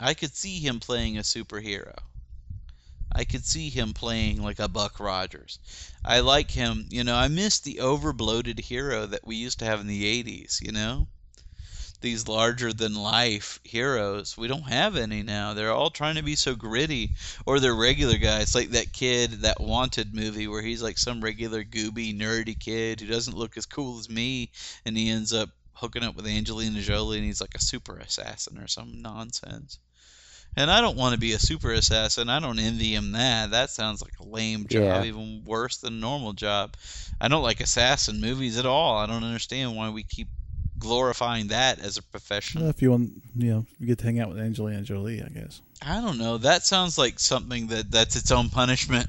I 0.00 0.14
could 0.14 0.34
see 0.34 0.58
him 0.58 0.80
playing 0.80 1.18
a 1.18 1.22
superhero. 1.22 1.96
I 3.12 3.24
could 3.24 3.44
see 3.44 3.68
him 3.68 3.92
playing 3.92 4.42
like 4.42 4.58
a 4.58 4.66
Buck 4.66 4.98
Rogers. 4.98 5.60
I 6.04 6.20
like 6.20 6.50
him. 6.50 6.86
You 6.90 7.04
know, 7.04 7.14
I 7.14 7.28
miss 7.28 7.60
the 7.60 7.76
overbloated 7.76 8.58
hero 8.58 9.06
that 9.06 9.26
we 9.26 9.36
used 9.36 9.60
to 9.60 9.66
have 9.66 9.80
in 9.80 9.86
the 9.86 10.24
'80s. 10.24 10.60
You 10.62 10.72
know 10.72 11.06
these 12.04 12.28
larger 12.28 12.72
than 12.72 12.94
life 12.94 13.58
heroes. 13.64 14.36
We 14.38 14.46
don't 14.46 14.68
have 14.68 14.96
any 14.96 15.22
now. 15.22 15.54
They're 15.54 15.72
all 15.72 15.90
trying 15.90 16.16
to 16.16 16.22
be 16.22 16.36
so 16.36 16.54
gritty, 16.54 17.10
or 17.46 17.58
they're 17.58 17.74
regular 17.74 18.18
guys, 18.18 18.54
like 18.54 18.70
that 18.70 18.92
kid, 18.92 19.30
that 19.42 19.60
Wanted 19.60 20.14
movie, 20.14 20.46
where 20.46 20.62
he's 20.62 20.82
like 20.82 20.98
some 20.98 21.20
regular 21.22 21.64
gooby, 21.64 22.16
nerdy 22.16 22.58
kid 22.58 23.00
who 23.00 23.06
doesn't 23.06 23.36
look 23.36 23.56
as 23.56 23.66
cool 23.66 23.98
as 23.98 24.08
me, 24.10 24.50
and 24.84 24.96
he 24.96 25.10
ends 25.10 25.32
up 25.32 25.48
hooking 25.72 26.04
up 26.04 26.14
with 26.14 26.26
Angelina 26.26 26.80
Jolie, 26.80 27.16
and 27.16 27.26
he's 27.26 27.40
like 27.40 27.54
a 27.54 27.60
super 27.60 27.96
assassin 27.98 28.58
or 28.58 28.68
some 28.68 29.00
nonsense. 29.02 29.78
And 30.56 30.70
I 30.70 30.80
don't 30.80 30.96
want 30.96 31.14
to 31.14 31.18
be 31.20 31.32
a 31.32 31.38
super 31.40 31.72
assassin. 31.72 32.28
I 32.28 32.38
don't 32.38 32.60
envy 32.60 32.94
him 32.94 33.10
that. 33.12 33.50
That 33.50 33.70
sounds 33.70 34.00
like 34.00 34.12
a 34.20 34.24
lame 34.24 34.66
job, 34.68 34.82
Yeah. 34.82 35.04
even 35.04 35.42
worse 35.44 35.78
than 35.78 35.94
a 35.94 35.96
normal 35.96 36.32
job. 36.32 36.76
I 37.20 37.26
don't 37.26 37.42
like 37.42 37.60
assassin 37.60 38.20
movies 38.20 38.56
at 38.56 38.66
all. 38.66 38.98
I 38.98 39.06
don't 39.06 39.24
understand 39.24 39.74
why 39.74 39.88
we 39.88 40.04
keep 40.04 40.28
glorifying 40.84 41.48
that 41.48 41.80
as 41.80 41.96
a 41.96 42.02
profession. 42.02 42.60
Well, 42.60 42.70
if 42.70 42.80
you 42.82 42.90
want, 42.90 43.10
you 43.34 43.50
know, 43.50 43.66
you 43.78 43.86
get 43.86 43.98
to 43.98 44.04
hang 44.04 44.20
out 44.20 44.28
with 44.28 44.38
Angelina 44.38 44.82
Jolie, 44.82 45.22
I 45.22 45.28
guess. 45.28 45.62
I 45.82 46.00
don't 46.00 46.18
know. 46.18 46.38
That 46.38 46.64
sounds 46.64 46.96
like 46.98 47.18
something 47.18 47.66
that 47.68 47.90
that's 47.90 48.16
its 48.16 48.30
own 48.30 48.48
punishment. 48.50 49.06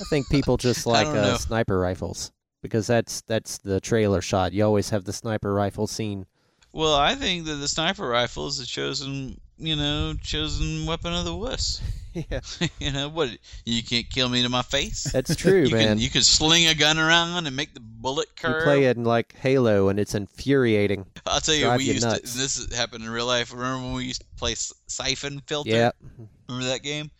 I 0.00 0.04
think 0.08 0.28
people 0.30 0.56
just 0.68 0.86
like 0.86 1.06
uh, 1.06 1.36
sniper 1.38 1.78
rifles 1.78 2.32
because 2.62 2.86
that's 2.86 3.20
that's 3.22 3.58
the 3.58 3.80
trailer 3.80 4.20
shot. 4.20 4.52
You 4.52 4.64
always 4.64 4.90
have 4.90 5.04
the 5.04 5.12
sniper 5.12 5.52
rifle 5.52 5.86
scene. 5.86 6.26
well, 6.72 6.94
I 6.94 7.14
think 7.14 7.46
that 7.46 7.54
the 7.56 7.68
sniper 7.68 8.08
rifle 8.08 8.46
is 8.46 8.58
the 8.58 8.66
chosen, 8.66 9.40
you 9.58 9.76
know, 9.76 10.14
chosen 10.22 10.86
weapon 10.86 11.12
of 11.12 11.24
the 11.24 11.34
wuss. 11.34 11.80
yeah, 12.30 12.40
you 12.78 12.92
know 12.92 13.08
what? 13.08 13.30
You 13.64 13.82
can't 13.82 14.08
kill 14.08 14.28
me 14.28 14.42
to 14.42 14.48
my 14.48 14.62
face. 14.62 15.04
that's 15.04 15.36
true, 15.36 15.64
you 15.64 15.74
man. 15.74 15.88
Can, 15.88 15.98
you 15.98 16.10
can 16.10 16.22
sling 16.22 16.66
a 16.66 16.74
gun 16.74 16.98
around 16.98 17.46
and 17.46 17.54
make 17.54 17.74
the 17.74 17.80
bullet 17.80 18.28
curve. 18.36 18.60
You 18.60 18.64
play 18.64 18.84
it 18.84 18.96
in 18.96 19.04
like 19.04 19.36
Halo, 19.36 19.88
and 19.88 20.00
it's 20.00 20.14
infuriating. 20.14 21.06
I'll 21.26 21.40
tell 21.40 21.54
you, 21.54 21.64
drive 21.64 21.78
we 21.78 21.84
you 21.84 21.94
used 21.94 22.06
nuts. 22.06 22.32
to. 22.32 22.38
This 22.38 22.74
happened 22.74 23.04
in 23.04 23.10
real 23.10 23.26
life. 23.26 23.52
Remember 23.52 23.84
when 23.84 23.94
we 23.94 24.04
used 24.04 24.22
to 24.22 24.26
play 24.36 24.54
Syphon 24.54 25.40
Filter? 25.46 25.70
Yeah, 25.70 25.90
Remember 26.48 26.68
that 26.68 26.82
game? 26.82 27.10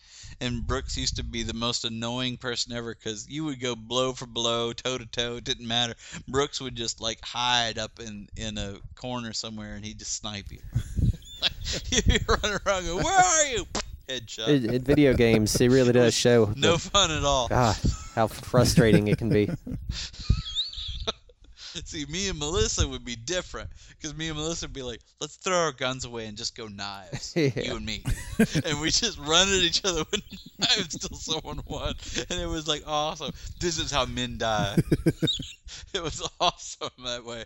And 0.41 0.65
Brooks 0.67 0.97
used 0.97 1.17
to 1.17 1.25
be 1.25 1.43
the 1.43 1.55
most 1.55 1.85
annoying 1.85 2.37
person 2.37 2.73
ever 2.73 2.95
because 2.95 3.29
you 3.29 3.45
would 3.47 3.61
go 3.61 3.75
blow 3.75 4.13
for 4.13 4.27
blow, 4.27 4.73
toe 4.73 4.97
to 4.97 5.07
toe. 5.07 5.37
It 5.37 5.45
didn't 5.45 5.67
matter. 5.67 5.95
Brooks 6.29 6.61
would 6.61 6.77
just 6.77 7.01
like 7.01 7.19
hide 7.25 7.77
up 7.77 7.99
in 7.99 8.29
in 8.37 8.57
a 8.57 8.77
corner 8.95 9.33
somewhere, 9.33 9.75
and 9.75 9.85
he'd 9.85 9.99
just 9.99 10.17
snipe 10.17 10.47
you. 10.51 10.61
You 11.91 12.19
run 12.29 12.59
around, 12.67 12.85
where 13.05 13.19
are 13.19 13.47
you? 13.47 13.67
Headshot. 14.09 14.49
in, 14.49 14.75
in 14.75 14.83
video 14.83 15.13
games, 15.13 15.55
it 15.61 15.69
really 15.69 15.93
does 15.93 16.15
show. 16.27 16.53
no 16.57 16.73
the- 16.73 16.79
fun 16.79 17.11
at 17.11 17.25
all. 17.25 17.49
God, 17.49 17.77
how 18.15 18.27
frustrating 18.27 19.09
it 19.09 19.19
can 19.19 19.29
be. 19.29 19.51
See, 21.85 22.07
me 22.07 22.29
and 22.29 22.39
Melissa 22.39 22.89
would 22.89 23.05
be 23.05 23.15
different 23.15 23.71
because 23.91 24.17
me 24.17 24.29
and 24.29 24.37
Melissa 24.37 24.67
would 24.67 24.73
be 24.73 24.83
like, 24.83 25.01
let's 25.21 25.37
throw 25.37 25.57
our 25.57 25.71
guns 25.73 26.05
away 26.05 26.27
and 26.27 26.37
just 26.37 26.57
go 26.57 26.67
knives, 26.67 27.33
Yeah. 27.37 27.51
you 27.55 27.77
and 27.77 27.87
me, 27.87 28.03
and 28.65 28.81
we 28.81 28.91
just 28.91 29.17
run 29.19 29.47
at 29.49 29.55
each 29.63 29.85
other 29.85 30.03
with 30.11 30.23
knives 30.59 30.99
till 30.99 31.17
someone 31.17 31.61
won, 31.67 31.95
and 32.31 32.41
it 32.41 32.49
was 32.49 32.67
like 32.67 32.83
awesome. 32.87 33.33
This 33.61 33.79
is 33.79 33.93
how 33.93 34.07
men 34.07 34.39
die. 34.39 34.77
it 35.95 36.03
was 36.03 36.29
awesome 36.41 36.91
that 37.05 37.25
way. 37.25 37.45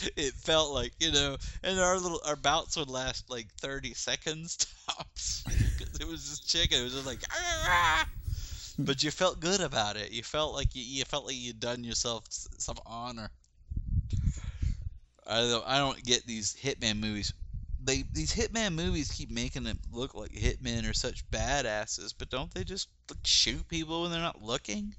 It 0.16 0.34
felt 0.34 0.72
like 0.72 0.92
you 1.00 1.12
know, 1.12 1.36
and 1.62 1.78
our 1.80 1.98
little 1.98 2.20
our 2.24 2.36
bouts 2.36 2.76
would 2.76 2.88
last 2.88 3.28
like 3.30 3.48
thirty 3.60 3.94
seconds 3.94 4.56
tops. 4.88 5.44
it 6.00 6.06
was 6.06 6.28
just 6.28 6.48
chicken. 6.48 6.80
It 6.80 6.84
was 6.84 6.94
just 6.94 7.06
like. 7.06 7.22
"Ah!" 7.32 8.06
But 8.78 9.02
you 9.02 9.10
felt 9.10 9.40
good 9.40 9.60
about 9.60 9.96
it. 9.96 10.10
You 10.12 10.22
felt 10.22 10.54
like 10.54 10.74
you, 10.74 10.82
you 10.82 11.04
felt 11.04 11.26
like 11.26 11.36
you'd 11.36 11.60
done 11.60 11.84
yourself 11.84 12.24
some 12.30 12.78
honor. 12.86 13.30
I 15.26 15.40
don't, 15.40 15.66
I 15.66 15.78
don't 15.78 16.02
get 16.04 16.26
these 16.26 16.54
hitman 16.54 16.98
movies. 17.00 17.32
They 17.84 18.04
these 18.12 18.32
hitman 18.34 18.74
movies 18.74 19.10
keep 19.10 19.30
making 19.30 19.66
it 19.66 19.78
look 19.90 20.14
like 20.14 20.30
hitmen 20.32 20.88
are 20.88 20.94
such 20.94 21.28
badasses, 21.30 22.14
but 22.16 22.30
don't 22.30 22.52
they 22.54 22.64
just 22.64 22.88
like, 23.10 23.18
shoot 23.24 23.66
people 23.68 24.02
when 24.02 24.10
they're 24.12 24.20
not 24.20 24.42
looking? 24.42 24.94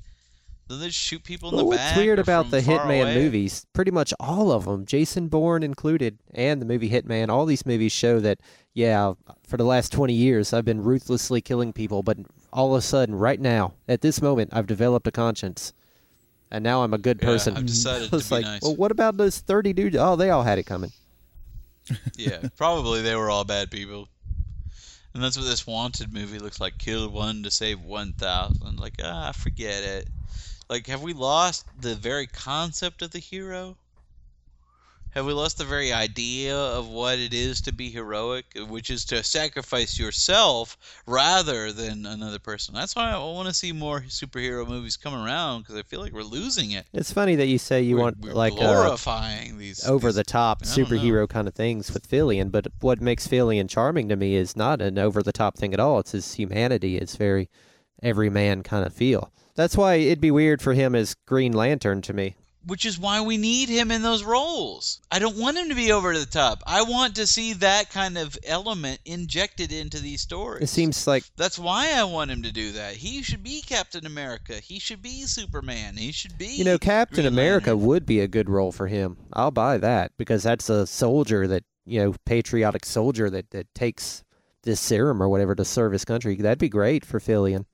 Don't 0.73 0.81
they 0.81 0.89
shoot 0.89 1.23
people 1.23 1.49
in 1.49 1.55
Well, 1.55 1.65
the 1.65 1.69
what's 1.69 1.91
back? 1.91 1.97
weird 1.97 2.19
about 2.19 2.49
the 2.51 2.61
Hitman 2.61 3.01
away? 3.01 3.15
movies? 3.15 3.65
Pretty 3.73 3.91
much 3.91 4.13
all 4.19 4.51
of 4.51 4.65
them, 4.65 4.85
Jason 4.85 5.27
Bourne 5.27 5.63
included, 5.63 6.17
and 6.33 6.61
the 6.61 6.65
movie 6.65 6.89
Hitman. 6.89 7.29
All 7.29 7.45
these 7.45 7.65
movies 7.65 7.91
show 7.91 8.19
that, 8.21 8.39
yeah, 8.73 9.13
for 9.47 9.57
the 9.57 9.65
last 9.65 9.91
twenty 9.91 10.13
years, 10.13 10.53
I've 10.53 10.65
been 10.65 10.83
ruthlessly 10.83 11.41
killing 11.41 11.73
people, 11.73 12.03
but 12.03 12.17
all 12.51 12.73
of 12.75 12.79
a 12.79 12.81
sudden, 12.81 13.15
right 13.15 13.39
now, 13.39 13.73
at 13.87 14.01
this 14.01 14.21
moment, 14.21 14.49
I've 14.53 14.67
developed 14.67 15.07
a 15.07 15.11
conscience. 15.11 15.73
and 16.51 16.63
now 16.63 16.83
I'm 16.83 16.93
a 16.93 16.97
good 16.99 17.19
Yeah, 17.21 17.27
person. 17.27 17.57
I've 17.57 17.65
decided 17.65 18.13
I 18.13 18.15
was 18.15 18.23
to 18.29 18.29
be 18.29 18.35
like, 18.35 18.45
nice. 18.45 18.61
well, 18.61 18.75
what 18.75 18.91
about 18.91 19.17
those 19.17 19.39
30 19.39 19.73
dudes? 19.73 19.95
Oh, 19.99 20.15
they 20.15 20.29
all 20.29 20.43
had 20.43 20.59
it 20.59 20.63
coming. 20.65 20.91
Yeah, 22.17 22.47
probably 22.55 23.01
they 23.01 23.15
were 23.15 23.29
all 23.29 23.43
bad 23.43 23.69
people. 23.71 24.07
And 25.13 25.21
that's 25.23 25.37
what 25.37 25.45
this 25.45 25.67
wanted 25.67 26.11
movie 26.13 26.39
looks 26.39 26.59
like. 26.61 26.77
Kill 26.77 27.09
one 27.09 27.43
to 27.43 27.51
save 27.51 27.81
one 27.81 28.13
thousand. 28.13 28.79
Like, 28.79 28.95
ah, 29.03 29.31
forget 29.31 29.83
it. 29.83 30.07
Like, 30.69 30.87
have 30.87 31.01
we 31.03 31.13
lost 31.13 31.65
the 31.79 31.95
very 31.95 32.27
concept 32.27 33.01
of 33.01 33.11
the 33.11 33.19
hero? 33.19 33.77
Have 35.11 35.27
we 35.27 35.33
lost 35.33 35.59
the 35.59 35.63
very 35.65 35.93
idea 35.93 36.57
of 36.57 36.87
what 36.87 37.19
it 37.19 37.35
is 37.35 37.61
to 37.61 37.71
be 37.71 37.91
heroic, 37.91 38.45
which 38.67 38.89
is 38.89 39.05
to 39.05 39.23
sacrifice 39.23 39.99
yourself 39.99 40.75
rather 41.05 41.71
than 41.71 42.07
another 42.07 42.39
person? 42.39 42.73
That's 42.73 42.95
why 42.95 43.11
I 43.11 43.17
want 43.19 43.47
to 43.47 43.53
see 43.53 43.71
more 43.73 44.01
superhero 44.07 44.67
movies 44.67 44.97
come 44.97 45.13
around 45.13 45.61
because 45.61 45.75
I 45.75 45.83
feel 45.83 46.01
like 46.01 46.13
we're 46.13 46.23
losing 46.23 46.71
it. 46.71 46.87
It's 46.93 47.13
funny 47.13 47.35
that 47.35 47.45
you 47.45 47.59
say 47.59 47.83
you 47.83 47.93
We're- 47.97 48.03
want 48.05 48.19
we're 48.21 48.33
like 48.33 48.53
uh, 48.53 48.55
glorifying 48.55 49.59
these 49.59 49.85
over 49.85 50.07
these- 50.07 50.15
the 50.15 50.23
top 50.23 50.63
know. 50.63 50.67
superhero 50.67 51.29
kind 51.29 51.47
of 51.47 51.53
things 51.53 51.91
with 51.93 52.09
Fillion, 52.09 52.49
but 52.51 52.65
what 52.79 52.99
makes 52.99 53.27
Fillion 53.27 53.69
charming 53.69 54.09
to 54.09 54.15
me 54.15 54.33
is 54.33 54.55
not 54.55 54.81
an 54.81 54.97
over 54.97 55.21
the 55.21 55.33
top 55.33 55.57
thing 55.59 55.75
at 55.75 55.79
all. 55.79 55.99
It's 55.99 56.13
his 56.13 56.33
humanity. 56.33 56.97
It's 56.97 57.17
very 57.17 57.51
everyman 58.01 58.63
kind 58.63 58.83
of 58.83 58.91
feel. 58.95 59.31
That's 59.55 59.77
why 59.77 59.95
it'd 59.95 60.21
be 60.21 60.31
weird 60.31 60.61
for 60.61 60.73
him 60.73 60.95
as 60.95 61.15
Green 61.25 61.53
Lantern 61.53 62.01
to 62.03 62.13
me. 62.13 62.35
which 62.65 62.85
is 62.85 62.97
why 62.97 63.19
we 63.19 63.35
need 63.35 63.67
him 63.67 63.91
in 63.91 64.01
those 64.01 64.23
roles. 64.23 65.01
I 65.11 65.19
don't 65.19 65.35
want 65.37 65.57
him 65.57 65.67
to 65.67 65.75
be 65.75 65.91
over 65.91 66.17
the 66.17 66.25
top. 66.25 66.63
I 66.65 66.81
want 66.83 67.15
to 67.17 67.27
see 67.27 67.51
that 67.55 67.89
kind 67.89 68.17
of 68.17 68.37
element 68.45 69.01
injected 69.03 69.73
into 69.73 69.99
these 69.99 70.21
stories. 70.21 70.63
It 70.63 70.73
seems 70.73 71.05
like 71.05 71.25
That's 71.35 71.59
why 71.59 71.91
I 71.93 72.05
want 72.05 72.31
him 72.31 72.41
to 72.43 72.53
do 72.53 72.71
that. 72.71 72.93
He 72.95 73.21
should 73.21 73.43
be 73.43 73.61
Captain 73.61 74.05
America. 74.05 74.53
He 74.53 74.79
should 74.79 75.01
be 75.01 75.23
Superman. 75.23 75.97
He 75.97 76.13
should 76.13 76.37
be 76.37 76.47
you 76.55 76.63
know 76.63 76.77
Captain 76.77 77.23
Green 77.23 77.33
America 77.33 77.71
Lantern. 77.71 77.85
would 77.87 78.05
be 78.05 78.21
a 78.21 78.29
good 78.29 78.49
role 78.49 78.71
for 78.71 78.87
him. 78.87 79.17
I'll 79.33 79.51
buy 79.51 79.77
that 79.79 80.13
because 80.17 80.43
that's 80.43 80.69
a 80.69 80.87
soldier 80.87 81.47
that 81.47 81.63
you 81.85 81.99
know 81.99 82.15
patriotic 82.25 82.85
soldier 82.85 83.29
that 83.29 83.51
that 83.51 83.75
takes 83.75 84.23
this 84.63 84.79
serum 84.79 85.21
or 85.21 85.27
whatever 85.27 85.53
to 85.53 85.65
serve 85.65 85.91
his 85.91 86.05
country. 86.05 86.35
That'd 86.35 86.59
be 86.59 86.69
great 86.69 87.03
for 87.03 87.19
Fillion. 87.19 87.65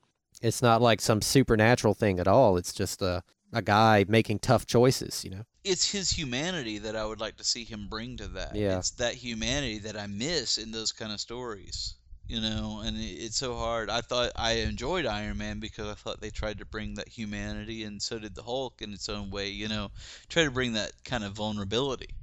It's 0.42 0.62
not 0.62 0.82
like 0.82 1.02
some 1.02 1.22
supernatural 1.22 1.94
thing 1.94 2.20
at 2.20 2.28
all. 2.28 2.58
It's 2.58 2.74
just 2.74 3.02
a 3.02 3.24
a 3.52 3.62
guy 3.62 4.06
making 4.08 4.40
tough 4.40 4.66
choices. 4.66 5.24
You 5.24 5.32
know. 5.32 5.46
It's 5.64 5.92
his 5.92 6.12
humanity 6.12 6.78
that 6.80 6.96
I 6.96 7.06
would 7.06 7.20
like 7.20 7.38
to 7.38 7.44
see 7.44 7.64
him 7.64 7.88
bring 7.90 8.18
to 8.18 8.28
that. 8.30 8.56
Yeah. 8.56 8.78
It's 8.78 8.92
that 8.92 9.16
humanity 9.16 9.80
that 9.80 9.98
I 9.98 10.08
miss 10.08 10.58
in 10.58 10.72
those 10.72 10.92
kind 10.92 11.12
of 11.12 11.20
stories. 11.20 11.96
You 12.28 12.42
know, 12.42 12.84
and 12.86 12.96
it's 13.00 13.38
so 13.38 13.56
hard. 13.56 13.90
I 13.90 14.02
thought 14.02 14.34
I 14.36 14.52
enjoyed 14.52 15.08
Iron 15.08 15.40
Man 15.40 15.60
because 15.60 15.88
I 15.88 15.96
thought 15.96 16.22
they 16.22 16.30
tried 16.30 16.60
to 16.60 16.66
bring 16.66 16.94
that 16.94 17.08
humanity, 17.08 17.86
and 17.86 18.00
so 18.00 18.20
did 18.20 18.36
the 18.36 18.44
Hulk 18.44 18.84
in 18.84 18.94
its 18.94 19.10
own 19.10 19.32
way. 19.32 19.50
You 19.50 19.68
know, 19.68 19.90
try 20.28 20.44
to 20.44 20.52
bring 20.52 20.74
that 20.74 20.92
kind 21.04 21.24
of 21.24 21.34
vulnerability 21.34 22.14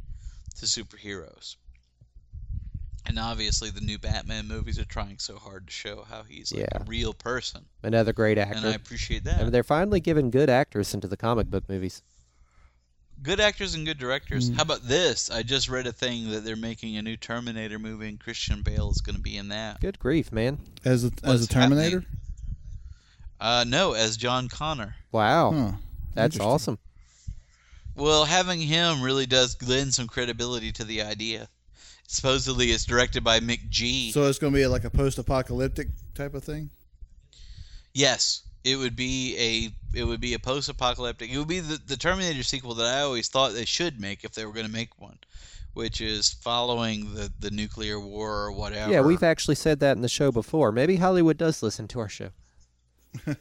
to 0.60 0.66
superheroes. 0.66 1.56
And 3.08 3.18
obviously, 3.18 3.70
the 3.70 3.80
new 3.80 3.98
Batman 3.98 4.48
movies 4.48 4.78
are 4.78 4.84
trying 4.84 5.18
so 5.18 5.36
hard 5.36 5.66
to 5.68 5.72
show 5.72 6.04
how 6.08 6.24
he's 6.24 6.52
like 6.52 6.62
Yeah. 6.72 6.82
a 6.82 6.84
real 6.84 7.12
person, 7.14 7.64
Another 7.82 8.12
great 8.12 8.36
actor. 8.36 8.56
and. 8.58 8.66
I 8.66 8.72
appreciate 8.74 9.24
that. 9.24 9.38
I 9.40 9.42
mean, 9.44 9.52
they're 9.52 9.62
finally 9.62 10.00
giving 10.00 10.30
good 10.30 10.50
actors 10.50 10.92
into 10.92 11.06
the 11.06 11.16
comic 11.16 11.48
book 11.48 11.68
movies. 11.68 12.02
Good 13.22 13.40
actors 13.40 13.74
and 13.74 13.86
good 13.86 13.98
directors. 13.98 14.50
Mm. 14.50 14.56
How 14.56 14.62
about 14.62 14.82
this? 14.82 15.30
I 15.30 15.42
just 15.42 15.68
read 15.70 15.86
a 15.86 15.92
thing 15.92 16.30
that 16.32 16.44
they're 16.44 16.54
making 16.56 16.96
a 16.98 17.02
new 17.02 17.16
Terminator 17.16 17.78
movie, 17.78 18.08
and 18.08 18.20
Christian 18.20 18.60
Bale 18.62 18.90
is 18.90 19.00
going 19.00 19.16
to 19.16 19.22
be 19.22 19.36
in 19.38 19.48
that. 19.48 19.80
Good 19.80 19.98
grief, 19.98 20.30
man! 20.32 20.58
As 20.84 21.04
a, 21.04 21.12
as 21.22 21.42
a 21.44 21.48
Terminator? 21.48 22.04
Uh, 23.40 23.64
no, 23.66 23.92
as 23.92 24.16
John 24.16 24.48
Connor. 24.48 24.96
Wow, 25.12 25.52
Huh. 25.52 25.72
that's 26.14 26.38
awesome. 26.40 26.78
Well, 27.94 28.24
having 28.26 28.60
him 28.60 29.00
really 29.02 29.26
does 29.26 29.56
lend 29.66 29.94
some 29.94 30.06
credibility 30.08 30.72
to 30.72 30.84
the 30.84 31.02
idea. 31.02 31.48
Supposedly, 32.08 32.66
it's 32.66 32.84
directed 32.84 33.24
by 33.24 33.40
McG. 33.40 34.12
So 34.12 34.24
it's 34.28 34.38
going 34.38 34.52
to 34.52 34.58
be 34.58 34.66
like 34.66 34.84
a 34.84 34.90
post-apocalyptic 34.90 35.88
type 36.14 36.34
of 36.34 36.44
thing. 36.44 36.70
yes, 37.94 38.42
it 38.64 38.76
would 38.76 38.96
be 38.96 39.36
a 39.38 39.98
it 39.98 40.04
would 40.04 40.20
be 40.20 40.34
a 40.34 40.38
post-apocalyptic. 40.38 41.30
It 41.30 41.38
would 41.38 41.48
be 41.48 41.60
the, 41.60 41.80
the 41.86 41.96
Terminator 41.96 42.42
sequel 42.42 42.74
that 42.74 42.86
I 42.86 43.00
always 43.00 43.28
thought 43.28 43.52
they 43.54 43.64
should 43.64 44.00
make 44.00 44.24
if 44.24 44.32
they 44.32 44.44
were 44.44 44.52
going 44.52 44.66
to 44.66 44.72
make 44.72 45.00
one, 45.00 45.18
which 45.74 46.00
is 46.00 46.32
following 46.32 47.14
the 47.14 47.32
the 47.40 47.50
nuclear 47.50 47.98
war 48.00 48.42
or 48.44 48.52
whatever. 48.52 48.90
Yeah, 48.92 49.00
we've 49.02 49.22
actually 49.22 49.54
said 49.54 49.80
that 49.80 49.96
in 49.96 50.02
the 50.02 50.08
show 50.08 50.30
before. 50.32 50.72
Maybe 50.72 50.96
Hollywood 50.96 51.36
does 51.38 51.62
listen 51.62 51.86
to 51.88 52.00
our 52.00 52.08
show. 52.08 52.30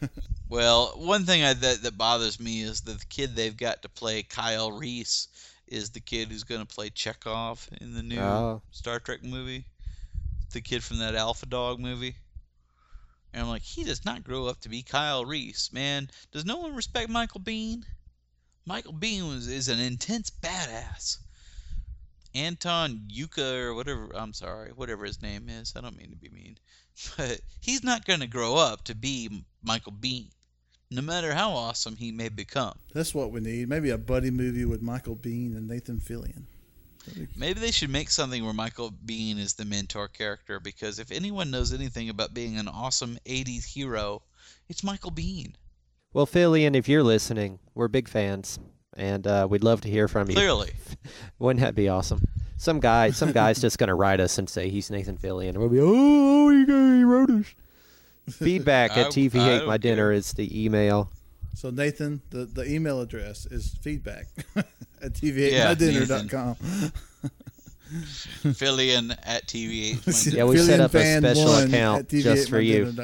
Well, 0.48 0.94
one 0.98 1.26
thing 1.26 1.44
I, 1.44 1.54
that 1.54 1.82
that 1.82 1.98
bothers 1.98 2.40
me 2.40 2.62
is 2.62 2.82
that 2.82 3.00
the 3.00 3.06
kid 3.08 3.36
they've 3.36 3.58
got 3.58 3.82
to 3.82 3.90
play 3.90 4.22
Kyle 4.22 4.72
Reese 4.72 5.28
is 5.68 5.90
the 5.92 6.00
kid 6.00 6.30
who's 6.30 6.44
going 6.44 6.66
to 6.66 6.76
play 6.76 6.90
Chekhov 6.90 7.68
in 7.82 7.94
the 7.94 8.04
new 8.04 8.20
Oh. 8.20 8.62
Star 8.72 9.00
Trek 9.00 9.24
movie. 9.24 9.66
The 10.52 10.62
kid 10.62 10.84
from 10.84 11.00
that 11.00 11.16
Alpha 11.16 11.46
Dog 11.46 11.80
movie. 11.80 12.16
And 13.34 13.44
I'm 13.44 13.50
like, 13.50 13.64
he 13.64 13.84
does 13.84 14.06
not 14.06 14.24
grow 14.24 14.46
up 14.48 14.62
to 14.62 14.70
be 14.70 14.82
Kyle 14.82 15.26
Reese, 15.26 15.74
man. 15.74 16.10
Does 16.32 16.46
no 16.46 16.58
one 16.58 16.76
respect 16.76 17.10
Michael 17.10 17.42
Biehn? 17.42 17.84
Michael 18.66 18.94
Biehn 18.94 19.28
was 19.28 19.48
is 19.48 19.68
an 19.68 19.80
intense 19.80 20.30
badass. 20.30 21.18
Anton 22.34 23.08
Yuka 23.14 23.62
or 23.64 23.74
whatever 23.74 24.10
I'm 24.16 24.34
sorry, 24.34 24.72
whatever 24.72 25.06
his 25.06 25.22
name 25.22 25.48
is. 25.50 25.74
I 25.76 25.82
don't 25.82 25.98
mean 25.98 26.12
to 26.12 26.16
be 26.18 26.30
mean. 26.30 26.58
But 27.18 27.42
he's 27.60 27.84
not 27.84 28.06
going 28.06 28.22
to 28.22 28.28
grow 28.28 28.56
up 28.56 28.86
to 28.86 28.96
be 28.96 29.44
Michael 29.62 29.92
Biehn, 29.92 30.30
no 30.96 31.02
matter 31.02 31.34
how 31.34 31.52
awesome 31.52 31.96
he 31.96 32.12
may 32.12 32.30
become. 32.30 32.78
That's 32.94 33.14
what 33.14 33.32
we 33.32 33.42
need. 33.42 33.70
Maybe 33.70 33.90
a 33.90 33.98
buddy 33.98 34.32
movie 34.32 34.66
with 34.66 34.82
Michael 34.82 35.16
Biehn 35.16 35.56
and 35.56 35.68
Nathan 35.68 36.00
Fillion. 36.00 36.44
Maybe 37.36 37.60
they 37.60 37.72
should 37.72 37.92
make 37.92 38.10
something 38.10 38.44
where 38.44 38.54
Michael 38.54 38.92
Biehn 38.92 39.38
is 39.38 39.54
the 39.54 39.66
mentor 39.66 40.08
character 40.08 40.60
because 40.60 40.98
if 40.98 41.12
anyone 41.12 41.52
knows 41.52 41.74
anything 41.74 42.10
about 42.10 42.34
being 42.34 42.58
an 42.58 42.68
awesome 42.68 43.18
80s 43.26 43.66
hero, 43.66 44.24
it's 44.70 44.84
Michael 44.84 45.12
Biehn. 45.12 45.54
Well, 46.14 46.26
Fillion, 46.26 46.76
if 46.76 46.88
you're 46.88 47.04
listening, 47.04 47.60
we're 47.74 47.90
big 47.90 48.08
fans, 48.08 48.58
and 48.96 49.28
uh, 49.28 49.48
we'd 49.50 49.64
love 49.64 49.82
to 49.82 49.90
hear 49.90 50.08
from 50.08 50.30
you. 50.30 50.36
Clearly. 50.36 50.72
Wouldn't 51.40 51.62
that 51.62 51.76
be 51.76 51.90
awesome? 51.90 52.24
Some 52.58 52.80
guy, 52.80 53.12
some 53.12 53.34
guy's 53.34 53.60
just 53.60 53.78
gonna 53.78 53.96
write 53.96 54.22
us 54.22 54.38
and 54.38 54.50
say 54.50 54.70
he's 54.70 54.90
Nathan 54.90 55.18
Fillion, 55.18 55.50
and 55.50 55.58
we'll 55.58 55.70
be, 55.70 55.80
oh, 55.82 56.50
he, 56.50 56.66
he 56.66 57.04
wrote 57.04 57.30
us. 57.30 57.54
Feedback 58.30 58.98
at 58.98 59.08
TV 59.08 59.36
I 59.40 59.46
Hate 59.46 59.58
don't 59.60 59.68
My 59.68 59.78
Dinner 59.78 60.08
care. 60.10 60.12
is 60.14 60.34
the 60.34 60.66
email. 60.66 61.12
So 61.54 61.70
Nathan, 61.70 62.22
the, 62.32 62.46
the 62.46 62.70
email 62.70 63.00
address 63.02 63.46
is 63.46 63.76
feedback 63.82 64.28
at 64.56 65.22
Yeah, 65.24 65.74
tv8mydinner.com. 65.76 66.56
Fillion 68.54 69.16
at 69.24 69.48
TV8. 69.48 70.34
Yeah, 70.36 70.44
we 70.46 70.58
set 70.58 70.80
up 70.80 70.94
a 70.94 71.18
special 71.20 71.56
account 71.58 72.10
just 72.10 72.50
for 72.50 72.60
you. 72.60 72.94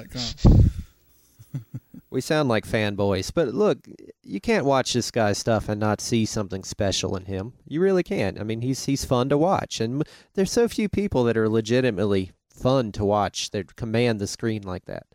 We 2.10 2.20
sound 2.20 2.50
like 2.50 2.68
fanboys, 2.68 3.32
but 3.34 3.54
look, 3.54 3.78
you 4.22 4.42
can't 4.42 4.66
watch 4.66 4.92
this 4.92 5.12
guy's 5.12 5.38
stuff 5.38 5.70
and 5.70 5.80
not 5.80 6.02
see 6.02 6.26
something 6.26 6.66
special 6.66 7.16
in 7.16 7.24
him. 7.24 7.54
You 7.70 7.80
really 7.80 8.04
can't. 8.04 8.38
I 8.38 8.44
mean, 8.44 8.60
he's 8.60 8.84
he's 8.84 9.06
fun 9.06 9.30
to 9.30 9.38
watch, 9.38 9.80
and 9.80 10.04
there's 10.34 10.52
so 10.52 10.68
few 10.68 10.90
people 10.90 11.24
that 11.24 11.38
are 11.38 11.48
legitimately 11.48 12.32
fun 12.62 12.92
to 12.94 13.06
watch 13.06 13.52
They 13.52 13.64
command 13.64 14.20
the 14.20 14.28
screen 14.28 14.64
like 14.64 14.86
that. 14.86 15.08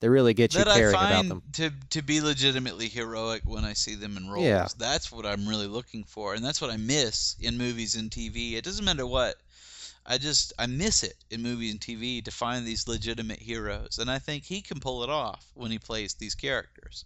They 0.00 0.08
really 0.08 0.34
get 0.34 0.52
you 0.52 0.58
that 0.58 0.68
I 0.68 0.78
caring 0.78 0.94
about 0.94 1.28
them. 1.28 1.42
to 1.52 1.70
to 1.90 2.02
be 2.02 2.20
legitimately 2.20 2.88
heroic 2.88 3.42
when 3.44 3.64
I 3.64 3.72
see 3.72 3.94
them 3.94 4.16
in 4.16 4.28
roles. 4.28 4.44
Yeah. 4.44 4.66
That's 4.76 5.12
what 5.12 5.24
I'm 5.24 5.48
really 5.48 5.68
looking 5.68 6.02
for, 6.02 6.34
and 6.34 6.44
that's 6.44 6.60
what 6.60 6.72
I 6.72 6.76
miss 6.76 7.36
in 7.40 7.56
movies 7.56 7.94
and 7.94 8.10
TV. 8.10 8.54
It 8.54 8.64
doesn't 8.64 8.84
matter 8.84 9.06
what. 9.06 9.36
I 10.04 10.18
just 10.18 10.52
I 10.58 10.66
miss 10.66 11.04
it 11.04 11.16
in 11.30 11.40
movies 11.42 11.70
and 11.70 11.80
TV 11.80 12.24
to 12.24 12.32
find 12.32 12.66
these 12.66 12.88
legitimate 12.88 13.38
heroes, 13.38 13.98
and 13.98 14.10
I 14.10 14.18
think 14.18 14.44
he 14.44 14.60
can 14.60 14.80
pull 14.80 15.04
it 15.04 15.10
off 15.10 15.46
when 15.54 15.70
he 15.70 15.78
plays 15.78 16.14
these 16.14 16.34
characters. 16.34 17.04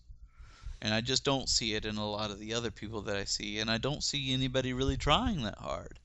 And 0.80 0.94
I 0.94 1.02
just 1.02 1.22
don't 1.22 1.50
see 1.50 1.74
it 1.74 1.84
in 1.84 1.98
a 1.98 2.10
lot 2.10 2.30
of 2.30 2.38
the 2.38 2.54
other 2.54 2.70
people 2.70 3.02
that 3.02 3.16
I 3.16 3.24
see, 3.24 3.58
and 3.58 3.70
I 3.70 3.76
don't 3.76 4.02
see 4.02 4.32
anybody 4.32 4.72
really 4.72 4.96
trying 4.96 5.42
that 5.42 5.58
hard. 5.58 5.98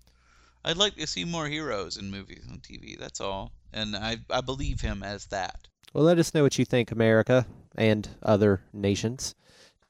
I'd 0.65 0.77
like 0.77 0.95
to 0.95 1.07
see 1.07 1.23
more 1.23 1.47
heroes 1.47 1.95
in 1.95 2.11
movies 2.11 2.45
and 2.49 2.61
TV. 2.61 2.99
That's 2.99 3.21
all, 3.21 3.53
and 3.73 3.95
I 3.95 4.17
I 4.29 4.41
believe 4.41 4.81
him 4.81 5.03
as 5.03 5.25
that. 5.27 5.67
Well, 5.93 6.03
let 6.05 6.19
us 6.19 6.33
know 6.33 6.43
what 6.43 6.57
you 6.57 6.65
think, 6.65 6.91
America 6.91 7.45
and 7.75 8.07
other 8.23 8.61
nations. 8.73 9.35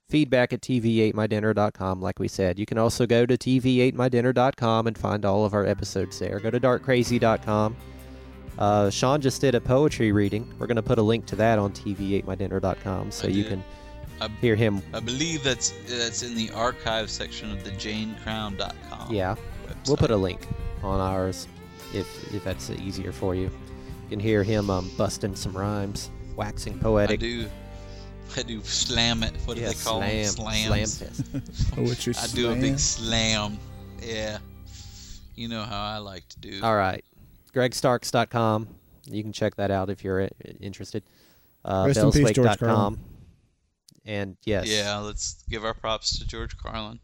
Feedback 0.09 0.51
at 0.51 0.61
tv8mydinner.com, 0.61 2.01
like 2.01 2.19
we 2.19 2.27
said. 2.27 2.59
You 2.59 2.65
can 2.65 2.77
also 2.77 3.05
go 3.05 3.25
to 3.25 3.38
tv8mydinner.com 3.38 4.88
and 4.88 4.97
find 4.97 5.23
all 5.25 5.45
of 5.45 5.53
our 5.53 5.65
episodes 5.65 6.19
there. 6.19 6.39
Go 6.39 6.49
to 6.49 6.59
darkcrazy.com. 6.59 7.75
Uh, 8.59 8.89
Sean 8.89 9.21
just 9.21 9.39
did 9.41 9.55
a 9.55 9.61
poetry 9.61 10.11
reading. 10.11 10.51
We're 10.59 10.67
going 10.67 10.75
to 10.75 10.82
put 10.84 10.97
a 10.99 11.01
link 11.01 11.25
to 11.27 11.36
that 11.38 11.57
on 11.59 11.71
tv8mydinner.com 11.71 13.11
so 13.11 13.27
you 13.27 13.45
can 13.45 13.63
I- 14.19 14.27
hear 14.41 14.55
him. 14.55 14.82
I 14.93 14.99
believe 14.99 15.43
that's 15.43 15.73
that's 15.88 16.23
in 16.23 16.36
the 16.36 16.51
archive 16.51 17.09
section 17.09 17.51
of 17.51 17.63
the 17.63 17.71
janecrown.com. 17.71 19.13
Yeah, 19.13 19.36
website. 19.65 19.88
we'll 19.88 19.97
put 19.97 20.11
a 20.11 20.17
link 20.17 20.47
on 20.84 20.99
ours 20.99 21.47
if 21.93 22.34
if 22.34 22.43
that's 22.43 22.69
easier 22.71 23.11
for 23.11 23.34
you. 23.34 23.49
You 24.12 24.18
can 24.18 24.26
hear 24.26 24.43
him 24.43 24.70
um, 24.70 24.91
busting 24.97 25.38
some 25.38 25.53
rhymes, 25.53 26.09
waxing 26.36 26.78
poetic. 26.80 27.22
I 27.22 27.24
poetic. 27.24 27.47
do. 27.47 27.49
I 28.36 28.43
do 28.43 28.62
slam 28.62 29.24
it. 29.24 29.32
What 29.45 29.55
do 29.55 29.62
yeah, 29.62 29.70
they 29.70 29.74
call 29.76 29.99
slam, 29.99 30.24
them? 30.26 30.26
Slams. 30.26 30.97
slam 30.97 31.09
fest. 31.09 31.74
Oh, 31.78 31.84
what's 31.84 32.05
your 32.05 32.16
I 32.22 32.28
do 32.28 32.51
a 32.51 32.55
big 32.55 32.78
slam? 32.78 33.57
slam. 33.57 33.59
Yeah. 34.03 34.39
You 35.36 35.47
know 35.47 35.64
how 35.64 35.82
I 35.82 35.99
like 35.99 36.28
to 36.28 36.39
do. 36.39 36.59
All 36.62 36.76
right. 36.76 37.05
GregStarks.com. 37.55 38.68
You 39.05 39.24
can 39.24 39.32
check 39.32 39.55
that 39.55 39.72
out 39.72 39.89
if 39.89 40.03
you're 40.03 40.28
interested. 40.59 41.03
Uh, 41.64 41.86
Rest 41.88 41.99
in 42.01 42.12
peace, 42.12 42.32
George 42.32 42.57
Carlin. 42.57 42.99
And 44.05 44.36
yes. 44.43 44.68
Yeah, 44.68 44.97
let's 44.97 45.45
give 45.49 45.64
our 45.64 45.74
props 45.74 46.20
to 46.20 46.28
George 46.28 46.57
Carlin. 46.57 46.99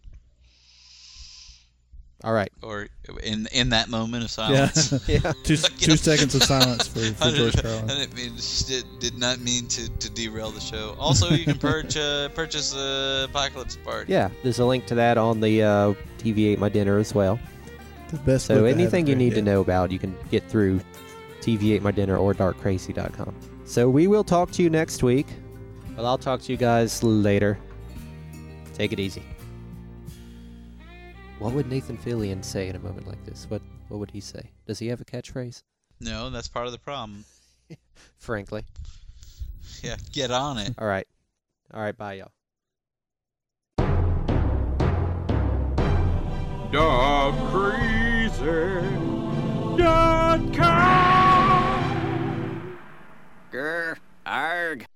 All 2.24 2.34
right. 2.34 2.51
Or 2.63 2.88
in 3.24 3.47
in 3.51 3.70
that 3.70 3.89
moment 3.89 4.24
of 4.24 4.32
silence. 4.32 4.91
Yeah. 5.07 5.34
two 5.43 5.55
two 5.80 5.97
seconds 5.97 6.34
of 6.36 6.43
silence 6.43 6.88
for, 6.88 6.99
for 7.24 7.32
George 7.32 7.61
Carlin. 7.61 7.89
I 7.89 7.95
didn't 7.99 8.15
mean, 8.15 8.34
did, 8.68 8.86
did 8.99 9.18
not 9.18 9.39
mean 9.39 9.68
to, 9.68 9.89
to 9.89 10.09
derail 10.09 10.51
the 10.51 10.59
show. 10.59 10.95
Also, 10.99 11.30
you 11.30 11.45
can 11.45 11.57
purge, 11.57 11.95
uh, 11.95 12.30
purchase 12.30 12.76
uh, 12.76 13.28
Apocalypse 13.30 13.78
Party. 13.78 14.11
Yeah, 14.11 14.30
there's 14.43 14.59
a 14.59 14.65
link 14.65 14.86
to 14.88 14.95
that 14.95 15.18
on 15.18 15.39
the 15.39 15.63
uh, 15.63 15.93
TV 16.18 16.47
Ate 16.47 16.59
My 16.59 16.70
Dinner 16.70 16.97
as 16.97 17.13
well. 17.13 17.39
The 18.09 18.18
best 18.18 18.47
So 18.47 18.55
book 18.55 18.63
I 18.65 18.68
haven't 18.70 18.82
anything 18.82 19.07
you 19.07 19.15
read 19.15 19.20
need 19.20 19.34
to 19.36 19.41
know 19.41 19.61
about, 19.61 19.91
you 19.91 19.99
can 19.99 20.15
get 20.32 20.49
through 20.49 20.82
TV 21.41 21.74
Ate 21.74 21.84
My 21.84 21.91
Dinner 21.91 22.18
or 22.18 22.34
darkcrazy.com. 22.34 23.36
So 23.65 23.89
we 23.89 24.07
will 24.07 24.24
talk 24.24 24.51
to 24.51 24.63
you 24.63 24.70
next 24.70 25.03
week. 25.03 25.28
Well, 25.95 26.05
I'll 26.05 26.18
talk 26.18 26.41
to 26.41 26.51
you 26.51 26.57
guys 26.57 27.03
later. 27.03 27.59
Take 28.74 28.93
it 28.93 28.99
easy. 28.99 29.24
What 31.39 31.53
would 31.53 31.69
Nathan 31.69 31.97
Fillion 31.97 32.43
say 32.43 32.67
in 32.67 32.75
a 32.75 32.79
moment 32.79 33.07
like 33.07 33.23
this? 33.23 33.45
What 33.47 33.61
What 33.89 33.99
would 33.99 34.09
he 34.11 34.21
say? 34.21 34.49
Does 34.65 34.79
he 34.79 34.88
have 34.88 35.01
a 35.01 35.05
catchphrase? 35.05 35.61
No, 35.99 36.31
that's 36.31 36.47
part 36.47 36.65
of 36.65 36.71
the 36.71 36.79
problem. 36.79 37.25
Frankly. 38.17 38.63
Yeah, 39.83 39.97
get 40.11 40.31
on 40.31 40.57
it. 40.57 40.73
All 40.79 40.88
right. 40.88 41.07
All 41.73 41.81
right. 41.81 41.95
Bye, 41.95 42.13
y'all. 42.13 42.31
Dog 46.71 47.35
Grr. 53.51 54.88